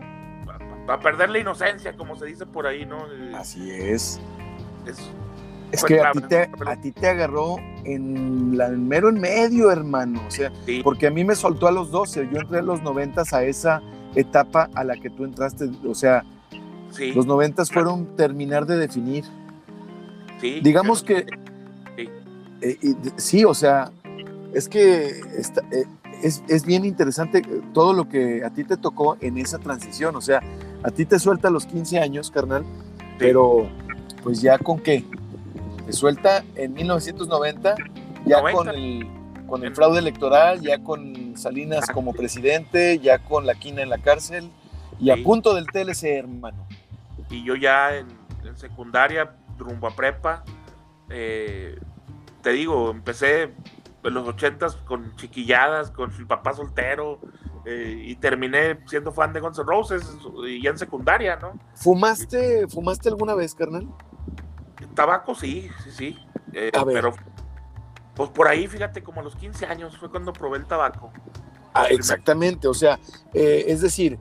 a, 0.89 1.01
perder 1.01 1.31
la 1.31 1.39
inocencia, 1.39 1.97
como 1.97 2.17
se 2.17 2.27
dice 2.27 2.47
por 2.47 2.67
ahí, 2.67 2.87
¿no? 2.87 3.07
Así 3.37 3.71
es. 3.71 4.21
Es, 4.87 5.85
que 5.85 6.01
a 6.01 6.13
ti, 6.13 6.21
te, 6.23 6.51
a 6.67 6.81
ti, 6.81 6.93
te, 6.93 7.09
agarró 7.09 7.57
en 7.85 8.59
la 8.59 8.69
mero 8.69 9.09
en 9.09 9.21
medio, 9.21 9.71
hermano. 9.71 10.23
O 10.27 10.31
sea, 10.31 10.53
porque 10.83 11.07
a 11.07 11.11
mí 11.11 11.25
me 11.25 11.35
soltó 11.35 11.67
a 11.67 11.73
los 11.73 11.91
12. 11.91 12.29
Yo 12.31 12.41
entré 12.41 12.59
a 12.59 12.63
los 12.63 12.83
90 12.83 13.23
a 13.31 13.43
esa 13.45 13.81
etapa 14.15 14.69
a 14.75 14.85
la 14.85 14.97
que 14.97 15.09
tú 15.09 15.25
entraste. 15.25 15.71
O 15.87 15.95
sea, 15.95 16.25
los 17.15 17.27
90 17.27 17.65
fueron 17.67 18.17
terminar 18.17 18.67
de 18.67 18.77
definir. 18.77 19.25
Digamos 20.63 21.03
que 21.03 21.27
eh, 22.63 22.95
sí, 23.17 23.45
o 23.45 23.55
sea, 23.55 23.91
es 24.55 24.69
que 24.69 25.09
eh, 25.09 25.85
es, 26.23 26.65
bien 26.65 26.85
interesante 26.85 27.43
todo 27.75 27.93
lo 27.93 28.09
que 28.09 28.45
a 28.45 28.51
ti 28.51 28.65
te 28.65 28.77
tocó 28.77 29.17
en 29.21 29.37
esa 29.39 29.59
transición. 29.59 30.15
O 30.17 30.21
sea, 30.21 30.41
a 30.83 30.91
ti 30.91 31.05
te 31.05 31.19
suelta 31.19 31.49
a 31.49 31.51
los 31.51 31.67
15 31.67 31.99
años, 31.99 32.31
carnal, 32.31 32.65
pero 33.19 33.69
pues 34.23 34.41
ya 34.41 34.59
con 34.59 34.79
qué? 34.79 35.05
Te 35.87 35.93
suelta 35.93 36.45
en 36.55 36.75
1990, 36.75 37.75
ya 38.27 38.41
con 38.53 38.69
el, 38.69 39.09
con 39.49 39.65
el 39.65 39.75
fraude 39.75 39.99
electoral, 39.99 40.61
ya 40.61 40.79
con 40.79 41.37
Salinas 41.37 41.89
como 41.93 42.13
presidente, 42.13 43.01
ya 43.01 43.19
con 43.19 43.45
la 43.45 43.55
quina 43.55 43.83
en 43.83 43.91
la 43.91 43.99
cárcel 43.99 44.51
y 45.01 45.11
a 45.11 45.17
punto 45.17 45.55
del 45.55 45.67
TLC, 45.67 46.05
hermano. 46.05 46.65
Y 47.31 47.45
yo 47.45 47.55
ya 47.57 47.97
en, 47.97 48.07
secundaria, 48.57 49.37
rumbo 49.59 49.87
a 49.87 49.97
prepa, 49.97 50.45
eh, 51.09 51.79
te 52.43 52.51
digo, 52.51 52.91
empecé 52.91 53.55
en 54.03 54.15
los 54.15 54.29
ochentas 54.29 54.77
con 54.77 55.15
chiquilladas, 55.17 55.91
con 55.91 56.17
mi 56.19 56.25
papá 56.25 56.53
soltero, 56.53 57.21
eh, 57.65 58.03
y 58.05 58.17
terminé 58.17 58.81
siendo 58.87 59.13
fan 59.13 59.33
de 59.33 59.41
Guns 59.41 59.59
N' 59.59 59.65
Roses 59.65 60.03
y 60.47 60.61
ya 60.61 60.71
en 60.71 60.79
secundaria, 60.79 61.37
¿no? 61.37 61.59
¿Fumaste, 61.75 62.67
¿fumaste 62.67 63.09
alguna 63.09 63.35
vez, 63.35 63.55
carnal? 63.55 63.89
Tabaco, 64.95 65.35
sí, 65.35 65.71
sí, 65.85 65.91
sí. 65.91 66.19
Eh, 66.53 66.73
pero, 66.87 67.13
pues 68.15 68.31
por 68.31 68.49
ahí, 68.49 68.67
fíjate, 68.67 69.03
como 69.03 69.21
a 69.21 69.25
los 69.25 69.37
15 69.37 69.67
años 69.67 69.97
fue 69.97 70.11
cuando 70.11 70.33
probé 70.33 70.59
el 70.59 70.67
tabaco. 70.67 71.13
Ah, 71.73 71.87
exactamente, 71.89 72.69
o 72.69 72.75
sea, 72.75 72.99
eh, 73.33 73.65
es 73.69 73.81
decir, 73.81 74.19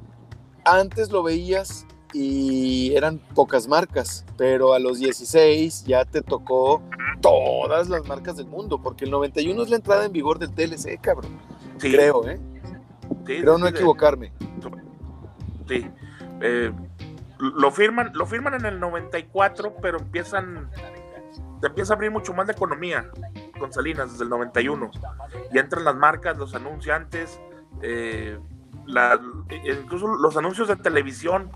antes 0.64 1.12
lo 1.12 1.24
veías 1.24 1.86
y 2.14 2.94
eran 2.96 3.20
pocas 3.34 3.68
marcas, 3.68 4.26
pero 4.38 4.74
a 4.74 4.80
los 4.80 5.00
16 5.00 5.86
ya 5.86 6.06
te 6.06 6.22
tocó 6.22 6.82
todas 7.22 7.90
las 7.90 8.08
marcas 8.08 8.38
del 8.38 8.48
mundo, 8.48 8.82
porque 8.82 9.06
el 9.06 9.12
91 9.12 9.64
es 9.64 9.70
la 9.70 9.76
entrada 9.78 10.06
en 10.06 10.12
vigor 10.12 10.40
del 10.40 10.54
TLC, 10.54 11.00
cabrón. 11.00 11.40
Creo, 11.80 12.28
¿eh? 12.28 12.40
Creo 13.26 13.58
no 13.58 13.68
equivocarme. 13.68 14.34
Sí. 15.68 15.90
Eh, 16.42 16.72
lo 17.40 17.72
firman, 17.72 18.12
lo 18.14 18.26
firman 18.26 18.54
en 18.56 18.66
el 18.66 18.80
94, 18.80 19.76
pero 19.82 20.00
empiezan, 20.00 20.70
se 21.60 21.68
empieza 21.68 21.94
a 21.94 21.96
abrir 21.96 22.12
mucho 22.12 22.34
más 22.34 22.46
la 22.48 22.54
economía 22.54 23.10
con 23.60 23.72
Salinas 23.72 24.12
desde 24.12 24.26
el 24.26 24.30
91. 24.30 24.92
Y 25.52 25.58
entran 25.58 25.84
las 25.84 25.96
marcas, 25.96 26.38
los 26.38 26.54
anunciantes, 26.56 27.40
eh, 27.82 28.38
incluso 29.66 30.08
los 30.08 30.38
anuncios 30.38 30.68
de 30.68 30.76
televisión 30.76 31.52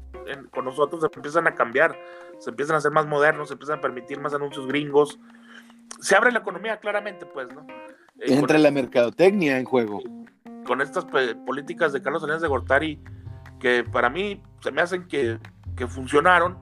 con 0.52 0.66
nosotros 0.66 1.02
se 1.02 1.08
empiezan 1.16 1.48
a 1.48 1.56
cambiar, 1.56 1.98
se 2.40 2.50
empiezan 2.50 2.76
a 2.76 2.78
hacer 2.80 2.92
más 2.92 3.06
modernos, 3.06 3.50
se 3.50 3.54
empiezan 3.54 3.80
a 3.80 3.82
permitir 3.82 4.20
más 4.20 4.34
anuncios 4.34 4.68
gringos. 4.68 5.20
Se 6.00 6.16
abre 6.16 6.32
la 6.32 6.40
economía 6.40 6.78
claramente, 6.78 7.26
pues, 7.26 7.48
¿no? 7.54 7.66
Eh, 8.20 8.34
Entra 8.34 8.58
la 8.58 8.72
mercadotecnia 8.72 9.58
en 9.58 9.66
juego. 9.66 10.02
Con 10.66 10.82
estas 10.82 11.06
pues, 11.06 11.36
políticas 11.46 11.94
de 11.94 12.02
Carlos 12.02 12.22
Salinas 12.22 12.42
de 12.42 12.48
Gortari, 12.48 13.02
que 13.60 13.84
para 13.84 14.10
mí 14.10 14.42
se 14.62 14.72
me 14.72 14.82
hacen 14.82 15.08
que, 15.08 15.40
que 15.76 15.88
funcionaron, 15.88 16.58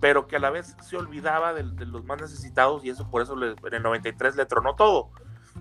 pero 0.00 0.26
que 0.26 0.36
a 0.36 0.38
la 0.40 0.50
vez 0.50 0.76
se 0.82 0.96
olvidaba 0.96 1.54
de, 1.54 1.62
los 1.86 2.04
más 2.04 2.20
necesitados 2.20 2.84
y 2.84 2.90
eso 2.90 3.08
por 3.08 3.22
eso 3.22 3.34
en 3.40 3.74
el 3.74 3.82
93 3.82 4.36
le 4.36 4.46
tronó 4.46 4.74
todo, 4.74 5.10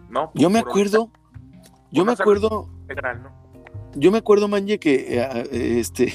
¿no? 0.09 0.31
Yo 0.33 0.49
me 0.49 0.59
acuerdo, 0.59 1.11
yo 1.91 2.05
me 2.05 2.13
acuerdo, 2.13 2.67
yo 3.93 4.11
me 4.11 4.17
acuerdo, 4.17 4.47
Manje, 4.47 4.79
que 4.79 5.19
eh, 5.19 5.79
este, 5.79 6.11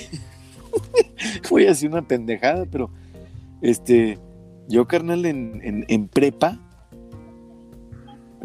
voy 1.50 1.64
a 1.64 1.68
decir 1.68 1.90
una 1.90 2.02
pendejada, 2.02 2.66
pero 2.70 2.90
este, 3.62 4.18
yo, 4.68 4.86
carnal, 4.86 5.24
en, 5.24 6.08
prepa, 6.08 6.58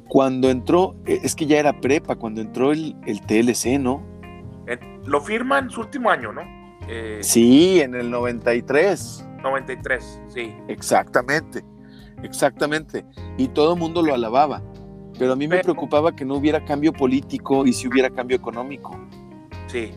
cuando 0.07 0.49
entró, 0.49 0.95
e, 1.05 1.19
es 1.23 1.35
que 1.35 1.45
ya 1.45 1.59
era 1.59 1.79
prepa, 1.79 2.15
cuando 2.15 2.41
entró 2.41 2.71
el, 2.71 2.95
TLC, 3.27 3.79
¿no? 3.79 4.09
lo 5.05 5.19
firma 5.19 5.57
en 5.57 5.69
su 5.71 5.81
último 5.81 6.11
año, 6.11 6.31
¿no? 6.31 6.41
Eh, 6.87 7.19
sí, 7.21 7.81
en 7.81 7.95
el 7.95 8.11
93. 8.11 9.27
93, 9.41 10.21
sí. 10.27 10.53
Exactamente, 10.67 11.63
exactamente. 12.21 13.03
Y 13.37 13.47
todo 13.47 13.73
el 13.73 13.79
mundo 13.79 14.03
lo 14.03 14.13
alababa. 14.13 14.61
Pero 15.17 15.33
a 15.33 15.35
mí 15.35 15.47
me 15.47 15.59
preocupaba 15.59 16.15
que 16.15 16.25
no 16.25 16.35
hubiera 16.35 16.63
cambio 16.63 16.93
político 16.93 17.65
y 17.65 17.73
si 17.73 17.87
hubiera 17.87 18.09
cambio 18.09 18.37
económico. 18.37 18.97
Sí. 19.67 19.91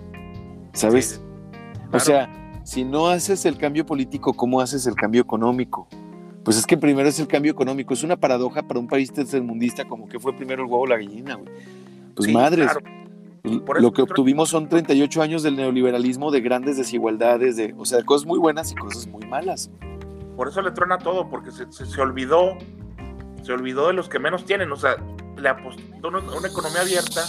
¿Sabes? 0.73 1.23
O 1.95 2.01
sea, 2.01 2.29
si 2.65 2.85
no 2.85 3.09
haces 3.09 3.45
el 3.47 3.57
cambio 3.57 3.87
político, 3.87 4.35
¿cómo 4.35 4.61
haces 4.61 4.87
el 4.87 4.95
cambio 4.95 5.23
económico? 5.23 5.87
Pues 6.45 6.59
es 6.59 6.67
que 6.67 6.77
primero 6.77 7.09
es 7.09 7.19
el 7.21 7.27
cambio 7.27 7.53
económico. 7.53 7.95
Es 7.95 8.03
una 8.03 8.17
paradoja 8.17 8.63
para 8.63 8.81
un 8.81 8.89
país 8.89 9.13
tercermundista 9.13 9.87
como 9.87 10.09
que 10.09 10.19
fue 10.19 10.35
primero 10.35 10.63
el 10.63 10.71
huevo 10.71 10.83
o 10.83 10.87
la 10.87 10.97
gallina, 10.97 11.37
güey. 11.37 11.49
Pues 12.15 12.33
madres. 12.33 12.71
Lo 13.43 13.93
que 13.93 14.03
obtuvimos 14.03 14.49
son 14.49 14.69
38 14.69 15.23
años 15.23 15.43
del 15.43 15.57
neoliberalismo, 15.57 16.31
de 16.31 16.41
grandes 16.41 16.79
desigualdades, 16.79 17.57
de, 17.57 17.75
o 17.77 17.85
sea, 17.85 17.99
de 17.99 18.05
cosas 18.05 18.27
muy 18.27 18.39
buenas 18.39 18.73
y 18.73 18.75
cosas 18.75 19.07
muy 19.07 19.27
malas. 19.27 19.71
Por 20.35 20.49
eso 20.49 20.63
le 20.63 20.71
truena 20.71 20.99
todo, 20.99 21.29
porque 21.29 21.51
se, 21.51 21.71
se, 21.71 22.01
olvidó, 22.01 22.57
se 23.43 23.53
olvidó 23.53 23.89
de 23.89 23.93
los 23.93 24.09
que 24.09 24.19
menos 24.19 24.47
tienen, 24.47 24.73
o 24.73 24.77
sea, 24.77 24.97
le 25.37 25.49
apostó 25.49 26.09
una, 26.09 26.21
una 26.21 26.49
economía 26.49 26.81
abierta 26.81 27.23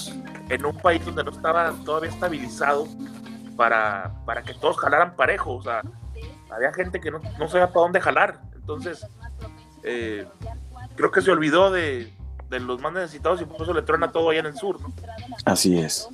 en 0.50 0.66
un 0.66 0.78
país 0.78 1.04
donde 1.06 1.26
no 1.26 1.32
estaba 1.32 1.74
todavía 1.84 2.10
estabilizado 2.10 2.88
para, 3.56 4.14
para 4.26 4.44
que 4.44 4.54
todos 4.54 4.78
jalaran 4.78 5.16
parejo, 5.16 5.56
o 5.56 5.62
sea, 5.62 5.82
había 6.50 6.74
gente 6.74 7.00
que 7.00 7.12
no, 7.12 7.20
no 7.40 7.48
sabía 7.48 7.68
para 7.68 7.82
dónde 7.82 8.02
jalar, 8.02 8.42
entonces 8.56 9.06
eh, 9.84 10.28
creo 10.96 11.12
que 11.12 11.22
se 11.22 11.32
olvidó 11.32 11.72
de, 11.72 12.14
de 12.50 12.60
los 12.60 12.82
más 12.82 12.94
necesitados 12.94 13.42
y 13.42 13.46
por 13.46 13.62
eso 13.62 13.74
le 13.74 13.82
truena 13.82 14.12
todo 14.12 14.30
allá 14.30 14.42
en 14.42 14.48
el 14.48 14.56
sur, 14.56 14.80
¿no? 14.82 14.94
Así 15.46 15.78
es. 15.78 16.10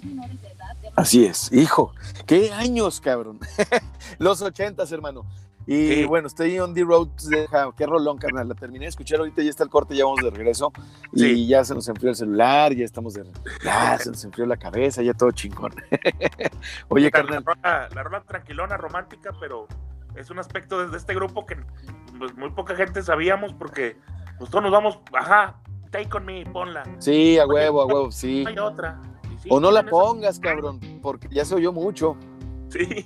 Así 0.95 1.25
es, 1.25 1.51
hijo, 1.51 1.93
qué 2.25 2.51
años, 2.51 2.99
cabrón. 2.99 3.39
los 4.19 4.41
ochentas, 4.41 4.91
hermano. 4.91 5.25
Y 5.68 6.05
bueno, 6.05 6.28
estoy 6.28 6.59
on 6.59 6.74
the 6.74 6.84
road, 6.84 7.09
qué 7.78 7.86
rolón, 7.86 8.18
carnal. 8.18 8.49
La 8.49 8.55
terminé 8.55 8.86
de 8.86 8.89
escuchar 8.89 9.20
ahorita, 9.20 9.41
ya 9.41 9.49
está 9.49 9.64
el 9.64 9.70
corte, 9.70 9.95
ya 9.95 10.05
vamos 10.05 10.22
de 10.24 10.30
regreso. 10.30 10.74
Y 11.14 11.47
ya 11.47 11.64
se 11.64 11.76
nos 11.76 11.88
enfrió 11.88 12.09
el 12.09 12.16
celular, 12.16 12.74
ya 12.74 12.84
estamos 12.84 13.14
de. 13.14 13.26
Ya 13.64 13.97
se 13.99 14.09
nos 14.09 14.24
enfrió 14.24 14.45
la 14.45 14.57
cabeza, 14.57 15.01
ya 15.01 15.14
todo 15.14 15.32
chingón. 15.32 15.74
Oye, 16.89 17.12
carnal. 17.12 17.43
La 17.64 18.03
rola, 18.03 18.22
tranquilona, 18.22 18.78
romántica, 18.78 19.32
pero 19.39 19.68
es 20.16 20.30
un 20.30 20.39
aspecto 20.39 20.88
de, 20.88 20.97
este 20.97 21.14
grupo 21.14 21.45
que 21.45 21.57
pues, 22.18 22.36
muy 22.36 22.49
poca 22.51 22.76
gente 22.76 23.01
sabíamos 23.01 23.53
porque 23.53 23.97
pues 24.38 24.49
todos 24.49 24.64
nos 24.64 24.72
vamos, 24.72 24.99
ajá, 25.14 25.62
Take 25.91 26.16
on 26.16 26.26
me, 26.26 26.45
ponla. 26.45 26.84
Sí, 26.99 27.38
a 27.38 27.45
huevo, 27.45 27.82
a 27.82 27.86
huevo, 27.86 28.12
sí. 28.12 28.45
Hay 28.47 28.57
otra. 28.57 29.01
o 29.49 29.59
no 29.59 29.72
la 29.72 29.84
pongas, 29.84 30.39
cabrón, 30.39 30.80
porque 31.01 31.28
ya 31.30 31.43
se 31.43 31.53
oyó 31.55 31.74
mucho. 31.74 32.16
Sí. 32.70 33.05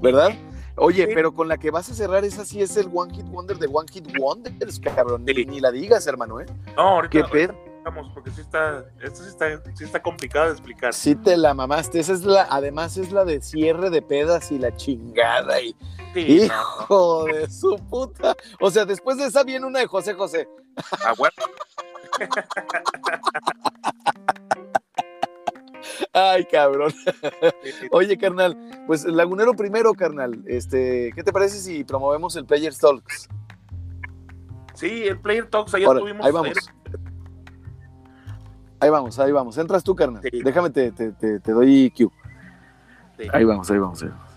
¿Verdad? 0.00 0.30
Oye, 0.76 1.08
pero 1.14 1.34
con 1.34 1.48
la 1.48 1.58
que 1.58 1.70
vas 1.70 1.90
a 1.90 1.94
cerrar 1.94 2.24
esa 2.24 2.44
sí 2.44 2.62
es 2.62 2.76
el 2.76 2.88
One 2.92 3.14
Hit 3.14 3.26
Wonder 3.26 3.58
de 3.58 3.66
One 3.66 3.88
Hit 3.92 4.06
Wonders, 4.18 4.80
cabrón. 4.80 5.24
Ni, 5.24 5.60
la 5.60 5.70
digas, 5.70 6.06
hermano, 6.06 6.40
¿eh? 6.40 6.46
No, 6.76 6.82
ahorita. 6.82 7.10
¿Qué 7.10 7.24
pedo? 7.24 7.54
Vamos, 7.84 8.10
porque 8.14 8.30
sí 8.30 8.40
está, 8.40 8.84
esto 9.02 9.24
sí 9.24 9.28
está, 9.28 9.60
sí 9.74 9.84
está 9.84 10.00
complicado 10.00 10.46
de 10.46 10.52
explicar. 10.52 10.94
Sí 10.94 11.16
te 11.16 11.36
la 11.36 11.52
mamaste. 11.52 11.98
Esa 11.98 12.12
es 12.12 12.22
la, 12.22 12.46
además 12.48 12.96
es 12.96 13.10
la 13.10 13.24
de 13.24 13.42
cierre 13.42 13.90
de 13.90 14.02
pedas 14.02 14.52
y 14.52 14.58
la 14.58 14.74
chingada 14.76 15.60
y. 15.60 15.74
hijo 16.14 17.24
de 17.24 17.50
su 17.50 17.76
puta. 17.90 18.36
O 18.60 18.70
sea, 18.70 18.84
después 18.84 19.18
de 19.18 19.26
esa 19.26 19.42
viene 19.42 19.66
una 19.66 19.80
de 19.80 19.86
José 19.86 20.14
José. 20.14 20.48
Ah, 21.04 21.14
bueno. 21.18 21.34
Ay, 26.12 26.44
cabrón. 26.44 26.92
Oye, 27.90 28.18
carnal, 28.18 28.56
pues 28.86 29.04
Lagunero 29.04 29.54
primero, 29.54 29.94
carnal. 29.94 30.42
Este, 30.46 31.12
¿qué 31.14 31.22
te 31.22 31.32
parece 31.32 31.58
si 31.58 31.84
promovemos 31.84 32.36
el 32.36 32.44
Player 32.44 32.74
Talks? 32.74 33.28
Sí, 34.74 35.04
el 35.04 35.18
Player 35.20 35.46
Talks, 35.48 35.74
ayer 35.74 35.88
tuvimos. 35.88 36.26
Ahí 36.26 36.32
vamos. 36.32 36.70
Ahí 38.80 38.90
vamos, 38.90 39.18
ahí 39.18 39.32
vamos. 39.32 39.56
Entras 39.58 39.84
tú, 39.84 39.94
carnal. 39.94 40.22
Déjame, 40.22 40.70
te, 40.70 40.92
te, 40.92 41.12
te, 41.12 41.52
doy 41.52 41.90
Q. 41.96 42.12
Ahí 43.32 43.44
vamos, 43.44 43.70
ahí 43.70 43.78
vamos, 43.78 44.02
ahí 44.02 44.08
vamos. 44.08 44.31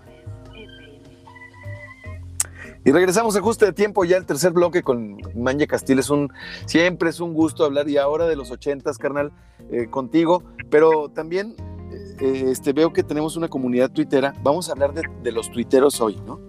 Y 2.86 2.92
regresamos 2.92 3.36
a 3.36 3.40
ajuste 3.40 3.66
de 3.66 3.74
tiempo, 3.74 4.06
ya 4.06 4.16
el 4.16 4.28
tercer 4.28 4.54
bloque 4.54 4.84
con 4.84 5.18
Manje 5.34 5.66
Castil. 5.66 5.98
Es 5.98 6.12
un, 6.12 6.32
siempre 6.68 7.10
es 7.10 7.20
un 7.20 7.34
gusto 7.34 7.66
hablar 7.66 7.90
y 7.90 7.98
ahora 7.98 8.28
de 8.28 8.36
los 8.36 8.52
ochentas, 8.52 9.00
carnal, 9.00 9.32
eh, 9.72 9.88
contigo. 9.90 10.44
Pero 10.70 11.10
también 11.10 11.56
eh, 12.20 12.46
este, 12.52 12.74
veo 12.74 12.94
que 12.94 13.02
tenemos 13.02 13.38
una 13.38 13.48
comunidad 13.48 13.90
tuitera. 13.92 14.34
Vamos 14.44 14.70
a 14.70 14.74
hablar 14.74 14.94
de, 14.94 15.32
los 15.32 15.52
tuiteros 15.52 16.00
hoy, 16.00 16.18
¿no? 16.28 16.40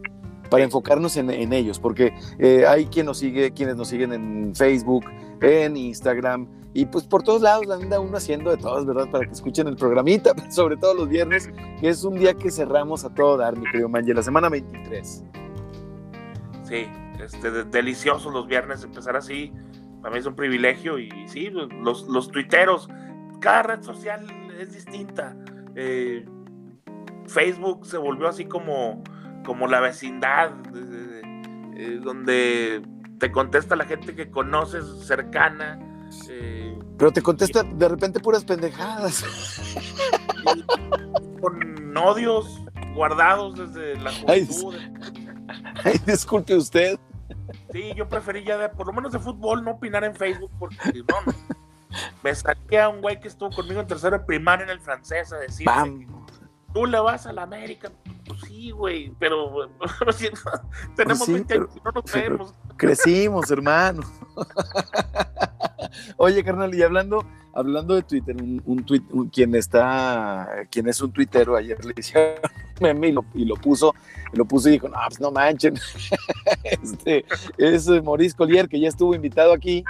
Para 0.51 0.63
enfocarnos 0.63 1.17
en, 1.17 1.53
ellos, 1.55 1.81
porque 1.81 2.13
eh, 2.39 2.67
hay 2.69 2.85
quien 2.87 3.07
nos 3.07 3.19
sigue, 3.19 3.53
quienes 3.53 3.77
nos 3.77 3.89
siguen 3.89 4.13
en 4.13 4.55
Facebook, 4.55 5.07
en 5.41 5.77
Instagram, 5.77 6.47
y 6.73 6.85
pues 6.85 7.05
por 7.05 7.23
todos 7.23 7.41
lados 7.41 7.69
anda 7.69 7.99
uno 7.99 8.19
haciendo 8.19 8.51
de 8.51 8.59
todas, 8.59 8.85
¿verdad? 8.85 9.11
Para 9.11 9.27
que 9.27 9.33
escuchen 9.33 9.67
el 9.67 9.77
programita, 9.77 10.35
sobre 10.51 10.77
todo 10.77 10.95
los 10.95 11.09
viernes, 11.09 11.49
que 11.81 11.89
es 11.89 12.05
un 12.05 12.19
día 12.19 12.35
que 12.35 12.51
cerramos 12.51 13.05
a 13.05 13.13
todo 13.13 13.39
dar, 13.39 13.57
mi 13.57 13.65
querido 13.65 13.89
Manje, 13.89 14.15
la 14.15 14.23
semana 14.23 14.51
23. 14.51 15.25
Sí, 16.67 16.89
este, 17.21 17.65
deliciosos 17.65 18.33
los 18.33 18.47
viernes 18.47 18.83
empezar 18.83 19.17
así. 19.17 19.53
Para 20.03 20.13
mí 20.13 20.21
es 20.21 20.27
un 20.27 20.35
privilegio 20.35 20.99
y 20.99 21.11
sí, 21.29 21.51
los, 21.51 22.03
los 22.09 22.31
tuiteros, 22.31 22.89
cada 23.41 23.63
red 23.63 23.83
social 23.83 24.27
es 24.59 24.73
distinta. 24.73 25.37
Eh, 25.75 26.25
Facebook 27.27 27.87
se 27.87 27.99
volvió 27.99 28.29
así 28.29 28.47
como, 28.47 29.03
como 29.45 29.67
la 29.67 29.81
vecindad, 29.81 30.53
eh, 31.77 32.01
donde 32.03 32.83
te 33.19 33.31
contesta 33.31 33.77
la 33.77 33.85
gente 33.85 34.15
que 34.15 34.31
conoces 34.31 34.85
cercana. 35.07 35.79
Eh, 36.29 36.79
Pero 36.99 37.13
te 37.13 37.23
contesta 37.23 37.63
de 37.63 37.89
repente 37.89 38.21
puras 38.21 38.45
pendejadas. 38.45 39.25
Con 41.41 41.97
odios 41.97 42.61
guardados 42.95 43.57
desde 43.57 44.01
la 44.01 44.13
juventud. 44.13 44.75
Ay, 44.75 45.36
disculpe 46.07 46.55
usted. 46.55 46.99
Sí, 47.73 47.93
yo 47.97 48.09
preferí 48.09 48.45
ya, 48.45 48.57
de, 48.57 48.69
por 48.69 48.87
lo 48.87 48.93
menos 48.93 49.13
de 49.13 49.19
fútbol, 49.19 49.65
no 49.65 49.73
opinar 49.73 50.05
en 50.05 50.15
Facebook, 50.15 50.51
porque 50.59 50.77
no, 50.95 51.21
no. 51.27 51.33
Me 52.23 52.35
saqué 52.35 52.81
a 52.81 52.89
un 52.89 53.01
güey 53.01 53.19
que 53.21 53.29
estuvo 53.29 53.51
conmigo 53.51 53.81
en 53.81 53.87
tercero 53.87 54.19
de 54.19 54.25
primaria 54.25 54.65
en 54.65 54.71
el 54.71 54.81
francés 54.81 55.33
a 55.33 55.39
decir: 55.39 55.67
Tú 56.75 56.87
le 56.87 57.01
vas 57.01 57.27
a 57.27 57.33
la 57.33 57.43
América. 57.43 57.91
Pues 58.27 58.41
sí, 58.43 58.71
güey, 58.71 59.13
pero 59.19 59.71
tenemos 60.97 61.27
20 61.27 61.59
pues 61.59 61.71
años 61.71 61.85
no 61.85 61.93
nos 61.93 62.13
vemos. 62.13 62.55
Crecimos, 62.77 63.51
hermano. 63.51 64.03
Oye, 66.17 66.45
carnal, 66.45 66.75
y 66.75 66.83
hablando, 66.83 67.25
hablando 67.55 67.95
de 67.95 68.03
Twitter, 68.03 68.37
un, 68.37 68.85
tweet, 68.85 69.03
quien 69.33 69.55
está, 69.55 70.67
quien 70.71 70.89
es 70.89 71.01
un 71.01 71.13
tuitero, 71.13 71.57
ayer 71.57 71.83
le 71.85 71.95
hicieron 71.97 72.41
meme 72.81 73.09
y 73.09 73.13
lo, 73.13 73.25
y 73.35 73.45
lo 73.45 73.57
puso, 73.57 73.95
lo 74.33 74.45
puso 74.45 74.69
y 74.69 74.73
dijo, 74.73 74.89
no, 74.89 74.97
pues 75.07 75.21
no 75.21 75.31
manchen. 75.31 75.75
este, 76.65 77.25
es 77.59 77.89
Maurice 78.03 78.37
Collier, 78.37 78.69
que 78.69 78.81
ya 78.81 78.89
estuvo 78.89 79.15
invitado 79.15 79.53
aquí, 79.53 79.85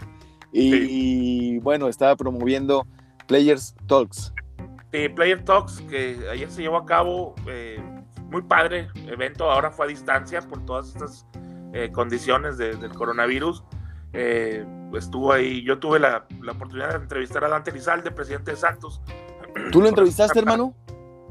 y, 0.53 1.59
bueno, 1.59 1.89
estaba 1.89 2.17
promoviendo 2.17 2.87
Players 3.27 3.75
Talks. 3.87 4.33
Sí, 4.93 5.09
Player 5.11 5.45
Talks, 5.45 5.83
que 5.83 6.17
ayer 6.31 6.51
se 6.51 6.63
llevó 6.63 6.79
a 6.79 6.87
cabo, 6.87 7.35
eh, 7.47 7.79
muy 8.31 8.43
padre 8.43 8.89
evento, 9.07 9.51
ahora 9.51 9.71
fue 9.71 9.87
a 9.87 9.89
distancia 9.89 10.41
por 10.41 10.65
todas 10.65 10.89
estas 10.89 11.27
eh, 11.75 11.91
condiciones 11.93 12.57
del 12.57 12.89
coronavirus. 12.91 13.65
Eh, 14.13 14.65
estuvo 14.95 15.33
ahí, 15.33 15.63
yo 15.63 15.79
tuve 15.79 15.99
la, 15.99 16.27
oportunidad 16.51 16.91
de 16.91 16.97
entrevistar 16.97 17.45
a 17.45 17.49
Dante 17.49 17.73
Lizalde, 17.73 18.11
presidente 18.11 18.53
de 18.53 18.57
Santos. 18.57 19.03
¿Tú 19.73 19.83
lo 19.83 19.89
entrevistaste, 19.89 20.39
hermano? 20.39 20.75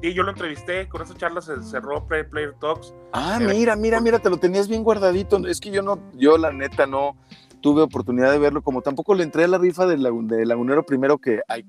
Sí, 0.02 0.14
yo 0.14 0.24
lo 0.24 0.32
entrevisté, 0.32 0.88
con 0.88 1.02
esa 1.02 1.16
charla 1.16 1.42
se 1.42 1.62
cerró 1.64 2.06
Player 2.08 2.54
Talks. 2.60 2.94
Ah, 3.14 3.40
mira, 3.42 3.76
mira, 3.76 4.00
mira, 4.02 4.20
te 4.20 4.30
lo 4.30 4.38
tenías 4.38 4.68
bien 4.68 4.84
guardadito. 4.84 5.38
Es 5.48 5.60
que 5.60 5.72
yo 5.72 5.82
no, 5.82 6.00
yo 6.14 6.38
la 6.38 6.52
neta 6.52 6.86
no 6.86 7.16
tuve 7.62 7.82
oportunidad 7.82 8.32
de 8.32 8.38
verlo, 8.38 8.62
como 8.62 8.82
tampoco 8.82 9.16
le 9.16 9.24
entré 9.24 9.46
a 9.46 9.48
la 9.48 9.58
rifa 9.58 9.88
de, 9.88 9.98
de 9.98 10.46
Lagunero 10.46 10.86
primero 10.86 11.18
que 11.18 11.42
hay, 11.48 11.66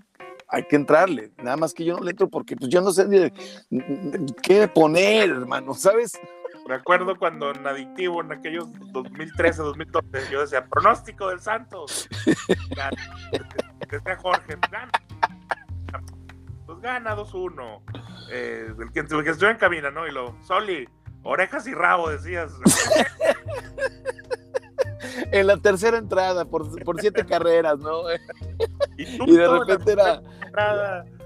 hay 0.48 0.64
que 0.64 0.76
entrarle. 0.76 1.32
Nada 1.42 1.56
más 1.56 1.72
que 1.72 1.84
yo 1.84 1.96
no 1.96 2.04
le 2.04 2.10
entro 2.10 2.28
porque 2.28 2.56
pues 2.56 2.68
yo 2.68 2.82
no 2.82 2.92
sé 2.92 3.06
ni 3.70 4.26
qué 4.42 4.68
poner, 4.68 5.30
hermano, 5.30 5.72
¿sabes? 5.72 6.20
Recuerdo 6.66 7.16
cuando 7.16 7.52
en 7.52 7.66
Adictivo, 7.66 8.20
en 8.20 8.32
aquellos 8.32 8.66
2013, 8.92 9.62
2012, 9.62 10.32
yo 10.32 10.40
decía, 10.40 10.66
pronóstico 10.66 11.28
del 11.28 11.40
Santos. 11.40 12.08
Decía 13.88 14.16
Jorge, 14.16 14.56
gana. 16.86 17.16
Pues 17.16 17.32
gana 17.32 17.46
2-1. 17.50 17.82
Eh, 18.30 18.72
el, 18.78 18.92
que, 18.92 19.00
el 19.00 19.24
que 19.24 19.30
estuvo 19.30 19.50
en 19.50 19.56
cabina, 19.56 19.90
¿no? 19.90 20.06
Y 20.06 20.12
lo, 20.12 20.36
Soli, 20.42 20.88
orejas 21.22 21.66
y 21.66 21.74
rabo, 21.74 22.10
decías. 22.10 22.52
en 25.32 25.46
la 25.46 25.56
tercera 25.56 25.98
entrada, 25.98 26.44
por, 26.44 26.82
por 26.84 27.00
siete 27.00 27.24
carreras, 27.26 27.78
¿no? 27.78 28.02
Y, 28.96 29.36
de 29.36 29.48
repente 29.48 29.92
era 29.92 30.22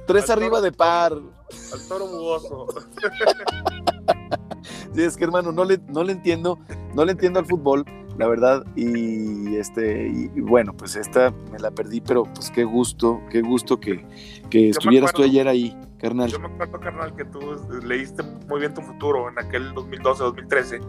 tres 0.06 0.30
arriba 0.30 0.60
de 0.60 0.72
par. 0.72 1.12
Al 1.12 1.88
toro 1.88 2.06
bugoso. 2.06 2.66
sí, 4.94 5.02
es 5.02 5.16
que 5.16 5.24
hermano, 5.24 5.52
no 5.52 5.64
le, 5.64 5.78
no 5.88 6.04
le 6.04 6.12
entiendo, 6.12 6.58
no 6.94 7.04
le 7.04 7.12
entiendo 7.12 7.40
al 7.40 7.46
fútbol, 7.46 7.84
la 8.20 8.28
verdad, 8.28 8.66
y 8.76 9.56
este, 9.56 10.08
y, 10.08 10.28
bueno, 10.42 10.76
pues 10.76 10.94
esta 10.94 11.32
me 11.50 11.58
la 11.58 11.70
perdí, 11.70 12.02
pero 12.02 12.24
pues 12.24 12.50
qué 12.50 12.64
gusto, 12.64 13.18
qué 13.30 13.40
gusto 13.40 13.80
que, 13.80 14.04
que 14.50 14.68
estuvieras 14.68 15.14
tú 15.14 15.22
ayer 15.22 15.48
ahí, 15.48 15.74
carnal. 15.98 16.28
Yo 16.28 16.38
me 16.38 16.48
acuerdo, 16.48 16.78
carnal, 16.80 17.16
que 17.16 17.24
tú 17.24 17.40
leíste 17.82 18.22
muy 18.46 18.60
bien 18.60 18.74
tu 18.74 18.82
futuro 18.82 19.30
en 19.30 19.38
aquel 19.38 19.72
2012, 19.72 20.22
2013, 20.22 20.80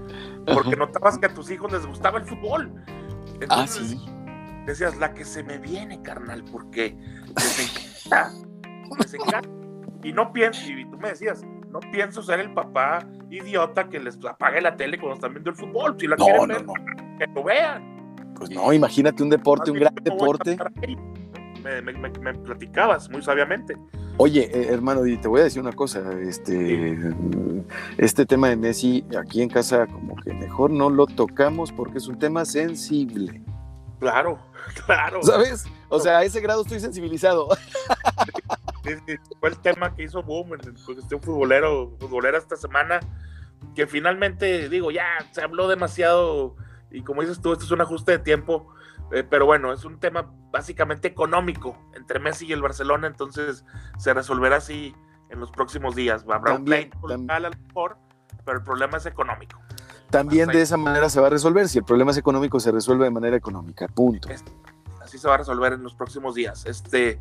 porque 0.54 0.76
notabas 0.76 1.18
que 1.18 1.28
a 1.28 1.34
tus 1.34 1.50
hijos 1.52 1.72
les 1.72 1.86
gustaba 1.86 2.20
el 2.20 2.26
fútbol. 2.26 2.70
ah, 3.48 3.66
sí. 3.66 3.98
Decías, 4.66 4.98
la 4.98 5.14
que 5.14 5.24
se 5.24 5.42
me 5.42 5.58
viene, 5.58 6.02
carnal, 6.02 6.44
porque 6.52 6.98
les 7.38 8.10
encanta, 8.10 8.34
les 9.00 9.14
encanta. 9.14 9.50
Y 10.04 10.12
no 10.12 10.34
pienso, 10.34 10.70
y 10.70 10.84
tú 10.84 10.98
me 10.98 11.12
decías, 11.12 11.46
no 11.72 11.80
pienso 11.94 12.22
ser 12.22 12.42
el 12.42 12.54
papá 12.54 13.08
idiota 13.30 13.88
que 13.88 14.02
les 14.02 14.20
apague 14.26 14.60
la 14.60 14.76
tele 14.76 15.00
cuando 15.00 15.16
están 15.16 15.32
viendo 15.32 15.52
el 15.52 15.56
fútbol. 15.56 15.96
Si 15.98 16.08
la 16.08 16.18
quieren 16.18 16.48
ver, 16.50 16.66
que 17.28 17.34
lo 17.34 17.44
vean. 17.44 18.16
Pues 18.36 18.50
no, 18.50 18.74
imagínate 18.74 19.22
un 19.22 19.30
deporte, 19.30 19.72
un 19.72 19.80
gran 19.80 19.94
deporte. 19.96 20.58
Me, 21.64 21.94
platicabas 22.34 23.10
muy 23.10 23.22
sabiamente. 23.22 23.78
Oye, 24.18 24.50
eh, 24.52 24.68
hermano, 24.74 25.06
y 25.06 25.18
te 25.18 25.28
voy 25.28 25.42
a 25.42 25.44
decir 25.44 25.62
una 25.62 25.74
cosa, 25.74 26.02
este, 26.20 26.98
este 27.98 28.26
tema 28.26 28.50
de 28.50 28.56
Messi 28.56 29.06
aquí 29.20 29.44
en 29.44 29.50
casa 29.50 29.86
como 29.86 30.16
que 30.16 30.34
mejor 30.34 30.72
no 30.72 30.90
lo 30.90 31.06
tocamos 31.06 31.72
porque 31.72 32.00
es 32.00 32.08
un 32.08 32.18
tema 32.18 32.46
sensible. 32.46 33.42
Claro, 34.00 34.40
claro. 34.86 35.22
¿Sabes? 35.22 35.66
O 35.90 36.00
sea, 36.00 36.20
a 36.20 36.24
ese 36.24 36.42
grado 36.42 36.64
estoy 36.64 36.80
sensibilizado. 36.80 37.48
fue 39.40 39.50
el 39.50 39.60
tema 39.60 39.96
que 39.96 40.04
hizo 40.04 40.24
boom 40.24 40.54
en 40.56 40.74
cuestión 40.84 41.22
futbolero, 41.22 41.96
futbolera 42.00 42.40
esta 42.40 42.56
semana, 42.56 43.00
que 43.76 43.86
finalmente, 43.86 44.68
digo, 44.68 44.90
ya 44.90 45.06
se 45.32 45.44
habló 45.44 45.68
demasiado 45.68 46.56
y 46.92 47.04
como 47.04 47.22
dices 47.22 47.42
tú, 47.42 47.54
esto 47.54 47.66
es 47.66 47.72
un 47.72 47.82
ajuste 47.82 48.12
de 48.14 48.20
tiempo, 48.20 48.68
eh, 49.12 49.24
pero 49.24 49.46
bueno, 49.46 49.74
es 49.74 49.86
un 49.86 50.00
tema 50.00 50.32
básicamente 50.52 51.08
económico 51.08 51.78
entre 51.96 52.20
Messi 52.20 52.48
y 52.48 52.54
el 52.54 52.62
Barcelona, 52.62 53.08
entonces 53.08 53.66
se 53.98 54.14
resolverá 54.14 54.58
así 54.58 54.96
en 55.30 55.40
los 55.40 55.52
próximos 55.52 55.96
días. 55.96 56.26
Habrá 56.30 56.56
un 56.56 56.66
play 56.66 56.90
a 57.30 57.40
lo 57.40 57.50
mejor, 57.50 57.98
pero 58.46 58.58
el 58.58 58.64
problema 58.64 58.98
es 58.98 59.06
económico. 59.06 59.60
También 60.10 60.50
de 60.50 60.62
esa 60.62 60.76
manera 60.76 61.10
se 61.10 61.22
va 61.22 61.28
a 61.28 61.30
resolver, 61.30 61.70
si 61.70 61.80
el 61.80 61.86
problema 61.86 62.12
es 62.12 62.18
económico, 62.18 62.60
se 62.60 62.72
resuelve 62.72 63.06
de 63.06 63.12
manera 63.12 63.36
económica, 63.36 63.88
punto. 63.88 64.28
Así 65.02 65.18
se 65.18 65.28
va 65.28 65.36
a 65.36 65.38
resolver 65.38 65.74
en 65.74 65.84
los 65.84 65.96
próximos 65.96 66.36
días. 66.36 66.66
Este, 66.66 67.20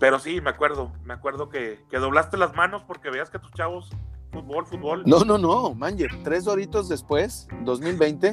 pero 0.00 0.18
sí, 0.18 0.40
me 0.40 0.50
acuerdo, 0.50 0.92
me 1.04 1.14
acuerdo 1.14 1.48
que, 1.48 1.78
doblaste 1.92 2.36
las 2.36 2.54
manos 2.54 2.82
porque 2.82 3.10
veías 3.10 3.30
que 3.30 3.38
tus 3.38 3.52
chavos, 3.52 3.90
fútbol, 4.32 4.66
fútbol. 4.66 5.02
No, 5.06 5.20
no, 5.24 5.38
no, 5.38 5.74
Manger, 5.74 6.10
tres 6.24 6.44
doritos 6.44 6.88
después, 6.88 7.46
2020, 7.64 8.32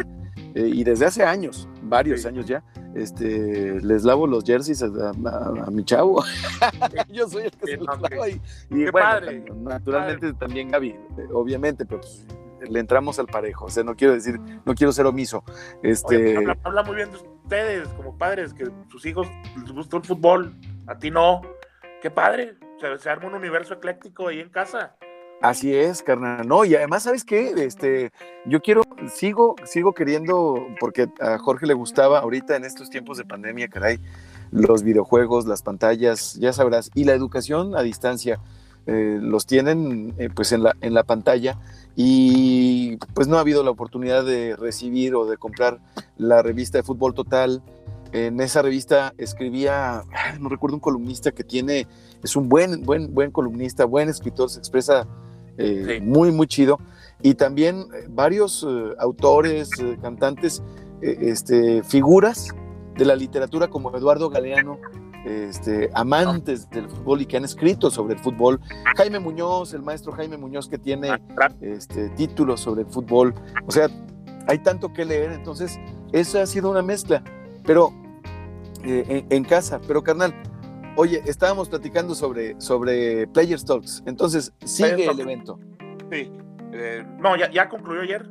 eh, 0.55 0.71
y 0.73 0.83
desde 0.83 1.05
hace 1.05 1.23
años, 1.23 1.67
varios 1.83 2.25
años 2.25 2.45
ya, 2.45 2.63
este, 2.95 3.79
les 3.81 4.03
lavo 4.03 4.25
los 4.25 4.43
jerseys 4.43 4.81
a, 4.81 5.69
mi 5.71 5.83
chavo. 5.83 6.23
Yo 7.09 7.27
soy 7.27 7.43
el 7.43 7.51
que 7.51 7.65
se 7.67 7.77
los 7.77 8.01
lava 8.01 8.29
y, 8.29 8.39
bueno, 8.69 8.91
padre, 8.91 9.45
naturalmente 9.55 10.33
también 10.33 10.69
Gaby, 10.69 10.89
eh, 10.89 10.97
obviamente, 11.33 11.85
pero 11.85 12.01
pues, 12.01 12.25
le 12.67 12.79
entramos 12.79 13.19
al 13.19 13.27
parejo, 13.27 13.65
o 13.65 13.69
sea, 13.69 13.83
no 13.83 13.95
quiero 13.95 14.13
decir, 14.13 14.39
no 14.65 14.73
quiero 14.73 14.91
ser 14.91 15.05
omiso. 15.05 15.43
Este... 15.83 16.37
habla, 16.63 16.83
muy 16.83 16.95
bien 16.95 17.11
de 17.11 17.17
ustedes 17.17 17.87
como 17.89 18.17
padres, 18.17 18.53
que 18.53 18.67
sus 18.89 19.05
hijos 19.05 19.27
les 19.61 19.71
gusta 19.71 19.97
el 19.97 20.03
fútbol, 20.03 20.55
a 20.87 20.97
ti 20.97 21.11
no 21.11 21.41
qué 22.01 22.09
padre, 22.09 22.55
se, 22.79 22.97
se 22.97 23.09
arma 23.09 23.27
un 23.27 23.35
universo 23.35 23.73
ecléctico 23.73 24.29
ahí 24.29 24.39
en 24.39 24.49
casa. 24.49 24.95
Así 25.41 25.73
es, 25.73 26.03
carnal. 26.03 26.47
No, 26.47 26.65
y 26.65 26.75
además, 26.75 27.03
¿sabes 27.03 27.23
qué? 27.23 27.53
Este, 27.57 28.11
yo 28.45 28.61
quiero, 28.61 28.81
sigo, 29.13 29.55
sigo 29.63 29.93
queriendo, 29.93 30.67
porque 30.79 31.07
a 31.21 31.37
Jorge 31.37 31.65
le 31.65 31.73
gustaba 31.73 32.19
ahorita 32.19 32.57
en 32.57 32.65
estos 32.65 32.89
tiempos 32.89 33.17
de 33.17 33.25
pandemia, 33.25 33.69
caray, 33.69 33.99
los 34.51 34.83
videojuegos, 34.83 35.45
las 35.45 35.61
pantallas, 35.61 36.35
ya 36.35 36.51
sabrás, 36.51 36.91
y 36.93 37.05
la 37.05 37.13
educación 37.13 37.75
a 37.75 37.83
distancia. 37.83 38.39
Eh, 38.85 39.19
los 39.21 39.45
tienen 39.45 40.15
eh, 40.17 40.29
pues 40.33 40.51
en 40.51 40.63
la, 40.63 40.75
en 40.81 40.93
la 40.95 41.03
pantalla 41.03 41.59
y 41.95 42.97
pues 43.13 43.27
no 43.27 43.37
ha 43.37 43.41
habido 43.41 43.61
la 43.61 43.69
oportunidad 43.69 44.25
de 44.25 44.55
recibir 44.55 45.13
o 45.15 45.25
de 45.27 45.37
comprar 45.37 45.79
la 46.17 46.41
revista 46.41 46.79
de 46.79 46.83
fútbol 46.83 47.13
total, 47.13 47.61
en 48.11 48.39
esa 48.41 48.61
revista 48.61 49.13
escribía, 49.17 50.03
no 50.39 50.49
recuerdo 50.49 50.75
un 50.75 50.81
columnista 50.81 51.31
que 51.31 51.43
tiene, 51.43 51.87
es 52.23 52.35
un 52.35 52.49
buen, 52.49 52.83
buen, 52.83 53.13
buen 53.13 53.31
columnista, 53.31 53.85
buen 53.85 54.09
escritor, 54.09 54.49
se 54.49 54.59
expresa 54.59 55.07
eh, 55.59 55.99
muy, 56.01 56.31
muy 56.31 56.47
chido. 56.47 56.79
Y 57.21 57.33
también 57.33 57.85
eh, 57.93 58.07
varios 58.09 58.65
eh, 58.67 58.95
autores, 58.99 59.69
cantantes, 60.01 60.63
este, 61.01 61.83
figuras 61.83 62.49
de 62.97 63.05
la 63.05 63.15
literatura 63.15 63.67
como 63.67 63.95
Eduardo 63.95 64.29
Galeano, 64.29 64.79
este, 65.25 65.89
amantes 65.93 66.69
del 66.69 66.89
fútbol 66.89 67.21
y 67.21 67.25
que 67.25 67.37
han 67.37 67.45
escrito 67.45 67.91
sobre 67.91 68.15
el 68.15 68.19
fútbol. 68.19 68.59
Jaime 68.97 69.19
Muñoz, 69.19 69.73
el 69.73 69.81
maestro 69.81 70.11
Jaime 70.13 70.37
Muñoz 70.37 70.67
que 70.67 70.77
tiene 70.77 71.09
ah, 71.11 71.19
este, 71.61 72.09
títulos 72.09 72.61
sobre 72.61 72.81
el 72.81 72.87
fútbol. 72.87 73.33
O 73.67 73.71
sea, 73.71 73.89
hay 74.47 74.59
tanto 74.59 74.91
que 74.93 75.05
leer, 75.05 75.31
entonces 75.31 75.79
esa 76.11 76.41
ha 76.41 76.45
sido 76.45 76.71
una 76.71 76.81
mezcla. 76.81 77.23
Pero 77.65 77.93
eh, 78.83 79.25
en, 79.29 79.43
casa, 79.43 79.79
pero 79.85 80.03
carnal, 80.03 80.33
oye, 80.95 81.21
estábamos 81.25 81.69
platicando 81.69 82.15
sobre, 82.15 82.59
sobre 82.59 83.27
Players 83.27 83.65
Talks, 83.65 84.03
entonces 84.05 84.53
sigue 84.63 85.05
el 85.05 85.19
evento. 85.19 85.59
Sí, 86.11 86.31
eh, 86.73 87.05
no, 87.19 87.35
ya, 87.35 87.49
ya 87.51 87.69
concluyó 87.69 88.01
ayer, 88.01 88.29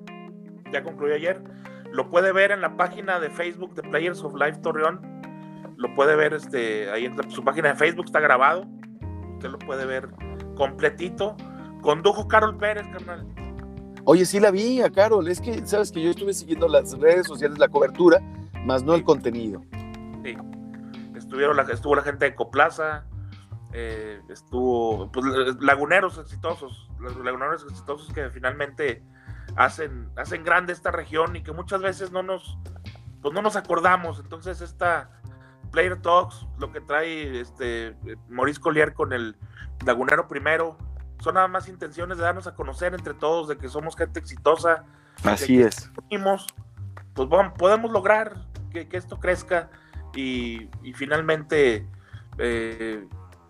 ya 0.73 0.83
concluyó 0.83 1.15
ayer. 1.15 1.43
Lo 1.91 2.11
puede 2.11 2.33
ver 2.33 2.51
en 2.51 2.61
la 2.61 2.77
página 2.77 3.19
de 3.19 3.31
Facebook 3.31 3.75
de 3.75 3.83
Players 3.83 4.23
of 4.23 4.35
Life 4.35 4.59
Torreón. 4.61 5.01
Lo 5.77 5.95
puede 5.95 6.17
ver 6.17 6.35
este, 6.35 6.91
ahí 6.91 7.07
en 7.07 7.31
su 7.31 7.43
página 7.43 7.71
de 7.71 7.75
Facebook, 7.77 8.07
está 8.07 8.21
grabado. 8.21 8.67
Usted 9.35 9.49
lo 9.49 9.59
puede 9.59 9.87
ver 9.87 10.09
completito. 10.57 11.37
Condujo 11.81 12.29
Carol 12.29 12.57
Pérez, 12.59 12.87
carnal. 12.93 13.27
Oye, 14.05 14.27
sí 14.27 14.41
la 14.41 14.51
vi 14.51 14.83
a 14.83 14.91
Carol. 14.91 15.29
Es 15.29 15.41
que, 15.41 15.65
sabes 15.67 15.93
que 15.93 16.03
yo 16.03 16.11
estuve 16.11 16.35
siguiendo 16.35 16.67
las 16.69 16.99
redes 16.99 17.27
sociales, 17.27 17.59
la 17.59 17.69
cobertura, 17.69 18.21
más 18.65 18.83
no 18.83 18.95
el 18.95 19.05
contenido. 19.05 19.63
Sí. 20.25 20.37
Estuvieron 21.29 21.59
la, 21.59 21.65
estuvo 21.65 21.95
la 21.95 22.01
gente 22.01 22.25
de 22.25 22.35
Coplaza, 22.35 23.05
eh, 23.75 24.23
estuvo 24.31 25.13
pues, 25.13 25.27
laguneros 25.61 26.17
exitosos, 26.17 26.91
laguneros 26.99 27.67
exitosos 27.69 28.11
que 28.15 28.31
finalmente 28.31 29.05
hacen, 29.55 30.11
hacen 30.17 30.43
grande 30.43 30.73
esta 30.73 30.91
región 30.91 31.37
y 31.37 31.43
que 31.43 31.53
muchas 31.53 31.83
veces 31.83 32.13
no 32.13 32.23
nos, 32.23 32.57
pues 33.21 33.35
no 33.35 33.43
nos 33.43 33.57
acordamos. 33.57 34.21
Entonces 34.21 34.63
esta 34.63 35.11
Player 35.71 36.01
Talks, 36.01 36.47
lo 36.59 36.73
que 36.73 36.81
trae 36.81 37.41
este 37.41 37.95
Maurice 38.31 38.59
Collier 38.59 38.95
con 38.95 39.13
el 39.13 39.37
lagunero 39.85 40.29
primero, 40.29 40.79
son 41.21 41.35
nada 41.35 41.47
más 41.47 41.69
intenciones 41.69 42.17
de 42.17 42.25
darnos 42.25 42.47
a 42.47 42.55
conocer 42.55 42.95
entre 42.95 43.13
todos, 43.13 43.49
de 43.49 43.59
que 43.59 43.69
somos 43.69 43.99
gente 43.99 44.19
exitosa. 44.19 44.87
Así 45.25 45.61
es. 45.61 45.91
pues 47.13 47.29
podemos 47.59 47.93
lograr 47.93 48.35
que, 48.73 48.89
que 48.89 48.97
esto 48.97 49.21
crezca 49.21 49.69
y, 50.19 50.93
finalmente 50.95 51.87
eh, 52.39 53.07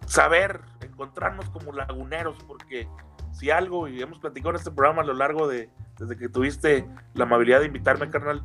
saber 0.06 0.60
encontrarnos 0.80 1.48
como 1.50 1.72
laguneros, 1.72 2.36
porque 2.46 2.88
si 3.32 3.50
algo, 3.50 3.88
y 3.88 4.02
hemos 4.02 4.18
platicado 4.18 4.50
en 4.50 4.56
este 4.56 4.70
programa 4.70 5.02
a 5.02 5.04
lo 5.04 5.14
largo 5.14 5.48
de, 5.48 5.70
desde 5.98 6.16
que 6.16 6.28
tuviste 6.28 6.86
la 7.14 7.24
amabilidad 7.24 7.60
de 7.60 7.66
invitarme, 7.66 8.10
carnal, 8.10 8.44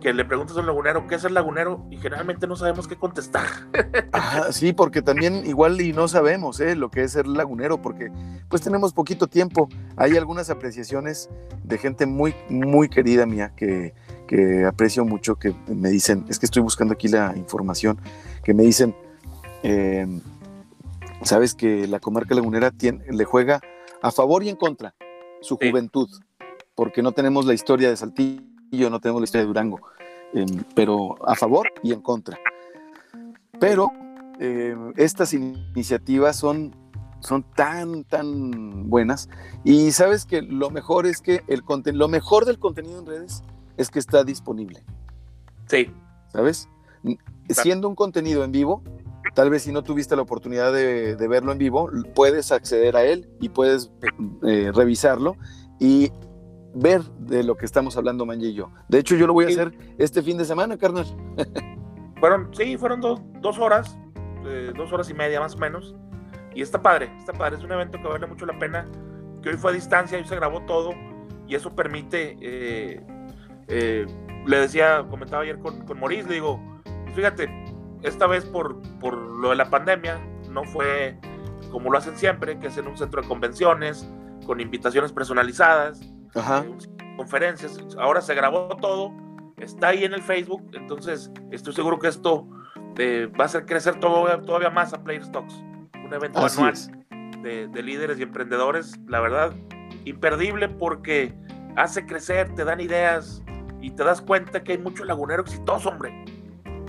que 0.00 0.14
le 0.14 0.24
preguntas 0.24 0.56
a 0.56 0.60
un 0.60 0.66
lagunero 0.66 1.06
qué 1.06 1.16
es 1.16 1.24
el 1.24 1.34
lagunero 1.34 1.86
y 1.90 1.98
generalmente 1.98 2.46
no 2.46 2.56
sabemos 2.56 2.88
qué 2.88 2.96
contestar. 2.96 3.46
Sí, 4.50 4.72
porque 4.72 5.02
también 5.02 5.46
igual 5.46 5.80
y 5.80 5.92
no 5.92 6.08
sabemos 6.08 6.60
¿eh? 6.60 6.74
lo 6.74 6.90
que 6.90 7.02
es 7.02 7.12
ser 7.12 7.26
lagunero, 7.26 7.80
porque 7.80 8.10
pues 8.48 8.62
tenemos 8.62 8.92
poquito 8.92 9.26
tiempo. 9.28 9.68
Hay 9.96 10.16
algunas 10.16 10.50
apreciaciones 10.50 11.30
de 11.62 11.78
gente 11.78 12.06
muy, 12.06 12.34
muy 12.48 12.88
querida 12.88 13.26
mía 13.26 13.52
que, 13.56 13.94
que 14.30 14.64
aprecio 14.64 15.04
mucho, 15.04 15.34
que 15.34 15.52
me 15.66 15.90
dicen, 15.90 16.24
es 16.28 16.38
que 16.38 16.46
estoy 16.46 16.62
buscando 16.62 16.94
aquí 16.94 17.08
la 17.08 17.36
información, 17.36 17.98
que 18.44 18.54
me 18.54 18.62
dicen, 18.62 18.94
eh, 19.64 20.06
sabes 21.24 21.56
que 21.56 21.88
la 21.88 21.98
comarca 21.98 22.36
lagunera 22.36 22.70
tiene, 22.70 23.04
le 23.10 23.24
juega 23.24 23.60
a 24.00 24.12
favor 24.12 24.44
y 24.44 24.48
en 24.48 24.54
contra 24.54 24.94
su 25.40 25.56
juventud, 25.56 26.08
porque 26.76 27.02
no 27.02 27.10
tenemos 27.10 27.44
la 27.44 27.54
historia 27.54 27.90
de 27.90 27.96
Saltillo, 27.96 28.88
no 28.88 29.00
tenemos 29.00 29.20
la 29.20 29.24
historia 29.24 29.42
de 29.42 29.48
Durango, 29.48 29.80
em, 30.32 30.62
pero 30.76 31.16
a 31.26 31.34
favor 31.34 31.66
y 31.82 31.92
en 31.92 32.00
contra. 32.00 32.38
Pero 33.58 33.90
em, 34.38 34.92
estas 34.96 35.34
iniciativas 35.34 36.36
son, 36.36 36.72
son 37.18 37.42
tan, 37.56 38.04
tan 38.04 38.88
buenas. 38.88 39.28
Y 39.64 39.90
sabes 39.90 40.24
que 40.24 40.40
lo 40.40 40.70
mejor 40.70 41.06
es 41.06 41.20
que 41.20 41.42
el 41.48 41.64
lo 41.94 42.06
mejor 42.06 42.44
del 42.44 42.60
contenido 42.60 43.00
en 43.00 43.06
redes 43.06 43.42
es 43.76 43.90
que 43.90 43.98
está 43.98 44.24
disponible. 44.24 44.82
Sí. 45.66 45.92
¿Sabes? 46.28 46.68
Siendo 47.48 47.88
un 47.88 47.94
contenido 47.94 48.44
en 48.44 48.52
vivo, 48.52 48.82
tal 49.34 49.50
vez 49.50 49.62
si 49.62 49.72
no 49.72 49.82
tuviste 49.82 50.16
la 50.16 50.22
oportunidad 50.22 50.72
de, 50.72 51.14
verlo 51.28 51.52
en 51.52 51.58
vivo, 51.58 51.90
puedes 52.14 52.52
acceder 52.52 52.96
a 52.96 53.04
él 53.04 53.28
y 53.40 53.48
puedes 53.48 53.90
eh, 54.46 54.70
revisarlo 54.74 55.36
y 55.78 56.12
ver 56.74 57.02
de 57.18 57.42
lo 57.42 57.56
que 57.56 57.66
estamos 57.66 57.96
hablando 57.96 58.26
Manje 58.26 58.46
y 58.46 58.54
yo. 58.54 58.70
De 58.88 58.98
hecho, 58.98 59.16
yo 59.16 59.26
lo 59.26 59.32
voy 59.32 59.46
a 59.46 59.48
hacer 59.48 59.72
este 59.98 60.22
fin 60.22 60.38
de 60.38 60.44
semana, 60.44 60.76
carnal. 60.76 61.06
fueron, 62.20 62.54
sí, 62.54 62.76
fueron 62.76 63.00
dos, 63.00 63.58
horas, 63.58 63.98
eh, 64.44 64.72
dos 64.76 64.92
horas 64.92 65.10
y 65.10 65.14
media 65.14 65.40
más 65.40 65.54
o 65.54 65.58
menos. 65.58 65.94
Y 66.54 66.62
está 66.62 66.82
padre, 66.82 67.10
está 67.18 67.32
padre. 67.32 67.56
Es 67.56 67.64
un 67.64 67.72
evento 67.72 67.98
que 67.98 68.08
vale 68.08 68.26
mucho 68.26 68.46
la 68.46 68.58
pena. 68.58 68.86
Que 69.42 69.50
hoy 69.50 69.56
fue 69.56 69.70
a 69.70 69.74
distancia, 69.74 70.18
hoy 70.18 70.24
se 70.24 70.36
grabó 70.36 70.62
todo. 70.62 70.92
Y 71.46 71.54
eso 71.54 71.74
permite, 71.74 72.36
eh, 72.40 73.00
eh, 73.70 74.06
le 74.46 74.58
decía, 74.58 75.04
comentaba 75.08 75.42
ayer 75.42 75.58
con, 75.58 75.86
con 75.86 76.00
Maurice, 76.00 76.28
le 76.28 76.34
digo, 76.34 76.60
pues 77.04 77.14
fíjate, 77.14 77.48
esta 78.02 78.26
vez 78.26 78.44
por, 78.44 78.80
por 78.98 79.16
lo 79.16 79.50
de 79.50 79.56
la 79.56 79.70
pandemia, 79.70 80.20
no 80.50 80.64
fue 80.64 81.16
como 81.70 81.90
lo 81.90 81.98
hacen 81.98 82.16
siempre, 82.16 82.58
que 82.58 82.66
es 82.66 82.76
en 82.78 82.88
un 82.88 82.96
centro 82.96 83.22
de 83.22 83.28
convenciones, 83.28 84.08
con 84.44 84.60
invitaciones 84.60 85.12
personalizadas, 85.12 86.00
conferencias. 87.16 87.78
Ahora 87.98 88.20
se 88.20 88.34
grabó 88.34 88.76
todo, 88.80 89.12
está 89.58 89.88
ahí 89.88 90.04
en 90.04 90.14
el 90.14 90.22
Facebook, 90.22 90.68
entonces 90.72 91.30
estoy 91.52 91.72
seguro 91.72 91.98
que 91.98 92.08
esto 92.08 92.48
va 92.98 93.44
a 93.44 93.46
hacer 93.46 93.66
crecer 93.66 94.00
todo, 94.00 94.26
todavía 94.42 94.70
más 94.70 94.92
a 94.92 95.02
Player 95.02 95.24
Stocks, 95.24 95.54
un 95.54 96.12
evento 96.12 96.40
anual 96.44 96.74
de, 97.42 97.68
de, 97.68 97.82
líderes 97.82 98.18
y 98.18 98.22
emprendedores, 98.22 98.98
la 99.06 99.20
verdad, 99.20 99.54
imperdible 100.04 100.68
porque 100.68 101.34
hace 101.76 102.04
crecer, 102.04 102.54
te 102.54 102.64
dan 102.64 102.80
ideas 102.80 103.42
y 103.80 103.90
te 103.90 104.04
das 104.04 104.20
cuenta 104.20 104.62
que 104.62 104.72
hay 104.72 104.78
mucho 104.78 105.04
lagunero 105.04 105.42
exitoso, 105.42 105.88
hombre. 105.90 106.24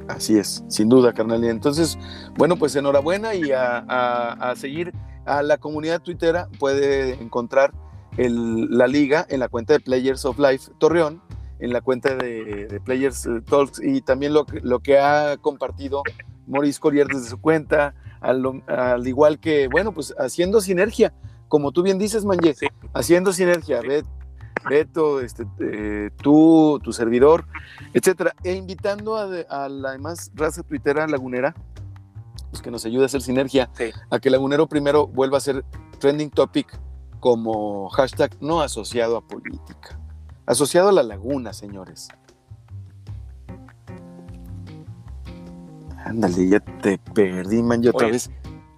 Así 0.07 0.37
es, 0.37 0.63
sin 0.67 0.89
duda, 0.89 1.13
carnal. 1.13 1.43
Entonces, 1.43 1.97
bueno, 2.37 2.57
pues 2.57 2.75
enhorabuena 2.75 3.33
y 3.33 3.51
a, 3.51 4.53
seguir 4.55 4.93
a 5.25 5.41
la 5.41 5.57
comunidad 5.57 6.01
twittera. 6.01 6.49
Puede 6.59 7.13
encontrar 7.21 7.73
la 8.17 8.87
liga 8.87 9.25
en 9.29 9.39
la 9.39 9.47
cuenta 9.47 9.73
de 9.73 9.79
Players 9.79 10.25
of 10.25 10.37
Life 10.37 10.71
Torreón, 10.79 11.21
en 11.59 11.71
la 11.71 11.81
cuenta 11.81 12.15
de, 12.15 12.81
Players 12.83 13.25
eh, 13.25 13.41
Talks 13.45 13.81
y 13.81 14.01
también 14.01 14.33
lo, 14.33 14.45
lo 14.63 14.79
que 14.79 14.99
ha 14.99 15.37
compartido 15.37 16.03
Maurice 16.47 16.79
Collier 16.79 17.07
desde 17.07 17.29
su 17.29 17.39
cuenta, 17.39 17.93
al, 18.19 19.07
igual 19.07 19.39
que, 19.39 19.67
bueno, 19.67 19.93
pues 19.93 20.13
haciendo 20.17 20.61
sinergia, 20.61 21.13
como 21.47 21.71
tú 21.71 21.83
bien 21.83 21.97
dices, 21.97 22.25
Manje, 22.25 22.55
haciendo 22.93 23.33
sinergia. 23.33 23.81
Ve, 23.81 24.03
Beto, 24.69 25.21
este, 25.21 25.45
eh, 25.59 26.09
tú, 26.21 26.79
tu 26.83 26.93
servidor, 26.93 27.45
etcétera, 27.93 28.33
e 28.43 28.53
invitando 28.53 29.17
a, 29.17 29.69
la 29.69 29.91
demás 29.91 30.31
raza 30.35 30.63
tuitera 30.63 31.07
lagunera, 31.07 31.55
pues 32.49 32.61
que 32.61 32.71
nos 32.71 32.85
ayude 32.85 33.03
a 33.03 33.05
hacer 33.05 33.21
sinergia, 33.21 33.69
a 34.09 34.19
que 34.19 34.29
Lagunero 34.29 34.67
primero 34.67 35.07
vuelva 35.07 35.37
a 35.37 35.41
ser 35.41 35.63
trending 35.99 36.29
topic 36.29 36.79
como 37.19 37.89
hashtag 37.89 38.35
no 38.41 38.61
asociado 38.61 39.17
a 39.17 39.21
política, 39.21 39.99
asociado 40.45 40.89
a 40.89 40.91
la 40.91 41.03
laguna, 41.03 41.53
señores. 41.53 42.09
Ándale, 46.03 46.49
ya 46.49 46.59
te 46.59 46.97
perdí, 46.97 47.61
man, 47.61 47.81
yo 47.81 47.91
otra 47.91 48.07
vez. 48.07 48.29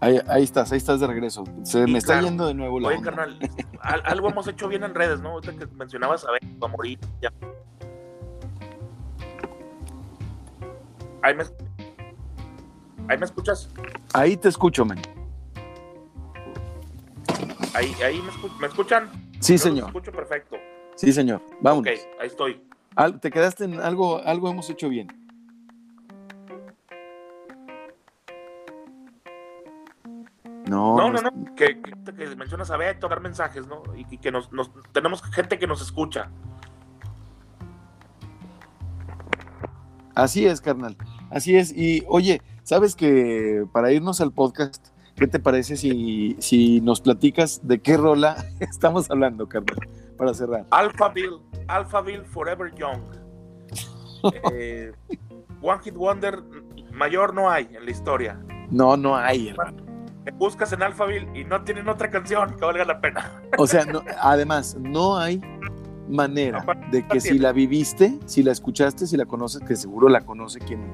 Ahí, 0.04 0.44
estás, 0.44 0.70
ahí 0.72 0.78
estás 0.78 1.00
de 1.00 1.08
regreso. 1.08 1.46
Se 1.64 1.88
me 1.88 1.98
está 1.98 2.20
yendo 2.20 2.46
de 2.46 2.54
nuevo 2.54 2.78
la 2.78 2.90
Oye, 2.90 3.02
carnal, 3.02 3.40
algo 3.82 4.30
hemos 4.30 4.46
hecho 4.50 4.68
bien 4.68 4.84
en 4.84 4.94
redes, 4.94 5.22
¿no? 5.22 5.30
Ahorita 5.30 5.54
que 5.54 5.66
mencionabas 5.76 6.26
a 6.26 6.32
ver, 6.32 6.42
a 6.62 6.68
morir, 6.68 7.00
ya. 7.22 7.32
Ahí 11.22 11.34
me, 11.36 11.44
ahí 13.08 13.18
me 13.18 13.26
escuchas. 13.26 13.70
Ahí 14.14 14.36
te 14.36 14.50
escucho, 14.50 14.84
man. 14.84 15.00
Ahí, 17.74 17.96
ahí 18.04 18.22
me, 18.60 18.68
escuchan. 18.68 19.10
Sí, 19.40 19.58
señor. 19.58 19.86
Me 19.86 19.88
escucho 19.88 20.12
perfecto. 20.12 20.58
Sí, 20.96 21.14
señor. 21.14 21.42
Vamos. 21.62 21.80
Ok, 21.80 21.88
ahí 22.20 22.28
estoy. 22.28 22.62
te 23.22 23.32
quedaste 23.32 23.64
en 23.64 23.80
algo, 23.80 24.22
algo 24.26 24.50
hemos 24.50 24.70
hecho 24.70 24.90
bien. 24.90 25.08
No, 30.74 31.12
no, 31.12 31.22
no, 31.22 31.56
Que, 31.56 31.80
mencionas 32.36 32.72
a 32.72 32.78
Beto, 32.78 33.08
dar 33.08 33.22
mensajes, 33.22 33.68
¿no? 33.68 33.84
Y, 33.96 34.18
que 34.18 34.32
nos, 34.32 34.50
tenemos 34.92 35.22
gente 35.22 35.60
que 35.60 35.68
nos 35.68 35.82
escucha. 35.82 36.30
Así 40.16 40.46
es, 40.46 40.62
carnal. 40.62 40.98
Así 41.30 41.56
es. 41.56 41.72
Y 41.76 42.04
oye, 42.08 42.42
¿sabes 42.64 42.96
que 42.96 43.66
para 43.72 43.92
irnos 43.92 44.20
al 44.22 44.32
podcast, 44.32 44.88
qué 45.16 45.28
te 45.28 45.40
parece 45.40 45.78
si, 45.78 46.36
si 46.40 46.82
nos 46.82 47.02
platicas 47.02 47.62
de 47.68 47.80
qué 47.80 47.98
rola 47.98 48.36
estamos 48.60 49.10
hablando, 49.12 49.48
carnal? 49.48 49.78
Para 50.18 50.34
cerrar. 50.34 50.66
Alphaville, 50.72 51.40
Alphaville 51.68 52.26
Forever 52.26 52.74
Young. 52.76 53.02
Eh, 54.52 54.92
One 55.62 55.82
Hit 55.84 55.96
Wonder 55.96 56.42
mayor 56.92 57.34
no 57.34 57.50
hay 57.50 57.70
en 57.76 57.86
la 57.86 57.92
historia. 57.92 58.40
No, 58.70 58.98
no 58.98 59.16
hay, 59.16 59.50
hermano 59.50 59.93
buscas 60.32 60.72
en 60.74 60.84
Alphaville 60.84 61.28
y 61.40 61.44
no 61.44 61.64
tienen 61.64 61.88
otra 61.90 62.10
canción 62.10 62.56
que 62.56 62.66
valga 62.66 62.86
la 62.86 63.02
pena. 63.02 63.42
O 63.58 63.68
sea, 63.68 63.86
además, 64.22 64.78
no 64.80 65.18
hay 65.18 65.42
manera 66.08 66.66
de 66.92 67.06
que 67.08 67.20
si 67.20 67.40
la 67.40 67.52
viviste, 67.52 68.20
si 68.26 68.44
la 68.44 68.52
escuchaste, 68.52 69.08
si 69.08 69.18
la 69.18 69.26
conoces, 69.26 69.62
que 69.62 69.76
seguro 69.76 70.10
la 70.10 70.22
conoce 70.22 70.60
quien 70.60 70.92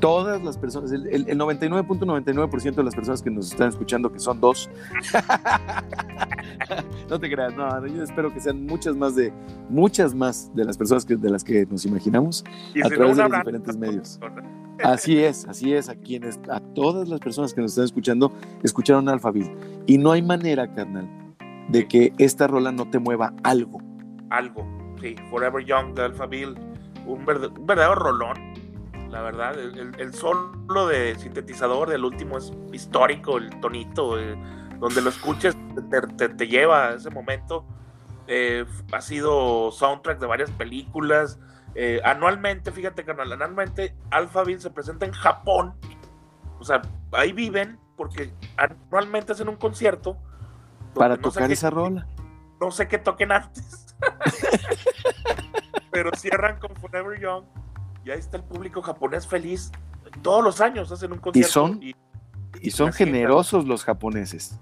todas 0.00 0.42
las 0.42 0.56
personas, 0.56 0.92
el, 0.92 1.26
99.99% 1.26 2.74
de 2.74 2.84
las 2.84 2.94
personas 2.94 3.22
que 3.22 3.30
nos 3.30 3.50
están 3.50 3.68
escuchando, 3.68 4.12
que 4.12 4.18
son 4.18 4.40
dos, 4.40 4.70
no 7.10 7.18
te 7.18 7.30
creas, 7.30 7.54
no, 7.56 7.86
yo 7.86 8.02
espero 8.02 8.32
que 8.32 8.40
sean 8.40 8.64
muchas 8.64 8.96
más 8.96 9.14
de, 9.16 9.32
muchas 9.68 10.14
más 10.14 10.54
de 10.54 10.64
las 10.64 10.76
personas 10.76 11.04
que, 11.04 11.16
de 11.16 11.30
las 11.30 11.44
que 11.44 11.66
nos 11.66 11.84
imaginamos 11.84 12.44
a 12.84 12.88
través 12.88 13.16
de 13.16 13.22
los 13.28 13.32
diferentes 13.32 13.76
medios. 13.76 14.20
Así 14.84 15.22
es, 15.22 15.46
así 15.46 15.74
es, 15.74 15.88
a 15.88 15.96
quienes, 15.96 16.38
a 16.50 16.60
todas 16.60 17.08
las 17.08 17.20
personas 17.20 17.52
que 17.52 17.60
nos 17.60 17.72
están 17.72 17.84
escuchando, 17.84 18.32
escucharon 18.62 19.08
Alphaville. 19.08 19.54
Y 19.86 19.98
no 19.98 20.12
hay 20.12 20.22
manera, 20.22 20.72
carnal, 20.72 21.08
de 21.68 21.86
que 21.88 22.12
esta 22.18 22.46
rola 22.46 22.72
no 22.72 22.88
te 22.88 22.98
mueva 22.98 23.32
algo. 23.42 23.80
Algo, 24.30 24.66
sí, 25.00 25.16
Forever 25.30 25.64
Young 25.64 25.94
de 25.94 26.04
Alphaville, 26.04 26.54
un, 27.06 27.24
verdadero 27.24 27.94
rolón, 27.94 28.36
la 29.10 29.22
verdad. 29.22 29.58
El, 29.58 30.14
solo 30.14 30.86
de 30.86 31.16
sintetizador 31.16 31.88
del 31.88 32.04
último 32.04 32.38
es 32.38 32.52
histórico, 32.72 33.38
el 33.38 33.50
tonito, 33.60 34.18
eh, 34.18 34.36
donde 34.78 35.02
lo 35.02 35.10
escuches 35.10 35.56
te, 36.18 36.46
lleva 36.46 36.88
a 36.88 36.94
ese 36.94 37.10
momento. 37.10 37.64
Eh, 38.26 38.64
ha 38.92 39.00
sido 39.00 39.72
soundtrack 39.72 40.20
de 40.20 40.26
varias 40.26 40.50
películas, 40.50 41.38
eh, 41.80 42.00
anualmente, 42.02 42.72
fíjate, 42.72 43.04
canal, 43.04 43.30
anualmente 43.30 43.94
Alphaville 44.10 44.58
se 44.58 44.68
presenta 44.68 45.06
en 45.06 45.12
Japón. 45.12 45.76
O 46.58 46.64
sea, 46.64 46.82
ahí 47.12 47.30
viven 47.30 47.78
porque 47.96 48.32
anualmente 48.56 49.30
hacen 49.30 49.48
un 49.48 49.54
concierto. 49.54 50.16
Para 50.92 51.16
tocar 51.16 51.52
esa 51.52 51.70
rola. 51.70 52.08
No 52.60 52.72
sé 52.72 52.88
qué 52.88 52.98
toquen 52.98 53.30
antes. 53.30 53.94
Pero 55.92 56.10
cierran 56.16 56.58
con 56.58 56.74
Forever 56.74 57.20
Young 57.20 57.44
y 58.04 58.10
ahí 58.10 58.18
está 58.18 58.38
el 58.38 58.42
público 58.42 58.82
japonés 58.82 59.28
feliz. 59.28 59.70
Todos 60.20 60.42
los 60.42 60.60
años 60.60 60.90
hacen 60.90 61.12
un 61.12 61.18
concierto. 61.18 61.48
Y 61.48 61.52
son, 61.52 61.80
y, 62.60 62.70
son 62.72 62.92
generosos 62.92 63.68
los 63.68 63.84
japoneses. 63.84 64.58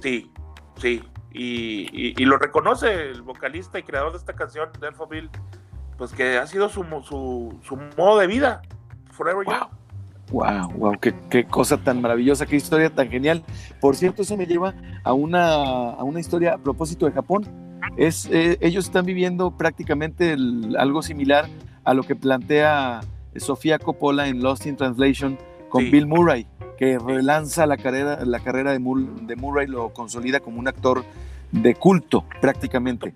Sí, 0.00 0.32
sí. 0.78 1.04
Y, 1.30 2.14
y, 2.18 2.24
lo 2.24 2.38
reconoce 2.38 3.10
el 3.10 3.20
vocalista 3.20 3.78
y 3.78 3.82
creador 3.82 4.12
de 4.12 4.18
esta 4.18 4.34
canción 4.34 4.70
de 4.80 4.86
Alphaville 4.86 5.28
pues 5.96 6.12
que 6.12 6.38
ha 6.38 6.46
sido 6.46 6.68
su, 6.68 6.84
su, 7.02 7.58
su 7.62 7.76
modo 7.96 8.18
de 8.18 8.26
vida. 8.26 8.62
Forever 9.10 9.44
wow. 9.44 9.68
Wow, 10.30 10.72
wow, 10.72 10.98
qué, 11.00 11.14
qué, 11.28 11.44
cosa 11.44 11.76
tan 11.76 12.00
maravillosa, 12.00 12.46
qué 12.46 12.56
historia 12.56 12.90
tan 12.90 13.10
genial. 13.10 13.44
Por 13.80 13.94
cierto, 13.94 14.22
eso 14.22 14.36
me 14.36 14.46
lleva 14.46 14.74
a 15.04 15.12
una, 15.12 15.90
a 15.90 16.02
una 16.02 16.18
historia 16.18 16.54
a 16.54 16.58
propósito 16.58 17.06
de 17.06 17.12
Japón. 17.12 17.44
Es, 17.96 18.28
eh, 18.32 18.56
ellos 18.60 18.86
están 18.86 19.04
viviendo 19.04 19.56
prácticamente 19.56 20.34
algo 20.78 21.02
similar 21.02 21.46
a 21.84 21.92
lo 21.92 22.02
que 22.02 22.16
plantea 22.16 23.02
Sofía 23.36 23.78
Coppola 23.78 24.26
en 24.26 24.42
Lost 24.42 24.66
in 24.66 24.76
Translation 24.76 25.38
con 25.68 25.90
Bill 25.90 26.06
Murray, 26.06 26.46
que 26.78 26.98
relanza 26.98 27.66
la 27.66 27.76
carrera, 27.76 28.24
la 28.24 28.40
carrera 28.40 28.72
de, 28.72 28.78
de, 28.78 29.36
Murray, 29.36 29.66
lo 29.66 29.92
consolida 29.92 30.40
como 30.40 30.58
un 30.58 30.68
actor 30.68 31.04
de 31.52 31.74
culto 31.74 32.24
prácticamente. 32.40 33.12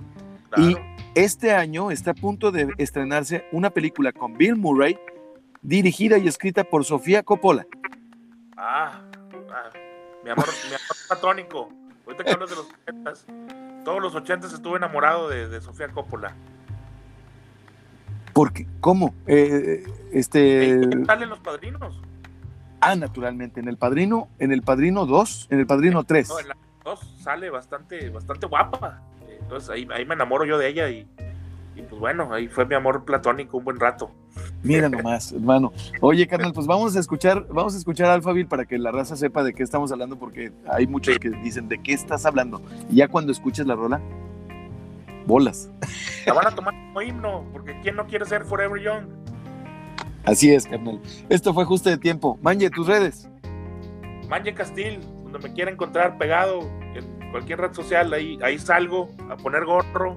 Y 0.56 0.76
este 1.24 1.52
año 1.52 1.90
está 1.90 2.12
a 2.12 2.14
punto 2.14 2.52
de 2.52 2.72
estrenarse 2.78 3.44
una 3.50 3.70
película 3.70 4.12
con 4.12 4.38
Bill 4.38 4.54
Murray, 4.54 4.96
dirigida 5.62 6.16
y 6.16 6.28
escrita 6.28 6.62
por 6.62 6.84
Sofía 6.84 7.24
Coppola. 7.24 7.66
Ah, 8.56 9.02
ah 9.50 9.70
mi 10.22 10.30
amor, 10.30 10.46
mi 10.68 10.74
amor 10.74 10.96
platónico. 11.08 11.70
Ahorita 12.06 12.22
que 12.22 12.30
hablas 12.30 12.50
de 12.50 12.56
los 12.56 12.66
ochentas, 12.66 13.26
todos 13.84 14.00
los 14.00 14.14
ochentas 14.14 14.52
estuve 14.52 14.76
enamorado 14.76 15.28
de, 15.28 15.60
Sofía 15.60 15.88
Coppola. 15.88 16.36
Porque, 18.32 18.68
¿cómo? 18.80 19.12
Eh, 19.26 19.84
este. 20.12 21.04
salen 21.04 21.28
los 21.30 21.40
padrinos? 21.40 22.00
Ah, 22.80 22.94
naturalmente. 22.94 23.58
En 23.58 23.66
el 23.66 23.76
padrino, 23.76 24.28
en 24.38 24.52
el 24.52 24.62
padrino 24.62 25.04
2, 25.04 25.48
en 25.50 25.58
el 25.58 25.66
padrino 25.66 26.04
3. 26.04 26.28
No, 26.28 26.38
en 26.38 26.48
la 26.48 26.56
2 26.84 27.16
sale 27.20 27.50
bastante, 27.50 28.08
bastante 28.08 28.46
guapa. 28.46 29.02
Entonces 29.48 29.70
ahí, 29.70 29.88
ahí 29.94 30.04
me 30.04 30.12
enamoro 30.12 30.44
yo 30.44 30.58
de 30.58 30.68
ella 30.68 30.90
y, 30.90 31.08
y 31.74 31.80
pues 31.80 31.98
bueno, 31.98 32.34
ahí 32.34 32.48
fue 32.48 32.66
mi 32.66 32.74
amor 32.74 33.06
platónico 33.06 33.56
un 33.56 33.64
buen 33.64 33.80
rato. 33.80 34.10
Mira 34.62 34.90
nomás, 34.90 35.32
hermano. 35.32 35.72
Oye, 36.02 36.26
carnal, 36.26 36.52
pues 36.52 36.66
vamos 36.66 36.94
a 36.96 37.00
escuchar, 37.00 37.46
vamos 37.48 37.74
a 37.74 37.78
escuchar 37.78 38.10
a 38.10 38.12
Alphaville 38.12 38.46
para 38.46 38.66
que 38.66 38.76
la 38.76 38.90
raza 38.90 39.16
sepa 39.16 39.42
de 39.42 39.54
qué 39.54 39.62
estamos 39.62 39.90
hablando, 39.90 40.18
porque 40.18 40.52
hay 40.70 40.86
muchos 40.86 41.18
que 41.18 41.30
dicen 41.30 41.66
de 41.66 41.82
qué 41.82 41.94
estás 41.94 42.26
hablando. 42.26 42.60
Y 42.90 42.96
ya 42.96 43.08
cuando 43.08 43.32
escuches 43.32 43.66
la 43.66 43.74
rola, 43.74 44.02
bolas. 45.26 45.70
La 46.26 46.34
van 46.34 46.48
a 46.48 46.54
tomar 46.54 46.74
como 46.74 47.00
himno, 47.00 47.46
porque 47.54 47.80
¿quién 47.80 47.96
no 47.96 48.06
quiere 48.06 48.26
ser 48.26 48.44
Forever 48.44 48.82
Young? 48.82 49.06
Así 50.26 50.52
es, 50.52 50.66
carnal. 50.66 51.00
Esto 51.30 51.54
fue 51.54 51.64
justo 51.64 51.88
de 51.88 51.96
tiempo. 51.96 52.38
Manje, 52.42 52.68
tus 52.68 52.86
redes. 52.86 53.30
Manje 54.28 54.52
Castil, 54.52 55.00
donde 55.22 55.38
me 55.38 55.54
quiera 55.54 55.70
encontrar 55.70 56.18
pegado 56.18 56.68
en 56.94 57.17
cualquier 57.30 57.60
red 57.60 57.72
social, 57.72 58.12
ahí, 58.12 58.38
ahí 58.42 58.58
salgo 58.58 59.10
a 59.30 59.36
poner 59.36 59.64
gorro 59.64 60.16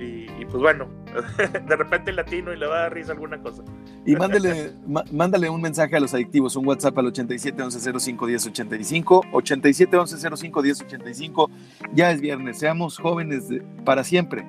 y, 0.00 0.44
pues 0.44 0.62
bueno, 0.62 0.88
de 1.66 1.76
repente 1.76 2.12
latino 2.12 2.52
y 2.52 2.56
le 2.56 2.66
va 2.66 2.76
a 2.76 2.80
dar 2.82 2.94
risa 2.94 3.12
alguna 3.12 3.40
cosa. 3.42 3.62
Y 4.06 4.14
mándale, 4.14 4.72
mándale 5.10 5.50
un 5.50 5.60
mensaje 5.60 5.96
a 5.96 6.00
los 6.00 6.14
adictivos, 6.14 6.54
un 6.54 6.66
WhatsApp 6.66 6.96
al 6.98 7.06
87 7.06 7.60
11 7.60 7.98
05 7.98 8.26
10 8.26 8.46
85, 8.46 9.24
87 9.32 9.96
11 9.96 10.36
05 10.36 10.62
10 10.62 10.80
85. 10.82 11.50
Ya 11.92 12.12
es 12.12 12.20
viernes, 12.20 12.58
seamos 12.58 12.96
jóvenes 12.98 13.48
para 13.84 14.04
siempre 14.04 14.46